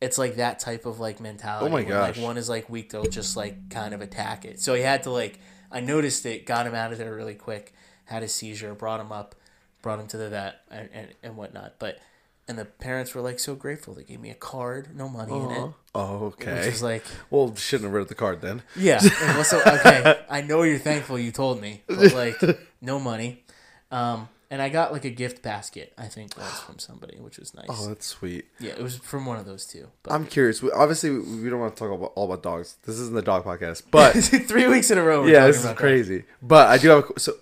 It's 0.00 0.18
like 0.18 0.36
that 0.36 0.58
type 0.58 0.84
of 0.84 1.00
like 1.00 1.20
mentality. 1.20 1.66
Oh 1.66 1.68
my 1.70 1.82
gosh. 1.82 2.16
Like 2.16 2.24
one 2.24 2.36
is 2.36 2.48
like 2.48 2.68
weak, 2.68 2.90
they'll 2.90 3.04
just 3.04 3.36
like 3.36 3.70
kind 3.70 3.94
of 3.94 4.00
attack 4.00 4.44
it. 4.44 4.60
So 4.60 4.74
he 4.74 4.82
had 4.82 5.04
to 5.04 5.10
like, 5.10 5.38
I 5.70 5.80
noticed 5.80 6.26
it, 6.26 6.46
got 6.46 6.66
him 6.66 6.74
out 6.74 6.92
of 6.92 6.98
there 6.98 7.14
really 7.14 7.34
quick, 7.34 7.72
had 8.06 8.22
a 8.22 8.28
seizure, 8.28 8.74
brought 8.74 9.00
him 9.00 9.12
up, 9.12 9.34
brought 9.82 10.00
him 10.00 10.06
to 10.08 10.16
the 10.16 10.30
vet 10.30 10.60
and, 10.70 10.88
and, 10.92 11.08
and 11.22 11.36
whatnot. 11.36 11.74
But, 11.78 11.98
and 12.46 12.58
the 12.58 12.64
parents 12.64 13.14
were 13.14 13.20
like 13.20 13.38
so 13.38 13.54
grateful. 13.54 13.94
They 13.94 14.04
gave 14.04 14.20
me 14.20 14.30
a 14.30 14.34
card, 14.34 14.94
no 14.94 15.08
money 15.08 15.32
in 15.32 15.50
it. 15.50 15.70
Oh, 15.94 16.26
Which 16.26 16.46
okay. 16.46 16.66
was 16.66 16.82
like, 16.82 17.04
well, 17.30 17.54
shouldn't 17.54 17.84
have 17.84 17.92
read 17.94 18.08
the 18.08 18.14
card 18.14 18.40
then. 18.40 18.62
yeah. 18.76 19.00
Also, 19.36 19.60
okay, 19.66 20.20
I 20.28 20.40
know 20.42 20.62
you're 20.62 20.78
thankful 20.78 21.18
you 21.18 21.32
told 21.32 21.60
me, 21.60 21.82
but 21.86 22.12
like, 22.12 22.36
no 22.80 22.98
money. 22.98 23.44
Um, 23.90 24.28
and 24.50 24.60
I 24.60 24.68
got 24.68 24.92
like 24.92 25.04
a 25.04 25.10
gift 25.10 25.42
basket, 25.42 25.92
I 25.96 26.06
think 26.06 26.36
once 26.36 26.60
from 26.60 26.78
somebody, 26.78 27.18
which 27.18 27.38
was 27.38 27.54
nice. 27.54 27.66
Oh, 27.68 27.88
that's 27.88 28.06
sweet. 28.06 28.46
yeah, 28.60 28.72
it 28.72 28.82
was 28.82 28.96
from 28.98 29.26
one 29.26 29.38
of 29.38 29.46
those 29.46 29.66
two. 29.66 29.88
But 30.02 30.12
I'm 30.12 30.26
curious. 30.26 30.62
We, 30.62 30.70
obviously, 30.70 31.10
we 31.10 31.48
don't 31.48 31.60
want 31.60 31.74
to 31.74 31.80
talk 31.80 31.92
about 31.92 32.12
all 32.14 32.26
about 32.26 32.42
dogs. 32.42 32.76
This 32.84 32.98
isn't 32.98 33.14
the 33.14 33.22
dog 33.22 33.44
podcast, 33.44 33.84
but 33.90 34.12
three 34.48 34.68
weeks 34.68 34.90
in 34.90 34.98
a 34.98 35.02
row. 35.02 35.22
We're 35.22 35.30
yeah, 35.30 35.38
talking 35.40 35.52
this 35.52 35.64
is 35.64 35.72
crazy. 35.72 36.24
But 36.42 36.68
I 36.68 36.78
do 36.78 36.88
have 36.90 37.10
a, 37.16 37.20
so. 37.20 37.32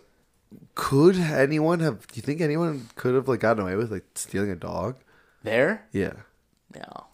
Could 0.74 1.16
anyone 1.16 1.80
have? 1.80 2.06
Do 2.06 2.14
you 2.16 2.22
think 2.22 2.40
anyone 2.40 2.88
could 2.94 3.14
have 3.14 3.28
like 3.28 3.40
gotten 3.40 3.62
away 3.62 3.76
with 3.76 3.92
like 3.92 4.04
stealing 4.14 4.50
a 4.50 4.56
dog? 4.56 4.96
There? 5.42 5.87
Yeah. 5.92 6.14
No, 6.74 7.06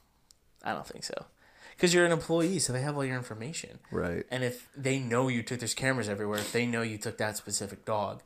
I 0.63 0.73
don't 0.73 0.87
think 0.87 1.05
so. 1.05 1.27
Because 1.75 1.95
you're 1.95 2.05
an 2.05 2.13
employee, 2.13 2.59
so 2.59 2.73
they 2.73 2.81
have 2.83 2.97
all 2.97 3.05
your 3.05 3.17
information. 3.17 3.79
Right. 3.93 4.25
And 4.31 4.43
if 4.43 4.69
they 4.77 4.99
know 4.99 5.29
you 5.29 5.43
took, 5.43 5.61
there's 5.61 5.75
cameras 5.75 6.09
everywhere. 6.09 6.39
If 6.39 6.53
they 6.53 6.67
know 6.67 6.83
you 6.83 6.99
took 6.99 7.19
that 7.19 7.37
specific 7.37 7.85
dog, 7.85 8.23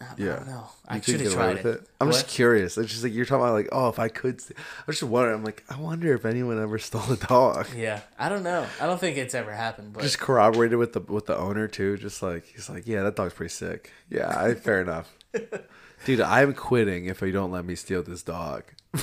I, 0.00 0.04
Yeah. 0.16 0.36
don't 0.36 0.46
know. 0.48 0.64
I 0.88 0.94
could 0.96 1.04
should 1.04 1.20
have 1.20 1.32
tried 1.32 1.62
with 1.62 1.66
it. 1.76 1.88
I'm 2.00 2.08
What? 2.08 2.14
just 2.14 2.28
curious. 2.28 2.76
It's 2.76 2.90
just 2.90 3.04
like 3.04 3.12
you're 3.12 3.24
talking 3.24 3.42
about 3.44 3.52
like, 3.54 3.68
oh, 3.70 3.88
if 3.88 3.98
I 4.00 4.08
could, 4.08 4.40
st- 4.40 4.58
I'm 4.58 4.92
just 4.92 5.02
wondering. 5.04 5.36
I'm 5.38 5.44
like, 5.44 5.62
I 5.70 5.76
wonder 5.78 6.12
if 6.14 6.24
anyone 6.24 6.60
ever 6.60 6.78
stole 6.80 7.12
a 7.12 7.16
dog. 7.16 7.68
Yeah, 7.76 8.00
I 8.18 8.28
don't 8.28 8.42
know. 8.42 8.66
I 8.80 8.86
don't 8.86 8.98
think 8.98 9.16
it's 9.16 9.34
ever 9.34 9.52
happened, 9.52 9.92
but 9.92 10.02
Just 10.02 10.18
corroborated 10.18 10.78
with 10.78 10.92
the 10.92 11.00
with 11.00 11.26
the 11.26 11.36
owner 11.36 11.68
too. 11.68 11.96
Just 11.98 12.22
like 12.22 12.44
he's 12.46 12.68
like, 12.68 12.86
yeah, 12.86 13.02
that 13.04 13.14
dog's 13.16 13.34
pretty 13.34 13.52
sick. 13.52 13.92
Yeah, 14.10 14.28
I, 14.36 14.54
fair 14.54 14.80
enough. 14.80 15.12
Dude, 16.04 16.20
I'm 16.20 16.52
quitting 16.52 17.06
if 17.06 17.20
you 17.22 17.30
don't 17.30 17.52
let 17.52 17.64
me 17.64 17.76
steal 17.76 18.02
this 18.02 18.24
dog. 18.24 18.64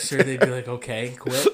sure 0.00 0.22
they'd 0.24 0.40
be 0.40 0.46
like, 0.46 0.66
okay, 0.66 1.14
quit. 1.16 1.46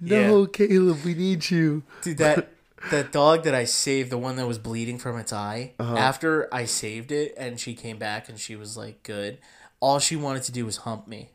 No, 0.00 0.46
Caleb, 0.46 0.98
we 1.04 1.14
need 1.14 1.48
you. 1.50 1.82
Dude, 2.02 2.18
that 2.18 2.50
that 2.90 3.12
dog 3.12 3.44
that 3.44 3.54
I 3.54 3.64
saved, 3.64 4.10
the 4.10 4.18
one 4.18 4.36
that 4.36 4.46
was 4.46 4.58
bleeding 4.58 4.98
from 4.98 5.18
its 5.18 5.32
eye, 5.32 5.72
Uh-huh. 5.78 5.96
after 5.96 6.52
I 6.52 6.64
saved 6.64 7.12
it 7.12 7.34
and 7.36 7.58
she 7.60 7.74
came 7.74 7.98
back 7.98 8.28
and 8.28 8.38
she 8.38 8.56
was 8.56 8.76
like 8.76 9.02
good, 9.02 9.38
all 9.80 9.98
she 9.98 10.16
wanted 10.16 10.42
to 10.44 10.52
do 10.52 10.64
was 10.66 10.78
hump 10.78 11.06
me. 11.06 11.30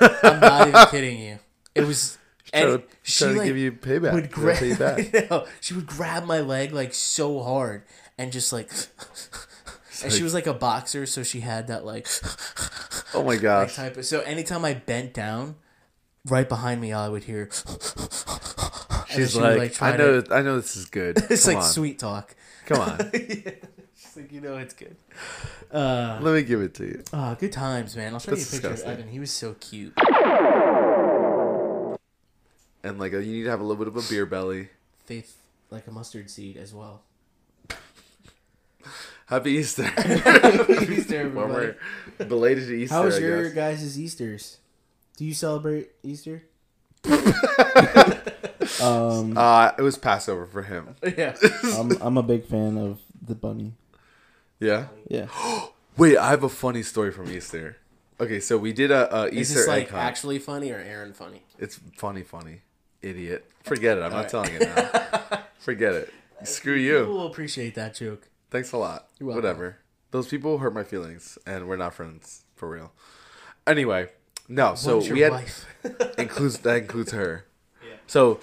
I'm 0.00 0.40
not 0.40 0.68
even 0.68 0.86
kidding 0.90 1.20
you. 1.20 1.38
It 1.74 1.82
was 1.86 2.18
Trying 2.52 2.78
to, 2.80 2.82
she 3.02 3.24
trying 3.24 3.32
to 3.34 3.38
like 3.40 3.46
give 3.48 3.56
you 3.56 3.72
payback. 3.72 4.12
would 4.12 4.22
Would 4.24 4.30
grab 4.30 4.56
pay 4.58 4.68
you 4.68 4.76
back. 4.76 5.12
no, 5.30 5.46
she 5.60 5.72
would 5.74 5.86
grab 5.86 6.24
my 6.26 6.40
leg 6.40 6.72
like 6.72 6.92
so 6.92 7.40
hard 7.42 7.84
and 8.18 8.30
just 8.30 8.52
like 8.52 8.70
and 10.04 10.12
she 10.12 10.22
was 10.22 10.34
like 10.34 10.46
a 10.46 10.52
boxer, 10.52 11.06
so 11.06 11.22
she 11.22 11.40
had 11.40 11.68
that 11.68 11.84
like 11.86 12.06
Oh 13.14 13.22
my 13.22 13.28
like 13.34 13.40
gosh. 13.40 13.76
type 13.76 13.96
of 13.96 14.04
so 14.04 14.20
anytime 14.20 14.64
I 14.66 14.74
bent 14.74 15.14
down, 15.14 15.54
right 16.28 16.46
behind 16.48 16.80
me 16.80 16.92
I 16.92 17.08
would 17.08 17.24
hear 17.24 17.48
She's 19.14 19.36
like, 19.36 19.72
try 19.72 19.94
I 19.94 19.96
to- 19.96 20.02
know, 20.22 20.22
I 20.30 20.42
know 20.42 20.56
this 20.56 20.76
is 20.76 20.86
good. 20.86 21.18
it's 21.30 21.44
Come 21.44 21.54
like 21.54 21.62
on. 21.64 21.68
sweet 21.70 21.98
talk. 21.98 22.34
Come 22.66 22.80
on, 22.80 23.10
She's 23.12 24.16
like, 24.16 24.32
you 24.32 24.40
know, 24.40 24.56
it's 24.56 24.74
good. 24.74 24.96
Uh, 25.70 26.18
let 26.22 26.34
me 26.34 26.42
give 26.42 26.60
it 26.60 26.74
to 26.74 26.84
you. 26.84 27.02
oh, 27.12 27.34
good 27.34 27.52
times, 27.52 27.96
man. 27.96 28.12
I'll 28.14 28.20
show 28.20 28.30
That's 28.32 28.52
you 28.52 28.58
a 28.58 28.60
picture 28.62 28.68
disgusting. 28.70 28.92
of 28.92 28.98
Evan. 29.00 29.12
He 29.12 29.18
was 29.20 29.30
so 29.30 29.54
cute. 29.54 29.92
and 32.84 32.98
like 32.98 33.12
you 33.12 33.20
need 33.20 33.44
to 33.44 33.50
have 33.50 33.60
a 33.60 33.64
little 33.64 33.84
bit 33.84 33.88
of 33.88 33.96
a 33.96 34.08
beer 34.08 34.26
belly. 34.26 34.68
Faith 35.06 35.36
like 35.70 35.86
a 35.86 35.90
mustard 35.90 36.30
seed 36.30 36.56
as 36.56 36.72
well. 36.74 37.02
Happy 39.26 39.52
Easter. 39.52 39.84
Easter, 40.90 41.28
Well, 41.30 41.50
everybody. 41.56 41.74
belated 42.28 42.70
Easter. 42.70 42.94
How 42.94 43.04
was 43.04 43.18
your 43.18 43.50
guys' 43.50 43.98
Easter's? 43.98 44.58
Do 45.16 45.24
you 45.24 45.32
celebrate 45.34 45.90
Easter? 46.02 46.42
Um, 48.80 49.36
Uh, 49.36 49.72
it 49.76 49.82
was 49.82 49.96
Passover 49.98 50.46
for 50.46 50.62
him. 50.62 50.94
Yeah. 51.16 51.36
I'm 51.78 51.90
I'm 52.00 52.16
a 52.16 52.22
big 52.22 52.46
fan 52.46 52.78
of 52.78 53.00
the 53.20 53.34
bunny. 53.34 53.74
Yeah. 54.60 54.86
Yeah. 55.08 55.26
Wait, 55.96 56.16
I 56.16 56.30
have 56.30 56.42
a 56.44 56.48
funny 56.48 56.82
story 56.82 57.10
from 57.10 57.30
Easter. 57.30 57.76
Okay, 58.20 58.40
so 58.40 58.56
we 58.56 58.72
did 58.72 58.90
a, 58.90 59.14
a 59.14 59.26
Is 59.26 59.50
Easter 59.50 59.54
this 59.60 59.68
egg 59.68 59.78
like 59.80 59.90
hunt. 59.90 60.02
actually 60.02 60.38
funny 60.38 60.70
or 60.70 60.78
Aaron 60.78 61.12
funny? 61.12 61.42
It's 61.58 61.80
funny, 61.96 62.22
funny, 62.22 62.60
idiot. 63.02 63.44
Forget 63.64 63.98
it. 63.98 64.02
I'm 64.02 64.12
not 64.12 64.28
telling 64.28 64.54
it 64.54 64.62
now. 64.62 65.42
Forget 65.58 65.92
it. 65.94 66.12
Screw 66.44 66.74
you. 66.74 67.00
People 67.00 67.14
will 67.18 67.26
appreciate 67.26 67.74
that 67.74 67.94
joke. 67.94 68.28
Thanks 68.50 68.72
a 68.72 68.76
lot. 68.78 69.08
You're 69.18 69.28
welcome. 69.28 69.42
Whatever. 69.42 69.76
Those 70.12 70.28
people 70.28 70.58
hurt 70.58 70.72
my 70.74 70.84
feelings, 70.84 71.36
and 71.46 71.66
we're 71.68 71.76
not 71.76 71.94
friends 71.94 72.44
for 72.54 72.68
real. 72.68 72.92
Anyway, 73.66 74.08
no. 74.48 74.74
So 74.76 74.96
What 74.96 75.02
is 75.02 75.08
your 75.08 75.14
we 75.16 75.20
had 75.22 75.32
wife? 75.32 75.66
includes 76.18 76.58
that 76.58 76.76
includes 76.76 77.12
her. 77.12 77.44
Yeah. 77.82 77.96
So 78.06 78.40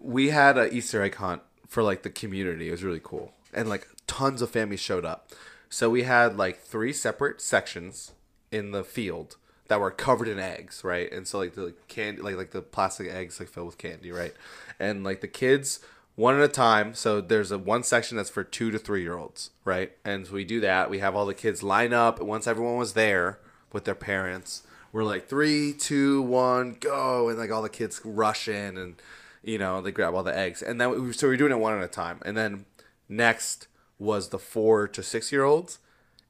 we 0.00 0.30
had 0.30 0.58
a 0.58 0.72
Easter 0.72 1.02
egg 1.02 1.16
hunt 1.16 1.42
for 1.68 1.82
like 1.82 2.02
the 2.02 2.10
community. 2.10 2.68
It 2.68 2.72
was 2.72 2.82
really 2.82 3.00
cool, 3.02 3.32
and 3.52 3.68
like 3.68 3.86
tons 4.06 4.42
of 4.42 4.50
families 4.50 4.80
showed 4.80 5.04
up. 5.04 5.30
So 5.68 5.88
we 5.88 6.02
had 6.02 6.36
like 6.36 6.62
three 6.62 6.92
separate 6.92 7.40
sections 7.40 8.12
in 8.50 8.72
the 8.72 8.82
field 8.82 9.36
that 9.68 9.80
were 9.80 9.92
covered 9.92 10.26
in 10.26 10.40
eggs, 10.40 10.82
right? 10.82 11.10
And 11.12 11.28
so 11.28 11.38
like 11.38 11.54
the 11.54 11.74
candy, 11.86 12.22
like 12.22 12.36
like 12.36 12.50
the 12.50 12.62
plastic 12.62 13.08
eggs 13.08 13.38
like 13.38 13.48
filled 13.48 13.66
with 13.66 13.78
candy, 13.78 14.10
right? 14.10 14.34
And 14.80 15.04
like 15.04 15.20
the 15.20 15.28
kids 15.28 15.80
one 16.16 16.34
at 16.34 16.42
a 16.42 16.48
time. 16.48 16.92
So 16.94 17.20
there's 17.20 17.50
a 17.50 17.58
one 17.58 17.82
section 17.82 18.16
that's 18.16 18.30
for 18.30 18.44
two 18.44 18.70
to 18.72 18.78
three 18.78 19.02
year 19.02 19.16
olds, 19.16 19.50
right? 19.64 19.92
And 20.04 20.26
so 20.26 20.34
we 20.34 20.44
do 20.44 20.60
that. 20.60 20.90
We 20.90 20.98
have 20.98 21.14
all 21.14 21.24
the 21.24 21.34
kids 21.34 21.62
line 21.62 21.92
up. 21.92 22.18
And 22.18 22.28
once 22.28 22.46
everyone 22.46 22.76
was 22.76 22.94
there 22.94 23.38
with 23.72 23.84
their 23.84 23.94
parents, 23.94 24.64
we're 24.92 25.04
like 25.04 25.28
three, 25.28 25.72
two, 25.72 26.20
one, 26.20 26.76
go, 26.80 27.28
and 27.28 27.38
like 27.38 27.50
all 27.50 27.62
the 27.62 27.68
kids 27.68 28.00
rush 28.04 28.48
in 28.48 28.76
and 28.76 28.96
you 29.42 29.58
know 29.58 29.80
they 29.80 29.92
grab 29.92 30.14
all 30.14 30.22
the 30.22 30.36
eggs. 30.36 30.62
And 30.62 30.80
then 30.80 31.06
we, 31.06 31.12
so 31.12 31.28
we're 31.28 31.36
doing 31.36 31.52
it 31.52 31.58
one 31.58 31.76
at 31.76 31.84
a 31.84 31.88
time. 31.88 32.20
And 32.24 32.36
then 32.36 32.66
next 33.08 33.68
was 33.98 34.28
the 34.30 34.38
four 34.38 34.88
to 34.88 35.02
six 35.02 35.30
year 35.32 35.44
olds, 35.44 35.78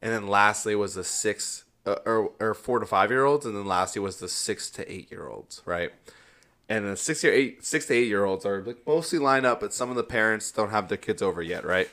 and 0.02 0.12
then 0.12 0.26
lastly 0.26 0.74
was 0.74 0.94
the 0.94 1.04
six 1.04 1.64
uh, 1.86 1.96
or, 2.04 2.32
or 2.40 2.54
four 2.54 2.78
to 2.78 2.86
five 2.86 3.10
year 3.10 3.24
olds, 3.24 3.46
and 3.46 3.56
then 3.56 3.66
lastly 3.66 4.00
was 4.00 4.18
the 4.18 4.28
six 4.28 4.70
to 4.70 4.92
eight 4.92 5.10
year 5.10 5.28
olds, 5.28 5.62
right? 5.64 5.92
And 6.68 6.86
the 6.86 6.96
six 6.96 7.24
year 7.24 7.32
eight 7.32 7.64
six 7.64 7.86
to 7.86 7.94
eight 7.94 8.08
year 8.08 8.24
olds 8.24 8.44
are 8.44 8.62
like 8.62 8.86
mostly 8.86 9.18
lined 9.18 9.46
up, 9.46 9.60
but 9.60 9.72
some 9.72 9.90
of 9.90 9.96
the 9.96 10.04
parents 10.04 10.52
don't 10.52 10.70
have 10.70 10.88
their 10.88 10.98
kids 10.98 11.22
over 11.22 11.42
yet, 11.42 11.64
right? 11.64 11.88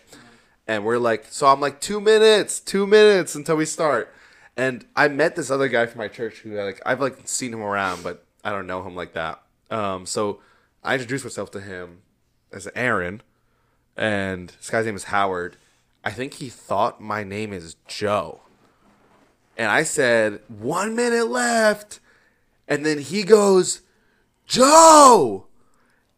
And 0.68 0.84
we're 0.84 0.98
like, 0.98 1.26
so 1.30 1.48
I'm 1.48 1.62
like 1.62 1.80
two 1.80 2.02
minutes, 2.02 2.60
two 2.60 2.86
minutes 2.86 3.36
until 3.36 3.56
we 3.56 3.66
start. 3.66 4.14
And 4.58 4.86
I 4.96 5.08
met 5.08 5.36
this 5.36 5.50
other 5.50 5.68
guy 5.68 5.86
from 5.86 6.00
my 6.00 6.08
church 6.08 6.40
who 6.40 6.60
like 6.60 6.82
I've 6.86 7.00
like 7.00 7.20
seen 7.26 7.54
him 7.54 7.62
around, 7.62 8.04
but 8.04 8.26
I 8.44 8.52
don't 8.52 8.68
know 8.68 8.84
him 8.84 8.96
like 8.96 9.14
that. 9.14 9.42
Um, 9.70 10.06
so 10.06 10.42
I 10.84 10.94
introduced 10.94 11.26
myself 11.26 11.52
to 11.52 11.62
him 11.62 12.02
as 12.52 12.68
Aaron, 12.76 13.22
and 13.96 14.50
this 14.50 14.70
guy's 14.70 14.86
name 14.86 14.96
is 14.96 15.06
Howard. 15.06 15.58
I 16.04 16.12
think 16.12 16.36
he 16.36 16.50
thought 16.50 17.02
my 17.02 17.24
name 17.24 17.52
is 17.52 17.76
Joe. 17.88 18.42
And 19.58 19.72
I 19.72 19.84
said, 19.84 20.42
one 20.48 20.96
minute 20.96 21.28
left. 21.28 22.00
And 22.68 22.86
then 22.86 23.00
he 23.00 23.24
goes, 23.24 23.82
Joe! 24.46 25.48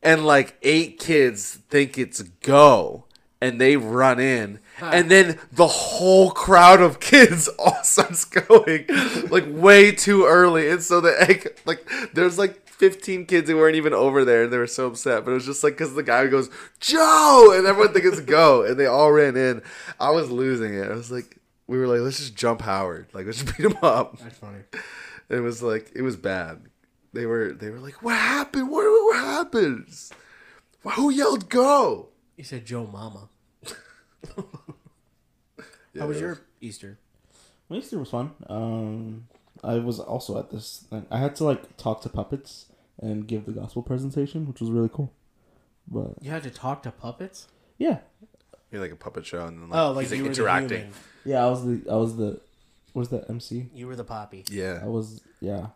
And 0.04 0.26
like 0.26 0.58
eight 0.62 1.00
kids 1.00 1.56
think 1.69 1.98
it's 1.98 2.22
go. 2.22 3.06
And 3.41 3.60
they 3.60 3.78
run 3.78 4.19
in. 4.19 4.60
And 4.82 5.10
then 5.10 5.39
the 5.52 5.67
whole 5.67 6.32
crowd 6.32 6.82
of 6.82 7.00
kids 7.00 7.48
all 7.60 7.82
starts 7.84 8.26
going 8.26 8.86
like 9.30 9.45
way 9.48 9.91
too 9.91 10.26
early. 10.26 10.69
And 10.69 10.84
so 10.84 11.00
the 11.00 11.19
egg, 11.22 11.58
like, 11.65 11.89
there's 12.13 12.38
like 12.38 12.68
15 12.80 13.26
kids 13.26 13.50
who 13.50 13.58
weren't 13.58 13.76
even 13.76 13.94
over 13.94 14.26
there 14.26 14.44
and 14.44 14.54
they 14.54 14.58
were 14.58 14.68
so 14.68 14.88
upset. 14.88 15.24
But 15.24 15.32
it 15.32 15.36
was 15.36 15.46
just 15.46 15.63
like 15.63 15.74
because 15.74 15.94
the 15.94 16.04
guy 16.04 16.26
goes, 16.28 16.50
Joe! 16.80 17.54
And 17.56 17.68
everyone 17.68 17.94
thinks 17.94 18.08
it's 18.08 18.22
go. 18.22 18.63
And 18.63 18.80
they 18.80 18.88
all 18.88 19.12
ran 19.12 19.38
in. 19.38 19.62
I 20.00 20.10
was 20.10 20.32
losing 20.32 20.74
it. 20.74 20.89
I 20.89 20.96
was 20.96 21.12
like, 21.12 21.38
we 21.68 21.78
were 21.78 21.88
like, 21.88 22.00
let's 22.00 22.18
just 22.18 22.36
jump 22.36 22.62
Howard. 22.62 23.08
Like, 23.13 23.26
let's 23.28 23.44
just 23.44 23.56
beat 23.58 23.65
him 23.68 23.78
up. 23.84 24.18
That's 24.20 24.38
funny. 24.39 24.62
It 25.30 25.42
was 25.42 25.62
like 25.62 25.92
it 25.94 26.02
was 26.02 26.15
bad. 26.15 26.63
They 27.13 27.26
were 27.26 27.54
they 27.54 27.70
were 27.70 27.80
like, 27.80 28.02
"What 28.04 28.15
happened? 28.15 28.70
What 28.70 28.84
what 28.84 29.18
happened? 29.18 29.88
Who 30.96 31.10
yelled 31.12 31.50
go?" 31.50 32.10
He 32.36 32.44
said 32.44 32.65
Joe 32.65 32.88
Mama. 32.88 33.30
Yeah, 33.63 34.44
How 36.00 36.08
was 36.08 36.18
it 36.18 36.22
your 36.22 36.39
Easter? 36.62 36.98
My 37.68 37.78
Easter 37.78 38.00
was 38.00 38.10
fun. 38.10 38.32
Um, 38.48 39.28
I 39.63 39.76
was 39.80 40.00
also 40.00 40.38
at 40.39 40.50
this. 40.52 40.86
Thing. 40.89 41.06
I 41.12 41.17
had 41.19 41.36
to 41.38 41.43
like 41.43 41.78
talk 41.78 42.02
to 42.02 42.10
puppets 42.10 42.65
and 43.02 43.28
give 43.28 43.45
the 43.45 43.52
gospel 43.52 43.82
presentation, 43.82 44.48
which 44.48 44.60
was 44.62 44.69
really 44.72 44.89
cool. 44.91 45.13
But 45.88 46.22
You 46.22 46.32
had 46.32 46.43
to 46.43 46.50
talk 46.52 46.84
to 46.84 46.91
puppets? 46.91 47.48
yeah, 47.78 48.00
You're 48.72 48.82
like 48.82 48.91
a 48.91 48.95
puppet 48.95 49.26
show, 49.26 49.45
and 49.45 49.62
then 49.62 49.69
like, 49.69 49.80
Oh, 49.80 49.91
like 49.91 50.04
he's 50.04 50.12
like 50.12 50.22
were 50.22 50.28
interacting. 50.28 50.91
the 51.24 51.30
yeah, 51.32 51.45
I 51.45 51.50
was 51.50 51.65
the 51.65 51.82
I 51.91 51.95
was 51.95 52.17
the 52.17 52.39
was 52.93 53.10
that 53.10 53.30
MC? 53.30 53.69
You 53.74 53.88
were 53.88 53.95
the 53.95 54.04
poppy. 54.04 54.43
Yeah, 54.50 54.80
I 54.84 54.88
was 54.88 55.22
yeah, 55.41 55.67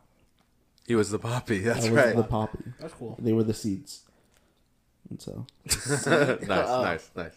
he 0.87 0.95
was 0.95 1.09
the 1.11 1.19
poppy. 1.19 1.59
That's 1.59 1.85
I 1.87 1.91
was 1.91 2.03
right. 2.05 2.15
the 2.15 2.23
poppy. 2.23 2.59
That's 2.79 2.93
cool. 2.93 3.17
They 3.21 3.33
were 3.33 3.43
the 3.43 3.53
seeds. 3.53 4.01
And 5.09 5.21
so 5.21 5.45
nice, 5.65 5.87
Oh. 6.07 6.45
nice, 6.47 7.09
nice. 7.15 7.33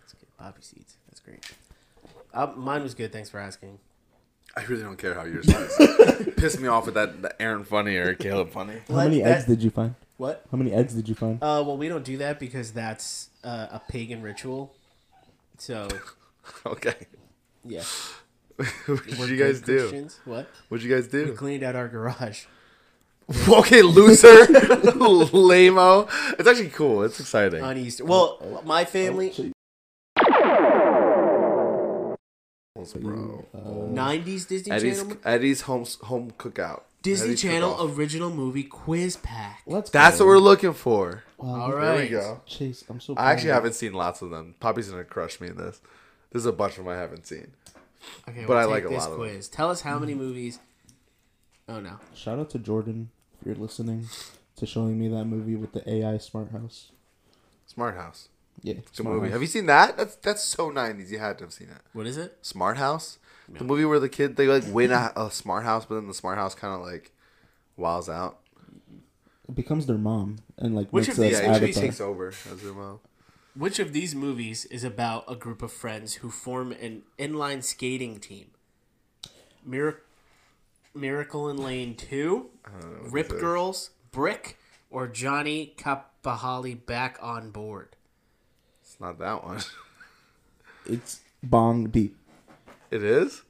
That's 0.00 0.12
good. 0.14 0.36
Poppy 0.38 0.62
seeds. 0.62 0.96
That's 1.08 1.20
great. 1.20 1.44
Uh, 2.34 2.52
mine 2.56 2.82
was 2.82 2.94
good. 2.94 3.12
Thanks 3.12 3.28
for 3.30 3.38
asking. 3.38 3.78
I 4.58 4.64
really 4.64 4.82
don't 4.82 4.96
care 4.98 5.14
how 5.14 5.24
yours 5.24 5.46
was. 5.46 6.26
Pissed 6.36 6.60
me 6.60 6.68
off 6.68 6.86
with 6.86 6.94
that, 6.94 7.22
that 7.22 7.36
Aaron 7.40 7.64
funny 7.64 7.96
or 7.96 8.14
Caleb 8.14 8.50
funny. 8.50 8.74
how 8.88 8.94
Let 8.94 9.10
many 9.10 9.22
that- 9.22 9.36
eggs 9.38 9.44
did 9.46 9.62
you 9.62 9.70
find? 9.70 9.94
What? 10.16 10.44
How 10.50 10.56
many 10.58 10.72
eggs 10.72 10.94
did 10.94 11.08
you 11.08 11.14
find? 11.14 11.40
Uh, 11.40 11.62
well, 11.64 11.76
we 11.76 11.88
don't 11.88 12.04
do 12.04 12.16
that 12.18 12.40
because 12.40 12.72
that's 12.72 13.30
uh, 13.44 13.68
a 13.70 13.80
pagan 13.88 14.20
ritual. 14.20 14.74
So, 15.58 15.86
Okay, 16.66 16.94
yeah. 17.64 17.82
what 18.56 18.66
did 19.06 19.18
We're 19.18 19.26
you 19.28 19.36
guys 19.36 19.60
good 19.60 19.66
do? 19.66 19.78
Christians. 19.80 20.20
What? 20.24 20.48
What'd 20.68 20.84
you 20.84 20.92
guys 20.92 21.06
do? 21.06 21.20
We 21.24 21.30
do? 21.30 21.36
cleaned 21.36 21.62
out 21.62 21.76
our 21.76 21.86
garage. 21.86 22.46
okay, 23.48 23.82
loser, 23.82 24.46
lameo. 24.46 26.08
It's 26.38 26.48
actually 26.48 26.70
cool. 26.70 27.04
It's 27.04 27.20
exciting. 27.20 27.62
on 27.62 27.76
Easter. 27.76 28.04
Well, 28.04 28.62
my 28.64 28.84
family, 28.84 29.32
Shit. 29.32 29.52
Bro. 33.00 33.44
Uh, 33.54 33.58
'90s 33.58 34.46
Disney 34.48 34.72
Eddie's 34.72 34.98
Channel, 35.02 35.16
Eddie's 35.24 35.60
home 35.62 35.86
home 36.02 36.32
cookout. 36.38 36.82
Disney 37.02 37.28
Eddie's 37.28 37.42
Channel 37.42 37.74
cook-off. 37.76 37.98
original 37.98 38.30
movie 38.30 38.64
Quiz 38.64 39.16
Pack. 39.16 39.62
let's. 39.66 39.90
That's 39.90 40.18
go. 40.18 40.24
what 40.24 40.30
we're 40.30 40.38
looking 40.38 40.72
for. 40.72 41.22
Wow, 41.38 41.60
All 41.60 41.68
you- 41.68 41.74
right. 41.76 41.94
There 41.96 42.02
we 42.04 42.08
go. 42.08 42.40
Chase, 42.46 42.84
I'm 42.88 43.00
so. 43.00 43.14
I 43.16 43.32
actually 43.32 43.48
proud 43.50 43.58
of 43.58 43.62
haven't 43.64 43.74
seen 43.74 43.92
lots 43.92 44.22
of 44.22 44.30
them. 44.30 44.54
Poppy's 44.60 44.88
gonna 44.90 45.04
crush 45.04 45.40
me 45.40 45.48
in 45.48 45.56
this. 45.56 45.80
There's 46.32 46.46
a 46.46 46.52
bunch 46.52 46.72
of 46.78 46.84
them 46.84 46.88
I 46.88 46.96
haven't 46.96 47.26
seen. 47.26 47.52
Okay, 48.28 48.40
But 48.46 48.48
we'll 48.48 48.58
I 48.58 48.62
take 48.62 48.70
like 48.70 48.84
a 48.84 48.88
this 48.88 48.98
lot 48.98 49.12
of 49.12 49.18
them. 49.18 49.28
quiz. 49.28 49.48
Tell 49.48 49.70
us 49.70 49.80
how 49.82 49.98
many 49.98 50.14
movies. 50.14 50.58
Oh 51.68 51.80
no. 51.80 51.98
Shout 52.14 52.38
out 52.38 52.50
to 52.50 52.58
Jordan 52.58 53.10
if 53.40 53.46
you're 53.46 53.54
listening 53.56 54.06
to 54.56 54.66
showing 54.66 54.98
me 54.98 55.08
that 55.08 55.24
movie 55.26 55.54
with 55.56 55.72
the 55.72 55.88
AI 55.88 56.18
smart 56.18 56.50
house. 56.52 56.90
Smart 57.66 57.96
House. 57.96 58.28
Yeah, 58.62 58.74
It's 58.78 58.98
a 58.98 59.02
Smart 59.02 59.16
movie. 59.16 59.26
House. 59.28 59.32
Have 59.34 59.42
you 59.42 59.46
seen 59.48 59.66
that? 59.66 59.96
That's 59.96 60.16
that's 60.16 60.42
so 60.42 60.70
nineties. 60.70 61.10
You 61.12 61.18
had 61.18 61.38
to 61.38 61.44
have 61.44 61.52
seen 61.52 61.68
it. 61.68 61.80
what 61.92 62.06
is 62.06 62.16
it? 62.16 62.38
Smart 62.42 62.76
House. 62.76 63.18
The 63.50 63.64
movie 63.64 63.84
where 63.86 63.98
the 64.00 64.10
kid 64.10 64.36
they 64.36 64.46
like 64.46 64.64
win 64.68 64.90
a, 64.92 65.10
a 65.16 65.30
smart 65.30 65.64
house, 65.64 65.86
but 65.86 65.94
then 65.94 66.06
the 66.06 66.12
smart 66.14 66.36
house 66.36 66.54
kind 66.54 66.74
of 66.74 66.80
like 66.86 67.12
wows 67.78 68.08
out. 68.08 68.40
It 69.48 69.54
becomes 69.54 69.86
their 69.86 69.96
mom 69.96 70.40
and 70.58 70.74
like 70.76 70.90
Which 70.90 71.06
makes 71.08 71.18
of 71.18 71.24
us 71.24 71.30
these- 71.30 71.40
Yeah, 71.40 71.50
he 71.58 71.64
avatar. 71.64 71.82
takes 71.82 72.00
over 72.00 72.28
as 72.28 72.60
their 72.62 72.74
mom. 72.74 73.00
Which 73.56 73.78
of 73.78 73.94
these 73.94 74.14
movies 74.14 74.66
is 74.66 74.84
about 74.84 75.24
a 75.26 75.34
group 75.34 75.62
of 75.62 75.72
friends 75.72 76.14
who 76.16 76.30
form 76.30 76.72
an 76.72 77.02
inline 77.18 77.64
skating 77.64 78.20
team? 78.20 78.48
Mir- 79.64 80.02
Miracle 80.94 81.48
in 81.48 81.56
Lane 81.56 81.94
Two, 81.94 82.50
Rip. 83.10 83.28
Girls, 83.30 83.90
Brick, 84.12 84.58
or 84.90 85.08
Johnny 85.08 85.74
Kapahala 85.78 86.84
back 86.84 87.18
on 87.22 87.50
board? 87.50 87.96
It's 88.98 89.00
not 89.00 89.18
that 89.20 89.44
one. 89.44 89.60
It's 90.90 91.20
bong 91.42 91.90
deep. 91.90 92.16
It 92.90 93.04
is. 93.04 93.42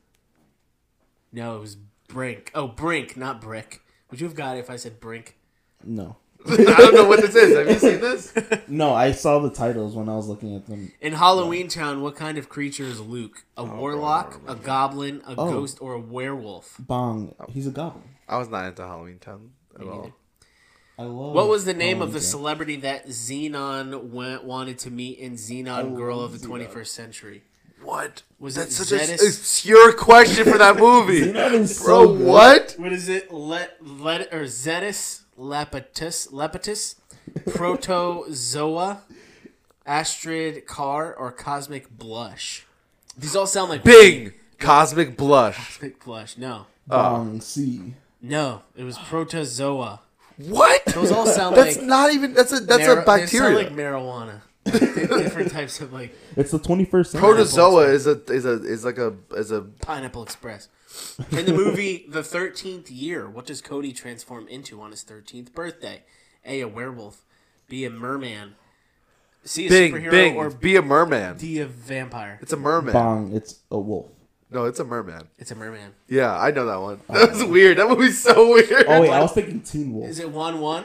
No, 1.33 1.57
it 1.57 1.61
was 1.61 1.77
Brink. 2.09 2.51
Oh, 2.53 2.67
Brink, 2.67 3.17
not 3.17 3.41
Brick. 3.41 3.81
Would 4.11 4.21
you 4.21 4.27
have 4.27 4.35
got 4.35 4.57
it 4.57 4.61
if 4.61 4.69
I 4.69 4.75
said 4.75 4.99
Brink? 4.99 5.37
No, 5.85 6.17
I 6.49 6.57
don't 6.57 6.95
know 6.95 7.07
what 7.07 7.21
this 7.21 7.37
is. 7.37 7.57
Have 7.57 7.69
you 7.69 7.79
seen 7.79 8.01
this? 8.01 8.35
no. 8.69 8.93
I 8.93 9.13
saw 9.13 9.39
the 9.39 9.51
titles 9.51 9.95
when 9.95 10.09
I 10.09 10.17
was 10.17 10.27
looking 10.27 10.57
at 10.57 10.67
them. 10.67 10.91
In 11.01 11.13
Halloween 11.13 11.69
Town, 11.69 12.03
what 12.03 12.17
kind 12.17 12.39
of 12.39 12.49
creature 12.49 12.85
is 12.85 13.01
Luke? 13.01 13.45
A 13.57 13.61
oh, 13.61 13.67
warlock, 13.77 14.41
a 14.49 14.57
goblin, 14.57 15.23
a 15.29 15.35
Oh. 15.39 15.53
ghost, 15.53 15.79
or 15.81 15.93
a 15.95 16.01
werewolf? 16.01 16.75
Bong. 16.81 17.35
He's 17.49 17.69
a 17.69 17.71
goblin. 17.71 18.03
I 18.29 18.39
was 18.39 18.49
not 18.49 18.67
into 18.67 18.83
Halloween 18.83 19.21
Town 19.21 19.53
at 19.77 19.83
Me 19.83 19.89
all. 19.89 20.13
Neither. 20.99 21.11
I 21.11 21.13
love. 21.13 21.35
What 21.35 21.49
was 21.49 21.65
the 21.65 21.75
oh 21.75 21.79
name 21.79 22.03
of 22.03 22.13
the 22.13 22.19
Jack. 22.21 22.29
celebrity 22.29 22.77
that 22.77 23.07
Zenon 23.09 24.11
went, 24.11 24.45
wanted 24.45 24.79
to 24.81 24.91
meet 24.91 25.19
in 25.19 25.35
Zenon 25.35 25.93
oh, 25.93 25.97
Girl 25.97 26.21
of 26.21 26.33
the 26.41 26.47
Zenon. 26.47 26.69
21st 26.69 26.87
Century? 26.87 27.43
What? 27.83 28.23
Was 28.41 28.57
That's 28.57 28.79
it 28.81 28.85
such 28.85 29.01
Zetis? 29.01 29.21
an 29.21 29.27
obscure 29.29 29.93
question 29.93 30.45
for 30.45 30.59
that 30.59 30.77
movie, 30.79 31.33
bro. 31.33 31.65
so 31.67 32.13
what? 32.13 32.75
What 32.77 32.93
is 32.93 33.09
it? 33.09 33.33
Let 33.33 33.77
let 33.85 34.33
or 34.35 34.43
Zetis 34.43 35.23
Lepetus 35.39 36.33
Lepetus 36.33 36.97
Protozoa 37.55 39.03
Astrid 39.87 40.67
Carr 40.67 41.15
or 41.15 41.31
Cosmic 41.33 41.97
Blush? 41.97 42.67
These 43.17 43.35
all 43.37 43.47
sound 43.47 43.71
like 43.71 43.85
Bing, 43.85 44.33
cosmic 44.59 45.17
blush. 45.17 45.57
Cosmic 45.57 46.05
Blush. 46.05 46.37
No, 46.37 46.67
Bong 46.87 47.41
C. 47.41 47.95
no, 48.21 48.63
it 48.77 48.85
was 48.85 48.99
Protozoa. 48.99 50.01
What? 50.39 50.85
Those 50.87 51.11
all 51.11 51.27
sound 51.27 51.57
That's 51.57 51.77
like 51.79 51.87
not 51.87 52.13
even. 52.13 52.33
That's 52.35 52.53
a 52.53 52.61
that's 52.61 52.87
mar- 52.87 53.01
a 53.01 53.05
bacteria. 53.05 53.57
They 53.57 53.65
sound 53.65 53.77
like 53.77 53.87
marijuana. 53.87 54.41
Different 54.65 55.51
types 55.51 55.81
of 55.81 55.93
like 55.93 56.15
It's 56.37 56.51
the 56.51 56.59
21st 56.59 57.07
century. 57.07 57.21
Protozoa 57.21 57.87
is 57.87 58.07
a 58.07 58.23
is 58.27 58.45
a 58.45 58.63
is 58.65 58.85
like 58.85 58.99
a 58.99 59.15
is 59.33 59.51
a 59.51 59.63
Pineapple 59.63 60.23
Express. 60.23 60.69
In 61.33 61.47
the 61.47 61.53
movie 61.53 62.07
The 62.09 62.23
Thirteenth 62.23 62.91
Year, 62.91 63.29
what 63.29 63.47
does 63.47 63.61
Cody 63.61 63.93
transform 63.93 64.47
into 64.49 64.81
on 64.81 64.91
his 64.91 65.03
thirteenth 65.03 65.55
birthday? 65.55 66.03
A. 66.45 66.61
A 66.61 66.69
werewolf. 66.69 67.25
B. 67.69 67.85
A 67.85 67.91
merman. 67.91 68.55
C. 69.45 69.67
A 69.67 69.69
Bing 69.69 69.93
superhero 69.95 70.11
Bing. 70.11 70.37
or 70.37 70.51
be 70.51 70.77
a 70.77 70.83
merman. 70.83 71.37
D. 71.39 71.59
A 71.61 71.67
vampire. 71.67 72.39
It's 72.43 72.53
a 72.53 72.57
merman. 72.57 72.93
Bong. 72.93 73.35
It's 73.35 73.61
a 73.71 73.79
wolf. 73.79 74.11
No, 74.51 74.65
it's 74.65 74.81
a 74.81 74.85
merman. 74.85 75.29
It's 75.39 75.51
a 75.51 75.55
merman. 75.55 75.93
Yeah, 76.09 76.35
I 76.39 76.51
know 76.51 76.65
that 76.67 76.81
one. 76.81 77.01
Oh, 77.09 77.15
that 77.27 77.31
was 77.33 77.45
weird. 77.45 77.79
That 77.79 77.89
movie's 77.89 78.21
so 78.23 78.49
weird. 78.55 78.87
Oh 78.89 79.01
wait, 79.03 79.11
I 79.11 79.21
was 79.21 79.33
thinking 79.33 79.61
Teen 79.61 79.93
Wolf. 79.93 80.09
Is 80.09 80.19
it 80.21 80.31
one 80.31 80.61
one? 80.61 80.85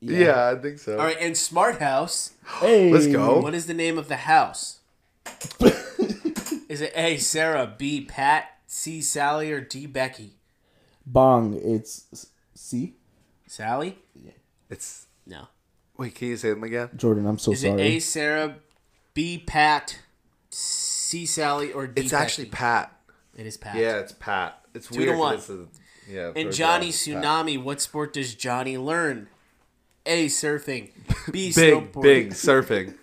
yeah. 0.00 0.48
I 0.50 0.54
think 0.60 0.78
so. 0.78 0.98
All 0.98 1.04
right, 1.04 1.16
and 1.20 1.36
Smart 1.36 1.80
House. 1.80 2.32
Hey, 2.60 2.90
Let's 2.90 3.06
go. 3.06 3.40
What 3.40 3.54
is 3.54 3.66
the 3.66 3.74
name 3.74 3.98
of 3.98 4.08
the 4.08 4.16
house? 4.16 4.78
is 5.60 6.80
it 6.80 6.92
A. 6.96 7.18
Sarah, 7.18 7.72
B. 7.76 8.04
Pat, 8.04 8.46
C. 8.66 9.00
Sally, 9.02 9.52
or 9.52 9.60
D. 9.60 9.86
Becky? 9.86 10.32
Bong. 11.06 11.54
It's 11.62 12.26
C. 12.54 12.94
Sally? 13.46 13.98
Yeah. 14.14 14.32
It's 14.70 15.06
No. 15.26 15.48
wait. 15.98 16.14
Can 16.14 16.28
you 16.28 16.36
say 16.36 16.50
them 16.50 16.64
again? 16.64 16.88
Jordan, 16.96 17.26
I'm 17.26 17.38
so 17.38 17.52
Is 17.52 17.62
it 17.64 17.68
sorry. 17.68 17.82
A. 17.82 17.98
Sarah, 18.00 18.56
B. 19.14 19.38
Pat, 19.44 19.98
C. 20.50 20.81
Sally, 21.26 21.72
or 21.72 21.86
D. 21.86 22.02
It's 22.02 22.10
Becky? 22.12 22.22
actually 22.22 22.46
Pat. 22.46 22.92
It 23.36 23.46
is 23.46 23.56
Pat. 23.56 23.76
Yeah, 23.76 23.98
it's 23.98 24.12
Pat. 24.12 24.60
It's 24.74 24.88
Two 24.88 25.00
weird. 25.00 25.12
to 25.12 25.18
one. 25.18 25.34
It's 25.34 25.48
a, 25.50 25.66
yeah. 26.10 26.32
In 26.34 26.46
first 26.48 26.58
Johnny 26.58 26.72
round, 26.72 26.84
it's 26.88 27.06
Pat. 27.06 27.22
Tsunami, 27.24 27.62
what 27.62 27.80
sport 27.80 28.12
does 28.12 28.34
Johnny 28.34 28.76
learn? 28.78 29.28
A. 30.06 30.26
Surfing. 30.26 30.90
B. 31.30 31.52
Big, 31.54 31.54
snowboarding. 31.54 32.02
big 32.02 32.30
surfing. 32.30 32.94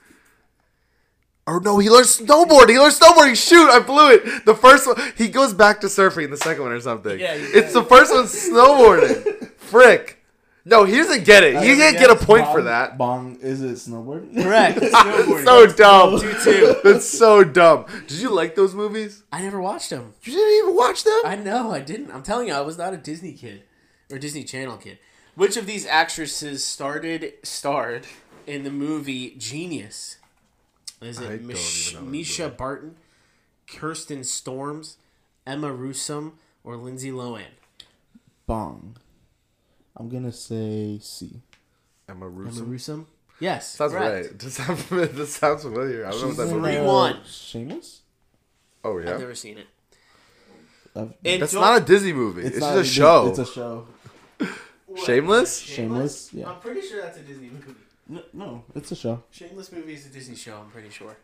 Or 1.48 1.60
no, 1.62 1.80
he 1.80 1.90
learns 1.90 2.20
snowboarding. 2.20 2.70
He 2.72 2.80
learns 2.80 3.00
snowboarding. 3.00 3.36
Shoot, 3.36 3.70
I 3.72 3.80
blew 3.80 4.12
it. 4.12 4.46
The 4.46 4.54
first 4.54 4.86
one, 4.86 4.98
he 5.18 5.30
goes 5.30 5.54
back 5.54 5.82
to 5.82 5.88
surfing 5.88 6.26
in 6.26 6.32
the 6.32 6.38
second 6.38 6.62
one 6.64 6.72
or 6.72 6.80
something. 6.82 7.18
Yeah, 7.20 7.36
he 7.36 7.44
it's 7.46 7.74
the 7.74 7.84
first 7.84 8.12
one 8.14 8.26
snowboarding. 8.26 9.48
Frick. 9.58 10.19
No, 10.66 10.84
he 10.84 10.98
doesn't 10.98 11.24
get 11.26 11.44
it. 11.44 11.56
He 11.62 11.76
can't 11.76 11.98
get 11.98 12.10
a 12.12 12.16
point 12.16 12.46
for 12.48 12.64
that. 12.64 12.98
Bong. 12.98 13.38
Is 13.42 13.62
it 13.62 13.76
snowboarding? 13.76 14.44
Correct. 14.44 14.80
Snowboarding. 14.82 15.46
So 15.46 15.68
dumb. 15.68 16.20
Two 16.20 16.34
two. 16.44 16.76
That's 16.84 17.06
so 17.08 17.44
dumb. 17.44 17.86
Did 18.08 18.20
you 18.20 18.30
like 18.30 18.56
those 18.56 18.76
movies? 18.76 19.24
I 19.32 19.42
never 19.42 19.60
watched 19.62 19.90
them. 19.90 20.14
You 20.24 20.34
didn't 20.34 20.64
even 20.64 20.76
watch 20.76 21.04
them? 21.04 21.20
I 21.26 21.36
know 21.36 21.72
I 21.72 21.80
didn't. 21.80 22.12
I'm 22.12 22.24
telling 22.24 22.50
you, 22.50 22.54
I 22.54 22.62
was 22.62 22.78
not 22.78 22.94
a 22.94 22.98
Disney 22.98 23.34
kid 23.34 23.64
or 24.12 24.20
Disney 24.20 24.44
Channel 24.44 24.78
kid. 24.78 25.00
Which 25.36 25.56
of 25.56 25.66
these 25.66 25.86
actresses 25.86 26.64
started 26.66 27.34
starred 27.44 28.06
in 28.46 28.64
the 28.64 28.72
movie 28.72 29.36
Genius? 29.38 30.18
Is 31.02 31.20
it 31.22 31.42
Mish- 31.42 31.94
even 31.94 32.06
know 32.06 32.12
Mischa 32.12 32.58
Barton, 32.58 32.96
Kirsten 33.66 34.24
Storms, 34.26 34.98
Emma 35.48 35.70
Rossum, 35.70 36.34
or 36.64 36.76
Lindsay 36.76 37.12
Lohan? 37.12 37.46
Bong. 38.46 38.98
I'm 40.00 40.10
gonna 40.10 40.32
say 40.32 40.98
C. 41.02 41.42
Emma 42.08 42.26
Emma 42.28 42.50
Rossum. 42.50 42.66
Rossum? 42.68 43.06
Yes. 43.40 43.76
Sounds 43.76 43.94
correct. 43.94 44.28
right. 44.32 44.40
This 44.40 44.54
sounds, 44.56 44.90
this 44.90 45.36
sounds 45.36 45.64
familiar. 45.64 46.06
I 46.06 46.12
don't 46.12 46.22
know 46.22 46.28
what 46.30 46.38
that 46.38 46.44
She's 46.44 46.52
in, 46.52 46.58
movie. 46.58 46.72
Three 46.72 46.76
is. 46.78 46.82
uh, 46.82 46.94
one. 46.94 47.20
Shameless. 47.26 48.02
Oh 48.84 48.98
yeah. 48.98 49.14
I've 49.14 49.20
never 49.20 49.36
seen 49.36 49.58
it. 49.58 49.68
I've- 50.96 51.14
And 51.26 51.42
That's 51.42 51.52
don't- 51.54 51.62
not 51.62 51.82
a 51.82 51.86
Disney 51.86 52.14
movie. 52.14 52.44
It's, 52.44 52.60
not 52.60 52.76
just 52.76 52.92
a 52.92 52.94
show. 52.94 53.28
It's 53.28 53.40
a 53.40 53.46
show. 53.46 53.88
Shameless? 55.06 55.60
Shameless? 55.60 56.34
Yeah. 56.34 56.50
I'm 56.50 56.60
pretty 56.60 56.82
sure 56.82 57.02
that's 57.02 57.18
a 57.18 57.22
Disney 57.22 57.50
movie. 57.50 57.76
No, 58.08 58.22
no, 58.34 58.64
it's 58.74 58.92
a 58.92 58.96
show. 58.96 59.22
Shameless 59.30 59.72
movie 59.72 59.94
is 59.94 60.08
a 60.08 60.10
Disney 60.10 60.36
show. 60.36 60.58
I'm 60.58 60.72
pretty 60.72 60.90
sure. 60.90 61.16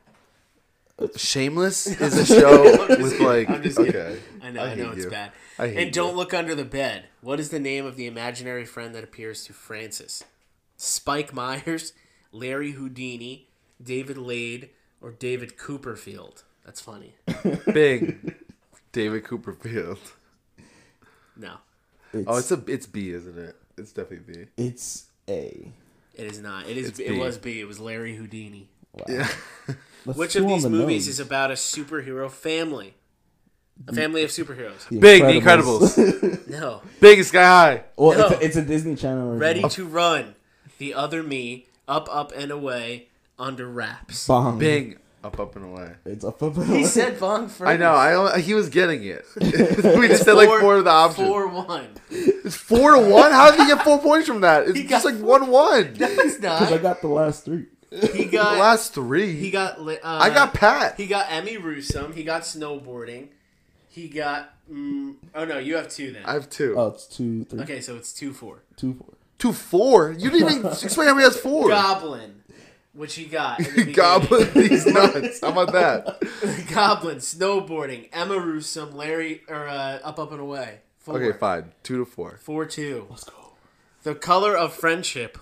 Shameless 1.18 1.88
is 2.02 2.18
a 2.18 2.26
show 2.26 2.88
with 2.88 3.20
like 3.20 3.50
I'm 3.50 3.62
just 3.64 3.78
kidding. 3.78 3.96
okay. 3.96 4.20
I 4.42 4.52
know. 4.52 4.64
I 4.64 4.72
I, 4.72 4.76
know 4.76 4.92
it's 4.92 5.04
you. 5.04 5.10
bad. 5.10 5.32
I 5.60 5.68
hate 5.68 5.78
and 5.84 5.94
don't 5.94 6.12
you. 6.12 6.16
look 6.18 6.34
under 6.34 6.56
the 6.56 6.64
bed. 6.66 7.06
What 7.22 7.40
is 7.40 7.50
the 7.50 7.60
name 7.60 7.86
of 7.86 7.96
the 7.98 8.08
imaginary 8.08 8.66
friend 8.66 8.96
that 8.96 9.04
appears 9.04 9.44
to 9.46 9.54
Francis? 9.54 10.24
Spike 10.78 11.34
Myers, 11.34 11.94
Larry 12.32 12.72
Houdini, 12.72 13.48
David 13.82 14.18
Lade, 14.18 14.70
or 15.02 15.12
David 15.12 15.58
Cooperfield? 15.58 16.44
That's 16.66 16.80
funny. 16.82 17.16
Big 17.74 18.36
David 18.92 19.26
Cooperfield. 19.26 20.00
No, 21.38 21.58
It's, 22.14 22.26
Oh, 22.28 22.38
it's 22.38 22.52
a 22.52 22.64
it's 22.68 22.86
B, 22.88 23.10
isn't 23.12 23.38
it? 23.38 23.56
It's 23.78 23.92
definitely 23.92 24.34
B. 24.34 24.46
it's 24.56 25.08
A. 25.28 25.74
it 26.14 26.26
is 26.26 26.40
not. 26.40 26.70
It 26.70 26.78
is. 26.78 26.88
It's 26.88 27.00
It 27.00 27.18
was 27.18 27.38
B. 27.38 27.60
It 27.60 27.68
was 27.68 27.80
Larry 27.82 28.16
Houdini. 28.16 28.70
Wow. 28.94 29.04
Yeah. 29.10 29.28
That's 30.06 30.18
Which 30.18 30.36
of 30.36 30.48
these 30.48 30.64
the 30.64 30.70
movies 30.70 31.08
nose. 31.08 31.16
is 31.16 31.20
about 31.20 31.52
a 31.52 31.56
superhero 31.56 32.30
family? 32.30 32.94
A 33.88 33.94
family 33.94 34.24
of 34.24 34.30
superheroes. 34.30 34.88
The 34.90 35.00
Big, 35.00 35.22
The 35.24 35.40
Incredibles. 35.42 36.48
No. 36.50 36.82
Big 37.02 37.22
Sky 37.26 37.44
High. 37.44 37.84
well, 37.98 38.18
No. 38.18 38.28
it's, 38.28 38.36
a, 38.42 38.46
it's 38.46 38.56
a 38.56 38.62
Disney 38.62 38.96
Channel. 38.96 39.32
original. 39.32 39.40
Ready 39.40 39.64
to 39.70 39.86
run. 39.86 40.36
The 40.78 40.94
other 40.94 41.22
me. 41.24 41.68
Up, 41.88 42.08
up, 42.12 42.32
and 42.36 42.52
away. 42.52 43.10
Under 43.38 43.68
wraps. 43.68 44.26
Bong. 44.28 44.58
Bing. 44.60 44.98
Up, 45.24 45.40
up 45.40 45.56
and 45.56 45.66
away. 45.66 45.92
It's 46.06 46.24
up, 46.24 46.42
up, 46.44 46.56
and 46.56 46.70
away. 46.70 46.78
He 46.80 46.86
said 46.86 47.20
Bong 47.20 47.48
first. 47.50 47.68
I 47.68 47.76
know. 47.78 47.94
I 47.94 48.12
don't- 48.12 48.40
he 48.42 48.54
was 48.54 48.70
getting 48.70 49.04
it. 49.04 49.26
we 49.42 50.08
just 50.08 50.24
said 50.24 50.34
like 50.34 50.48
four 50.62 50.76
of 50.78 50.84
the 50.86 50.92
options. 50.92 51.28
Four 51.28 51.48
one. 51.48 51.88
It's 52.12 52.56
four 52.56 52.92
to 52.94 53.00
one. 53.00 53.32
How 53.32 53.50
did 53.52 53.60
he 53.60 53.66
get 53.66 53.84
four 53.84 54.00
points 54.00 54.28
from 54.28 54.42
that? 54.42 54.68
It's 54.68 54.78
He 54.78 54.86
just 54.86 55.04
got 55.04 55.14
like 55.16 55.22
one 55.24 55.48
one. 55.48 55.94
No, 56.00 56.08
it's 56.08 56.36
Because 56.40 56.72
I 56.72 56.78
got 56.78 57.02
the 57.02 57.08
last 57.08 57.44
three. 57.44 57.66
He 58.14 58.26
The 58.26 58.26
got. 58.26 58.58
last 58.58 58.94
three. 58.94 59.36
He 59.36 59.52
got. 59.52 59.80
Uh, 59.80 59.98
I 60.04 60.30
got 60.30 60.54
Pat. 60.54 60.96
He 60.98 61.08
got 61.08 61.28
Emmy 61.30 61.58
Rossum. 61.58 62.14
He 62.14 62.24
got 62.24 62.42
snowboarding. 62.44 63.30
He 63.90 64.08
got. 64.10 64.54
Mm, 64.72 65.16
oh 65.36 65.46
no, 65.46 65.58
you 65.60 65.76
have 65.76 65.90
two 65.90 66.12
then. 66.12 66.24
I 66.26 66.34
have 66.34 66.50
two. 66.50 66.76
Oh, 66.78 66.88
it's 66.88 67.06
two, 67.06 67.44
three, 67.46 67.62
okay, 67.62 67.82
so 67.82 67.96
it's 67.96 68.12
two 68.14 68.34
four. 68.34 68.64
two, 68.76 68.94
four. 68.96 69.14
Two 69.38 69.54
four. 69.54 70.12
You 70.12 70.32
didn't 70.32 70.52
even 70.60 70.66
explain 70.72 71.08
how 71.08 71.14
many 71.14 71.26
has 71.26 71.38
four. 71.40 71.68
Goblin, 71.70 72.42
which 72.94 73.14
he 73.16 73.26
got. 73.26 73.60
in 73.60 73.66
the 73.66 73.72
beginning. 73.86 73.94
Goblin. 73.94 74.52
He's 74.54 74.86
nuts. 74.88 75.42
How 75.42 75.50
about 75.52 75.72
that? 75.74 76.20
Goblin, 76.74 77.18
snowboarding, 77.18 78.10
Emma 78.12 78.36
Rossum, 78.36 78.96
Larry, 78.96 79.44
or 79.48 79.68
uh, 79.68 80.00
up, 80.04 80.18
up 80.20 80.32
and 80.32 80.42
away. 80.42 80.80
Four. 80.98 81.22
Okay, 81.22 81.38
fine. 81.38 81.72
Two 81.84 82.00
to 82.00 82.06
four. 82.06 82.40
Four 82.42 82.66
two. 82.66 83.06
Let's 83.10 83.24
go. 83.26 83.34
The 84.04 84.16
color 84.16 84.58
of 84.58 84.74
friendship. 84.74 85.38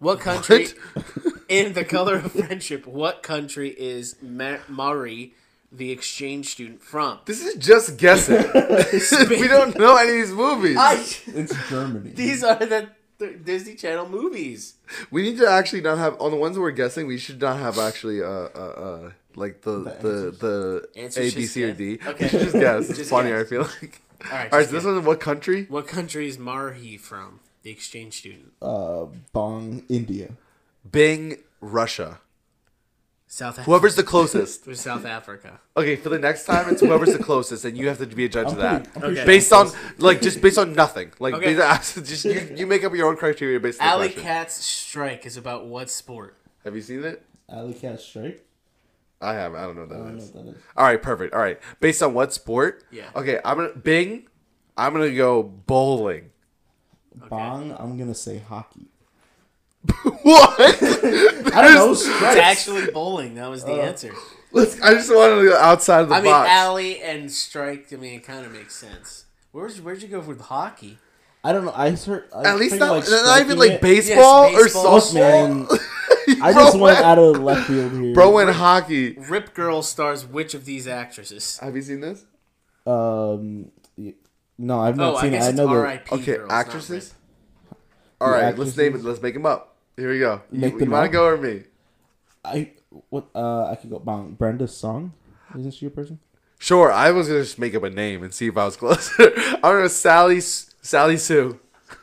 What 0.00 0.18
country? 0.20 0.66
In 1.48 1.72
the 1.74 1.84
color 1.84 2.16
of 2.16 2.32
friendship, 2.32 2.86
what 2.86 3.22
country 3.22 3.70
is 3.70 4.16
Ma- 4.22 4.58
Mari, 4.68 5.34
the 5.72 5.90
exchange 5.90 6.48
student, 6.50 6.82
from? 6.82 7.18
This 7.26 7.44
is 7.44 7.54
just 7.56 7.96
guessing. 7.96 8.36
we 9.30 9.48
don't 9.48 9.78
know 9.78 9.96
any 9.96 10.10
of 10.10 10.16
these 10.28 10.32
movies. 10.32 10.76
I, 10.78 10.94
It's 11.26 11.68
Germany. 11.68 12.10
these 12.10 12.42
are 12.44 12.56
the, 12.56 12.88
the 13.18 13.28
Disney 13.32 13.74
Channel 13.74 14.08
movies. 14.08 14.74
We 15.10 15.22
need 15.22 15.38
to 15.38 15.48
actually 15.48 15.80
not 15.82 15.98
have 15.98 16.20
on 16.20 16.30
the 16.30 16.36
ones 16.36 16.58
we're 16.58 16.70
guessing. 16.70 17.06
We 17.06 17.18
should 17.18 17.40
not 17.40 17.58
have 17.58 17.78
actually 17.78 18.22
uh 18.22 18.26
uh, 18.26 18.48
uh 18.58 19.10
like 19.34 19.62
the 19.62 19.78
the 20.00 20.30
the, 20.44 20.88
Answers 21.00 21.32
A 21.32 21.36
B 21.36 21.42
just 21.42 21.54
C 21.54 21.64
or 21.64 21.68
guess? 21.68 21.76
D. 21.78 21.98
Okay. 22.06 22.24
We 22.24 22.28
should 22.30 22.40
just 22.40 22.54
guess. 22.54 22.88
It's 22.90 22.98
Just 23.02 23.10
funnier. 23.10 23.38
guess. 23.42 23.46
I 23.46 23.50
feel 23.50 23.62
like. 23.62 24.00
All 24.24 24.30
right. 24.38 24.52
All 24.52 24.58
right, 24.58 24.66
so 24.66 24.72
this 24.72 24.84
guess. 24.84 24.92
one's 24.94 25.06
what 25.06 25.20
country? 25.20 25.66
What 25.68 25.86
country 25.86 26.26
is 26.28 26.38
Marhi 26.38 26.98
from? 26.98 27.40
The 27.62 27.70
exchange 27.70 28.14
student. 28.18 28.52
uh, 28.62 29.06
Bong, 29.32 29.82
India. 29.88 30.30
Bing, 30.90 31.38
Russia. 31.60 32.20
South 33.28 33.54
Africa. 33.54 33.64
Whoever's 33.70 33.96
the 33.96 34.02
closest. 34.04 34.66
It 34.68 34.76
South 34.78 35.04
Africa. 35.04 35.60
Okay, 35.76 35.96
for 35.96 36.08
the 36.10 36.18
next 36.18 36.44
time, 36.44 36.68
it's 36.70 36.80
whoever's 36.80 37.12
the 37.12 37.22
closest, 37.22 37.64
and 37.64 37.76
you 37.76 37.88
have 37.88 37.98
to 37.98 38.06
be 38.06 38.24
a 38.24 38.28
judge 38.28 38.46
I'm 38.46 38.52
of 38.52 38.58
that. 38.58 38.92
pretty- 38.92 39.06
Okay. 39.18 39.24
Based 39.26 39.52
on 39.52 39.70
like 39.98 40.22
just 40.22 40.40
based 40.40 40.58
on 40.58 40.74
nothing, 40.74 41.12
like 41.18 41.34
Okay. 41.34 41.54
based 41.56 41.98
on- 41.98 42.04
just 42.04 42.24
you, 42.24 42.54
you 42.56 42.66
make 42.66 42.84
up 42.84 42.94
your 42.94 43.08
own 43.08 43.16
criteria 43.16 43.58
based 43.58 43.80
on 43.80 43.86
the 43.86 43.92
Alley 43.92 44.08
question. 44.08 44.22
Cat's 44.22 44.64
Strike 44.64 45.26
is 45.26 45.36
about 45.36 45.66
what 45.66 45.90
sport? 45.90 46.36
Have 46.64 46.74
you 46.76 46.82
seen 46.82 47.04
it? 47.04 47.22
Alley 47.48 47.74
Cat 47.74 48.00
Strike. 48.00 48.44
I 49.20 49.34
haven't. 49.34 49.58
I 49.58 49.62
don't 49.62 49.76
know 49.76 49.82
what 49.82 49.92
I 49.92 49.94
that 49.96 50.04
don't 50.04 50.16
know 50.16 50.22
is. 50.22 50.30
what 50.30 50.44
that 50.44 50.50
is. 50.52 50.56
All 50.76 50.84
right, 50.84 51.02
perfect. 51.02 51.34
All 51.34 51.40
right, 51.40 51.58
based 51.80 52.02
on 52.02 52.14
what 52.14 52.32
sport? 52.32 52.84
Yeah. 52.92 53.04
Okay, 53.16 53.40
I'm 53.44 53.56
gonna 53.56 53.70
Bing. 53.74 54.28
I'm 54.76 54.92
gonna 54.92 55.12
go 55.14 55.42
bowling. 55.42 56.30
Bong, 57.28 57.74
I'm 57.78 57.96
gonna 57.98 58.14
say 58.14 58.38
hockey. 58.38 58.86
what? 60.22 60.54
I 60.60 61.62
don't 61.62 61.74
know. 61.74 61.92
It's 61.92 62.06
actually 62.06 62.90
bowling. 62.90 63.34
That 63.36 63.48
was 63.50 63.64
the 63.64 63.72
answer. 63.72 64.12
Let's. 64.52 64.80
I 64.80 64.94
just 64.94 65.14
wanted 65.14 65.42
to 65.42 65.48
go 65.50 65.56
outside 65.56 66.00
of 66.02 66.08
the 66.08 66.14
I 66.14 66.20
mean, 66.20 66.32
box. 66.32 66.48
alley 66.50 67.02
and 67.02 67.30
strike. 67.30 67.92
I 67.92 67.96
mean, 67.96 68.14
it 68.14 68.24
kind 68.24 68.44
of 68.46 68.52
makes 68.52 68.74
sense. 68.74 69.24
Where's 69.52 69.80
where'd 69.80 70.02
you 70.02 70.08
go 70.08 70.20
with 70.20 70.40
hockey? 70.40 70.98
I 71.44 71.52
don't 71.52 71.64
know. 71.64 71.72
I 71.74 71.90
heard. 71.90 72.28
I 72.34 72.42
At 72.50 72.56
least 72.58 72.76
not, 72.78 72.90
like, 72.90 73.04
not 73.08 73.40
even 73.40 73.58
like 73.58 73.80
baseball, 73.80 74.50
Yes, 74.50 74.60
or 74.60 74.64
baseball. 74.64 74.94
Look, 74.94 75.04
softball. 75.04 75.68
man, 76.28 76.42
I 76.42 76.52
just 76.52 76.72
went 76.74 76.82
went- 76.82 76.98
out 77.04 77.18
of 77.18 77.38
left 77.40 77.68
field 77.68 77.92
here. 77.92 78.14
Bro 78.14 78.32
went 78.32 78.50
hockey. 78.50 79.12
Rip 79.12 79.54
Girl 79.54 79.82
stars 79.82 80.26
which 80.26 80.54
of 80.54 80.64
these 80.64 80.88
actresses? 80.88 81.58
Have 81.58 81.76
you 81.76 81.82
seen 81.82 82.00
this? 82.00 82.24
Um, 82.86 83.70
no, 84.58 84.80
I've 84.80 84.96
not 84.96 85.14
Oh, 85.14 85.16
I 85.16 85.22
seen 85.22 85.34
it. 85.34 85.38
guess 85.38 85.48
I 85.48 85.52
know 85.52 85.66
the 85.68 85.74
R.I.P. 85.74 86.14
Okay, 86.16 86.36
girls, 86.36 86.50
actresses? 86.52 87.14
All 88.20 88.28
right, 88.30 88.34
All 88.34 88.40
The 88.40 88.44
right, 88.46 88.58
let's 88.58 88.76
name 88.76 88.94
it. 88.94 89.04
Let's 89.04 89.20
make 89.22 89.34
them 89.34 89.46
up. 89.46 89.75
Here 89.96 90.10
we 90.10 90.18
go. 90.18 90.42
You, 90.52 90.60
Make 90.60 90.72
you 90.74 90.78
them 90.80 90.90
want 90.90 91.06
to 91.06 91.12
go 91.12 91.26
or 91.26 91.36
me? 91.36 91.64
I 92.44 92.72
what 93.10 93.26
uh 93.34 93.66
I 93.70 93.76
could 93.76 93.90
go 93.90 93.98
bang 93.98 94.32
Brenda's 94.38 94.76
song. 94.76 95.12
Isn't 95.58 95.72
she 95.72 95.86
a 95.86 95.90
person? 95.90 96.18
Sure. 96.58 96.90
I 96.92 97.10
was 97.10 97.28
gonna 97.28 97.40
just 97.40 97.58
make 97.58 97.74
up 97.74 97.82
a 97.82 97.90
name 97.90 98.22
and 98.22 98.32
see 98.32 98.46
if 98.48 98.56
I 98.56 98.64
was 98.64 98.76
closer. 98.76 99.32
I'm 99.36 99.60
gonna 99.60 99.88
Sally 99.88 100.38
S- 100.38 100.74
Sally 100.82 101.16
Sue. 101.16 101.58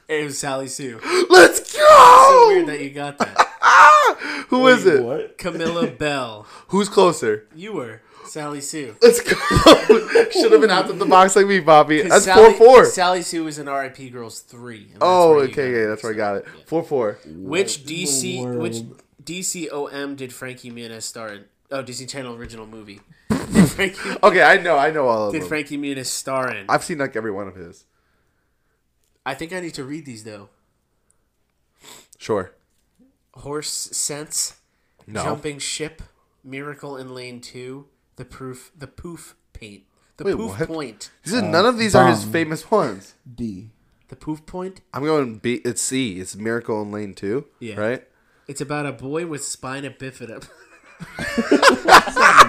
It 0.07 0.23
was 0.25 0.37
Sally 0.39 0.67
Sue. 0.67 0.99
Let's 1.29 1.59
go. 1.73 1.79
So 1.79 1.85
go. 1.87 2.47
weird 2.47 2.67
that 2.67 2.81
you 2.81 2.89
got 2.91 3.17
that. 3.19 3.35
Ah! 3.61 4.17
Who 4.49 4.67
is 4.67 4.85
it? 4.85 5.03
What? 5.03 5.37
Camilla 5.37 5.87
Belle. 5.99 6.45
Who's 6.67 6.89
closer? 6.89 7.47
You 7.55 7.73
were 7.73 8.01
Sally 8.25 8.61
Sue. 8.61 8.95
Let's 9.01 9.21
go. 9.21 9.35
Should 10.31 10.51
have 10.51 10.61
been 10.61 10.69
out 10.71 10.89
of 10.89 10.99
the 10.99 11.05
box 11.05 11.35
like 11.35 11.45
me, 11.47 11.59
Bobby. 11.59 12.01
That's 12.01 12.25
Sally, 12.25 12.53
four 12.53 12.67
four. 12.67 12.85
Sally 12.85 13.21
Sue 13.21 13.43
was 13.43 13.59
in 13.59 13.67
R.I.P. 13.67 14.09
Girls 14.09 14.39
three. 14.41 14.83
and 14.83 14.93
that's 14.93 14.99
Oh, 15.01 15.31
where 15.35 15.45
you 15.45 15.51
okay, 15.51 15.55
got 15.55 15.61
okay, 15.61 15.79
it. 15.83 15.87
that's 15.87 16.03
where 16.03 16.13
I 16.13 16.15
got 16.15 16.35
it. 16.37 16.47
Four 16.67 16.83
four. 16.83 17.19
Which 17.25 17.79
What 17.79 17.87
DC 17.87 18.21
the 18.21 18.57
which 18.57 18.73
world? 18.77 19.03
DCOM 19.23 20.15
did 20.17 20.33
Frankie 20.33 20.71
Muniz 20.71 21.03
star 21.03 21.29
in? 21.33 21.45
Oh, 21.71 21.81
Disney 21.81 22.05
Channel 22.07 22.35
original 22.35 22.67
movie. 22.67 23.01
Did 23.29 23.69
Frankie, 23.69 23.99
Okay, 24.21 24.41
I 24.43 24.57
know, 24.57 24.77
I 24.77 24.91
know 24.91 25.07
all 25.07 25.27
of 25.27 25.33
did 25.33 25.41
them. 25.41 25.49
Frankie 25.49 25.77
Muniz 25.77 26.05
star 26.05 26.51
in? 26.53 26.65
I've 26.69 26.83
seen 26.83 26.97
like 26.99 27.15
every 27.15 27.31
one 27.31 27.47
of 27.47 27.55
his. 27.55 27.85
I 29.25 29.33
think 29.33 29.53
I 29.53 29.59
need 29.59 29.73
to 29.75 29.83
read 29.83 30.05
these 30.05 30.23
though. 30.23 30.49
Sure. 32.17 32.53
Horse 33.35 33.69
Sense, 33.71 34.57
No. 35.07 35.23
Jumping 35.23 35.59
Ship, 35.59 36.01
Miracle 36.43 36.97
in 36.97 37.13
Lane 37.15 37.41
Two, 37.41 37.87
The 38.15 38.25
Proof, 38.25 38.71
The 38.77 38.87
Poof 38.87 39.35
Paint, 39.53 39.83
The 40.17 40.23
Wait, 40.25 40.35
Poof 40.35 40.59
what? 40.59 40.67
Point, 40.67 41.09
These 41.23 41.33
are, 41.35 41.37
uh, 41.43 41.49
none 41.49 41.65
of 41.65 41.77
these 41.77 41.95
are 41.95 42.07
his 42.07 42.23
Bong. 42.23 42.31
famous 42.31 42.69
ones. 42.71 43.15
D. 43.35 43.69
The 44.09 44.15
Poof 44.15 44.45
Point. 44.45 44.81
I'm 44.93 45.03
going 45.03 45.37
B. 45.37 45.61
It's 45.65 45.81
C. 45.81 46.19
It's 46.19 46.35
Miracle 46.35 46.81
in 46.83 46.91
Lane 46.91 47.13
Two. 47.15 47.45
Yeah. 47.59 47.75
Right. 47.79 48.07
It's 48.47 48.61
about 48.61 48.85
a 48.85 48.91
boy 48.91 49.25
with 49.25 49.43
spina 49.43 49.89
bifida. 49.89 50.47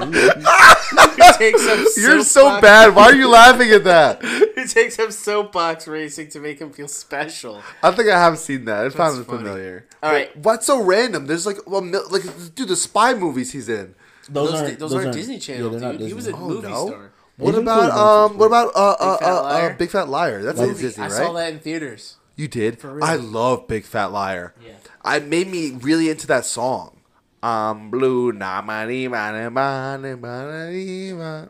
Who 0.04 1.38
takes 1.38 1.66
up 1.66 1.78
You're 1.96 2.22
so 2.22 2.42
soapbox- 2.42 2.60
bad. 2.62 2.94
Why 2.94 3.04
are 3.04 3.14
you 3.14 3.28
laughing 3.28 3.70
at 3.70 3.84
that? 3.84 4.22
Who 4.22 4.66
takes 4.66 4.98
up 4.98 5.12
soapbox 5.12 5.86
racing 5.88 6.28
to 6.30 6.40
make 6.40 6.58
him 6.60 6.70
feel 6.70 6.88
special? 6.88 7.62
I 7.82 7.90
think 7.92 8.08
I 8.08 8.18
have 8.20 8.38
seen 8.38 8.64
that. 8.66 8.86
It 8.86 8.92
sounds 8.92 9.24
funny. 9.24 9.38
familiar. 9.38 9.86
All 10.02 10.12
right. 10.12 10.36
What's 10.36 10.66
so 10.66 10.82
random? 10.82 11.26
There's 11.26 11.46
like, 11.46 11.58
well, 11.66 11.80
mil- 11.80 12.08
like, 12.10 12.22
dude, 12.54 12.68
the 12.68 12.76
spy 12.76 13.14
movies 13.14 13.52
he's 13.52 13.68
in. 13.68 13.94
Those, 14.28 14.54
aren't- 14.54 14.78
those, 14.78 14.92
aren't 14.94 15.06
aren't- 15.06 15.16
Disney 15.16 15.38
Channel, 15.38 15.64
yeah, 15.72 15.78
they're 15.78 15.80
not 15.92 15.98
dude. 15.98 16.08
He 16.08 16.14
was 16.14 16.26
a 16.28 16.32
Oh, 16.32 16.48
movie 16.48 16.68
no? 16.68 16.86
star. 16.88 17.10
What 17.36 17.52
They've 17.52 17.62
about 17.62 17.84
included 17.84 18.00
um? 18.00 18.38
What 18.38 18.46
about 18.46 18.76
uh 18.76 18.90
uh, 18.92 19.16
Big 19.16 19.20
Fat 19.20 19.26
uh, 19.26 19.38
uh 19.38 19.42
Liar? 19.42 19.74
Big 19.78 19.90
Fat 19.90 20.08
Liar? 20.08 20.42
That's 20.44 20.60
Movie. 20.60 20.82
Disney, 20.82 21.02
I 21.04 21.06
right? 21.08 21.12
saw 21.16 21.32
that 21.32 21.52
in 21.52 21.58
theaters. 21.58 22.16
You 22.36 22.46
did. 22.48 22.82
real. 22.84 23.02
I 23.04 23.16
love 23.16 23.66
Big 23.68 23.84
Fat 23.84 24.12
Liar. 24.12 24.54
Yeah. 24.64 24.72
I 25.02 25.18
made 25.18 25.48
me 25.50 25.72
really 25.72 26.08
into 26.10 26.26
that 26.28 26.44
song. 26.46 27.00
I'm 27.42 27.90
blue, 27.90 28.32
na 28.32 28.62
ma 28.62 28.84
ni 28.86 29.08
ma 29.08 29.30
ni 29.32 29.48
ma 29.50 29.96
ni 29.96 30.14
ma 30.14 30.66
ni 30.68 31.12
ma. 31.12 31.44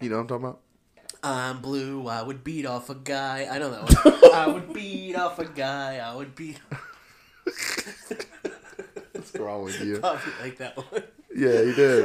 You 0.00 0.08
know 0.10 0.16
what 0.16 0.20
I'm 0.22 0.28
talking 0.28 0.44
about? 0.44 0.60
I'm 1.22 1.60
blue. 1.62 2.06
I 2.06 2.22
would 2.22 2.44
beat 2.44 2.66
off 2.66 2.90
a 2.90 2.94
guy. 2.94 3.48
I 3.50 3.58
know 3.58 3.70
that 3.70 3.82
one. 4.22 4.32
I 4.34 4.46
would 4.48 4.72
beat 4.72 5.16
off 5.16 5.38
a 5.38 5.46
guy. 5.46 5.96
I 5.96 6.14
would 6.14 6.34
beat. 6.36 6.60
What's 9.12 9.34
wrong 9.36 9.64
with 9.64 9.80
you? 9.82 9.98
Probably 10.00 10.32
like 10.42 10.58
that 10.58 10.76
one. 10.76 11.02
Yeah, 11.36 11.60
you 11.60 11.74
did. 11.74 12.04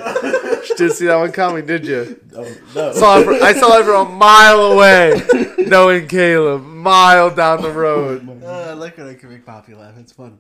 you 0.70 0.76
didn't 0.76 0.94
see 0.94 1.06
that 1.06 1.16
one 1.16 1.32
coming, 1.32 1.66
did 1.66 1.86
you? 1.86 2.20
Oh, 2.36 2.44
no. 2.76 2.92
Saw 2.94 3.20
it 3.20 3.24
for- 3.24 3.34
I 3.34 3.54
saw 3.54 3.78
it 3.80 3.86
from 3.86 4.08
a 4.08 4.10
mile 4.12 4.60
away, 4.74 5.22
knowing 5.60 6.08
Caleb, 6.08 6.64
mile 6.66 7.34
down 7.34 7.62
the 7.62 7.72
road. 7.72 8.28
Uh, 8.44 8.70
I 8.72 8.74
like 8.74 8.98
when 8.98 9.08
I 9.08 9.14
can 9.14 9.30
make 9.30 9.46
Poppy 9.46 9.74
laugh. 9.76 9.94
It's 9.98 10.12
fun. 10.12 10.40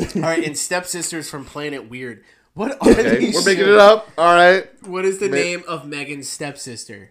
All 0.00 0.22
right, 0.22 0.44
and 0.44 0.56
stepsisters 0.56 1.28
from 1.30 1.44
Planet 1.46 1.88
Weird. 1.90 2.22
What 2.54 2.72
are 2.72 2.90
Okay, 2.90 3.16
these? 3.18 3.34
we're 3.34 3.44
making 3.44 3.64
shows? 3.64 3.74
it 3.74 3.78
up. 3.80 4.08
All 4.18 4.34
right. 4.34 4.66
What 4.86 5.04
is 5.04 5.18
the 5.18 5.28
Ma- 5.28 5.34
name 5.36 5.64
of 5.66 5.86
Megan's 5.86 6.28
stepsister? 6.28 7.10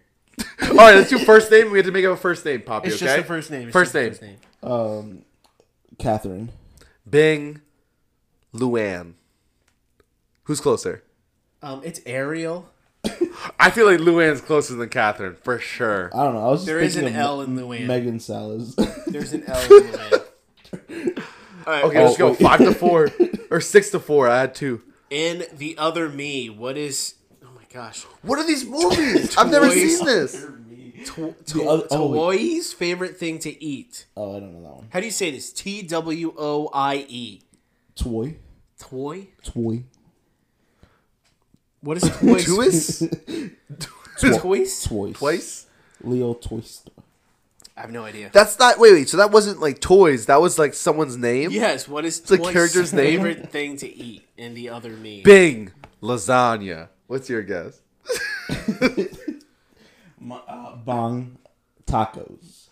All 0.61 0.75
right, 0.75 0.95
let's 0.95 1.09
do 1.09 1.17
first 1.17 1.49
name. 1.51 1.71
We 1.71 1.79
have 1.79 1.85
to 1.87 1.91
make 1.91 2.05
up 2.05 2.13
a 2.13 2.17
first 2.17 2.45
name, 2.45 2.61
Poppy. 2.61 2.87
It's 2.89 2.97
okay? 2.97 3.05
just 3.05 3.17
the 3.17 3.23
first 3.23 3.51
name. 3.51 3.63
It's 3.69 3.73
First 3.73 3.93
just 3.93 4.19
the 4.21 4.27
name. 4.27 4.37
First 4.41 4.61
name. 4.63 4.71
Um, 4.71 5.21
Catherine. 5.97 6.51
Bing, 7.09 7.61
Luann. 8.53 9.13
Who's 10.43 10.61
closer? 10.61 11.03
Um, 11.61 11.81
it's 11.83 12.01
Ariel. 12.05 12.69
I 13.59 13.69
feel 13.69 13.85
like 13.85 13.99
Luann's 13.99 14.41
closer 14.41 14.75
than 14.75 14.89
Catherine 14.89 15.35
for 15.35 15.59
sure. 15.59 16.11
I 16.13 16.23
don't 16.23 16.33
know. 16.33 16.45
I 16.47 16.51
was 16.51 16.61
just 16.61 16.65
There 16.67 16.79
is 16.79 16.95
thinking 16.95 17.13
an 17.15 17.19
of 17.19 17.25
L 17.25 17.41
in 17.41 17.55
Luann. 17.57 17.85
Megan 17.85 18.19
Salas. 18.19 18.75
There's 19.07 19.33
an 19.33 19.43
L 19.47 19.61
in 19.61 19.69
the 19.91 20.23
name. 20.89 21.13
All 21.65 21.73
right. 21.73 21.83
Okay, 21.85 22.03
let's 22.03 22.15
Oh, 22.15 22.17
go 22.17 22.27
wait. 22.31 22.39
five 22.39 22.59
to 22.59 22.73
four 22.73 23.09
or 23.49 23.61
six 23.61 23.91
to 23.91 23.99
four. 23.99 24.27
I 24.27 24.39
had 24.41 24.55
two. 24.55 24.81
In 25.09 25.45
the 25.55 25.77
other 25.77 26.09
me, 26.09 26.49
what 26.49 26.77
is? 26.77 27.15
Oh 27.43 27.47
my 27.55 27.63
gosh. 27.73 28.03
What 28.23 28.39
are 28.39 28.45
these 28.47 28.65
movies? 28.65 29.37
I've 29.37 29.49
never 29.51 29.67
Toys. 29.67 29.97
seen 29.97 30.05
this. 30.05 30.33
To- 31.05 31.35
The 31.45 31.53
to- 31.53 31.69
other- 31.69 31.87
oh, 31.91 32.07
wait. 32.07 32.37
Toy's 32.39 32.73
favorite 32.73 33.17
thing 33.17 33.39
to 33.39 33.63
eat. 33.63 34.05
oh, 34.17 34.35
I 34.35 34.39
don't 34.41 34.53
know 34.53 34.61
that 34.63 34.75
one. 34.75 34.87
How 34.91 34.99
do 34.99 35.05
you 35.05 35.11
say 35.11 35.31
this? 35.31 35.53
T 35.53 35.81
W 35.83 36.33
O 36.37 36.69
I 36.73 37.05
E. 37.07 37.41
Toy. 37.95 38.37
Toy. 38.79 39.27
Toy. 39.43 39.83
What 41.81 41.97
is 41.97 42.03
toys? 42.03 42.45
Twist? 42.55 43.03
Toys? 44.19 44.83
Toys. 44.83 45.13
Twice? 45.17 45.67
Leo 46.03 46.33
Toy 46.33 46.61
I 47.75 47.81
have 47.81 47.91
no 47.91 48.03
idea. 48.03 48.31
That's 48.33 48.57
not. 48.57 48.79
Wait, 48.79 48.93
wait. 48.93 49.09
So 49.09 49.17
that 49.17 49.31
wasn't 49.31 49.59
like 49.59 49.79
toys. 49.79 50.25
That 50.25 50.41
was 50.41 50.57
like 50.57 50.73
someone's 50.73 51.15
name. 51.15 51.51
Yes. 51.51 51.87
What 51.87 52.05
is 52.05 52.19
the 52.21 52.39
character's 52.39 52.91
name? 52.91 53.21
favorite 53.21 53.51
thing 53.51 53.77
to 53.77 53.95
eat? 53.95 54.23
In 54.35 54.55
the 54.55 54.69
other 54.69 54.89
me. 54.89 55.21
Bing, 55.21 55.71
lasagna. 56.01 56.89
What's 57.05 57.29
your 57.29 57.43
guess? 57.43 57.81
My, 60.19 60.37
uh, 60.47 60.75
bong. 60.77 61.37
Tacos. 61.85 62.67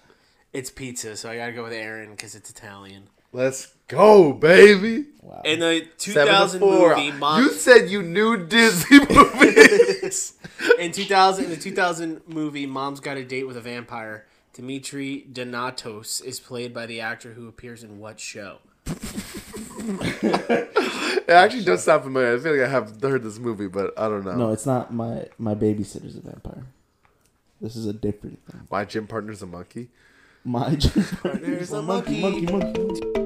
It's 0.52 0.72
pizza, 0.72 1.16
so 1.16 1.30
I 1.30 1.38
gotta 1.38 1.52
go 1.52 1.64
with 1.64 1.74
Aaron 1.74 2.12
because 2.12 2.34
it's 2.34 2.50
Italian. 2.50 3.04
Let's 3.32 3.75
go, 3.88 4.34
baby. 4.34 5.06
Wow. 5.22 5.42
In 5.44 5.60
the 5.60 5.88
Seven 5.98 6.28
to 6.28 6.60
2000 6.60 6.60
movie, 6.62 7.12
Mom, 7.12 7.42
You 7.44 7.50
said 7.52 7.90
you 7.90 8.02
knew 8.04 8.46
Disney 8.46 9.00
movies. 9.10 10.34
in 10.80 10.92
2000 10.92 11.46
in 11.46 11.50
the 11.52 11.58
2000 11.58 12.22
movie 12.28 12.66
Mom's 12.66 13.00
Got 13.00 13.18
a 13.18 13.24
Date 13.24 13.46
with 13.48 13.58
a 13.58 13.62
Vampire, 13.62 14.26
Dimitri 14.54 15.26
Donatos 15.32 16.24
is 16.24 16.40
played 16.40 16.74
by 16.74 16.86
the 16.86 17.02
actor 17.02 17.34
who 17.34 17.48
appears 17.48 17.84
in 17.84 18.00
what 18.00 18.20
show? 18.20 18.58
it 19.68 21.30
actually 21.30 21.64
does 21.64 21.84
sound 21.84 22.04
familiar. 22.04 22.36
I 22.36 22.40
feel 22.40 22.54
like 22.56 22.68
I 22.68 22.70
have 22.72 23.02
heard 23.02 23.24
this 23.24 23.40
movie, 23.40 23.68
but 23.68 23.98
I 23.98 24.08
don't 24.08 24.24
know. 24.24 24.36
No, 24.36 24.52
it's 24.52 24.66
not 24.66 24.94
my 24.94 25.26
my 25.40 25.56
babysitter's 25.56 26.16
a 26.16 26.22
vampire. 26.22 26.66
This 27.60 27.76
is 27.76 27.86
a 27.88 27.94
different 27.94 28.40
thing. 28.46 28.68
My 28.70 28.86
gym 28.86 29.08
partner's 29.08 29.42
a 29.42 29.48
monkey. 29.48 29.90
My 30.44 30.76
gym 30.76 31.04
Partner's 31.22 31.72
a 31.74 31.82
monkey, 31.82 32.22
monkey. 32.22 32.46
monkey, 32.46 32.80
monkey. 32.84 33.22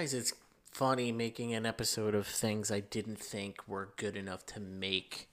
I 0.00 0.04
it's 0.04 0.32
funny 0.72 1.12
making 1.12 1.52
an 1.52 1.66
episode 1.66 2.14
of 2.14 2.26
things 2.26 2.70
I 2.70 2.80
didn't 2.80 3.18
think 3.18 3.68
were 3.68 3.92
good 3.98 4.16
enough 4.16 4.46
to 4.46 4.58
make 4.58 5.28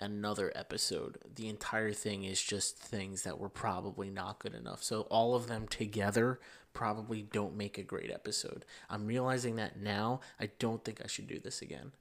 another 0.00 0.50
episode. 0.56 1.18
The 1.36 1.48
entire 1.48 1.92
thing 1.92 2.24
is 2.24 2.42
just 2.42 2.76
things 2.76 3.22
that 3.22 3.38
were 3.38 3.48
probably 3.48 4.10
not 4.10 4.40
good 4.40 4.54
enough. 4.54 4.82
So 4.82 5.02
all 5.02 5.36
of 5.36 5.46
them 5.46 5.68
together 5.68 6.40
probably 6.74 7.22
don't 7.22 7.56
make 7.56 7.78
a 7.78 7.84
great 7.84 8.10
episode. 8.10 8.64
I'm 8.90 9.06
realizing 9.06 9.54
that 9.56 9.80
now. 9.80 10.22
I 10.40 10.50
don't 10.58 10.84
think 10.84 11.00
I 11.00 11.06
should 11.06 11.28
do 11.28 11.38
this 11.38 11.62
again. 11.62 11.92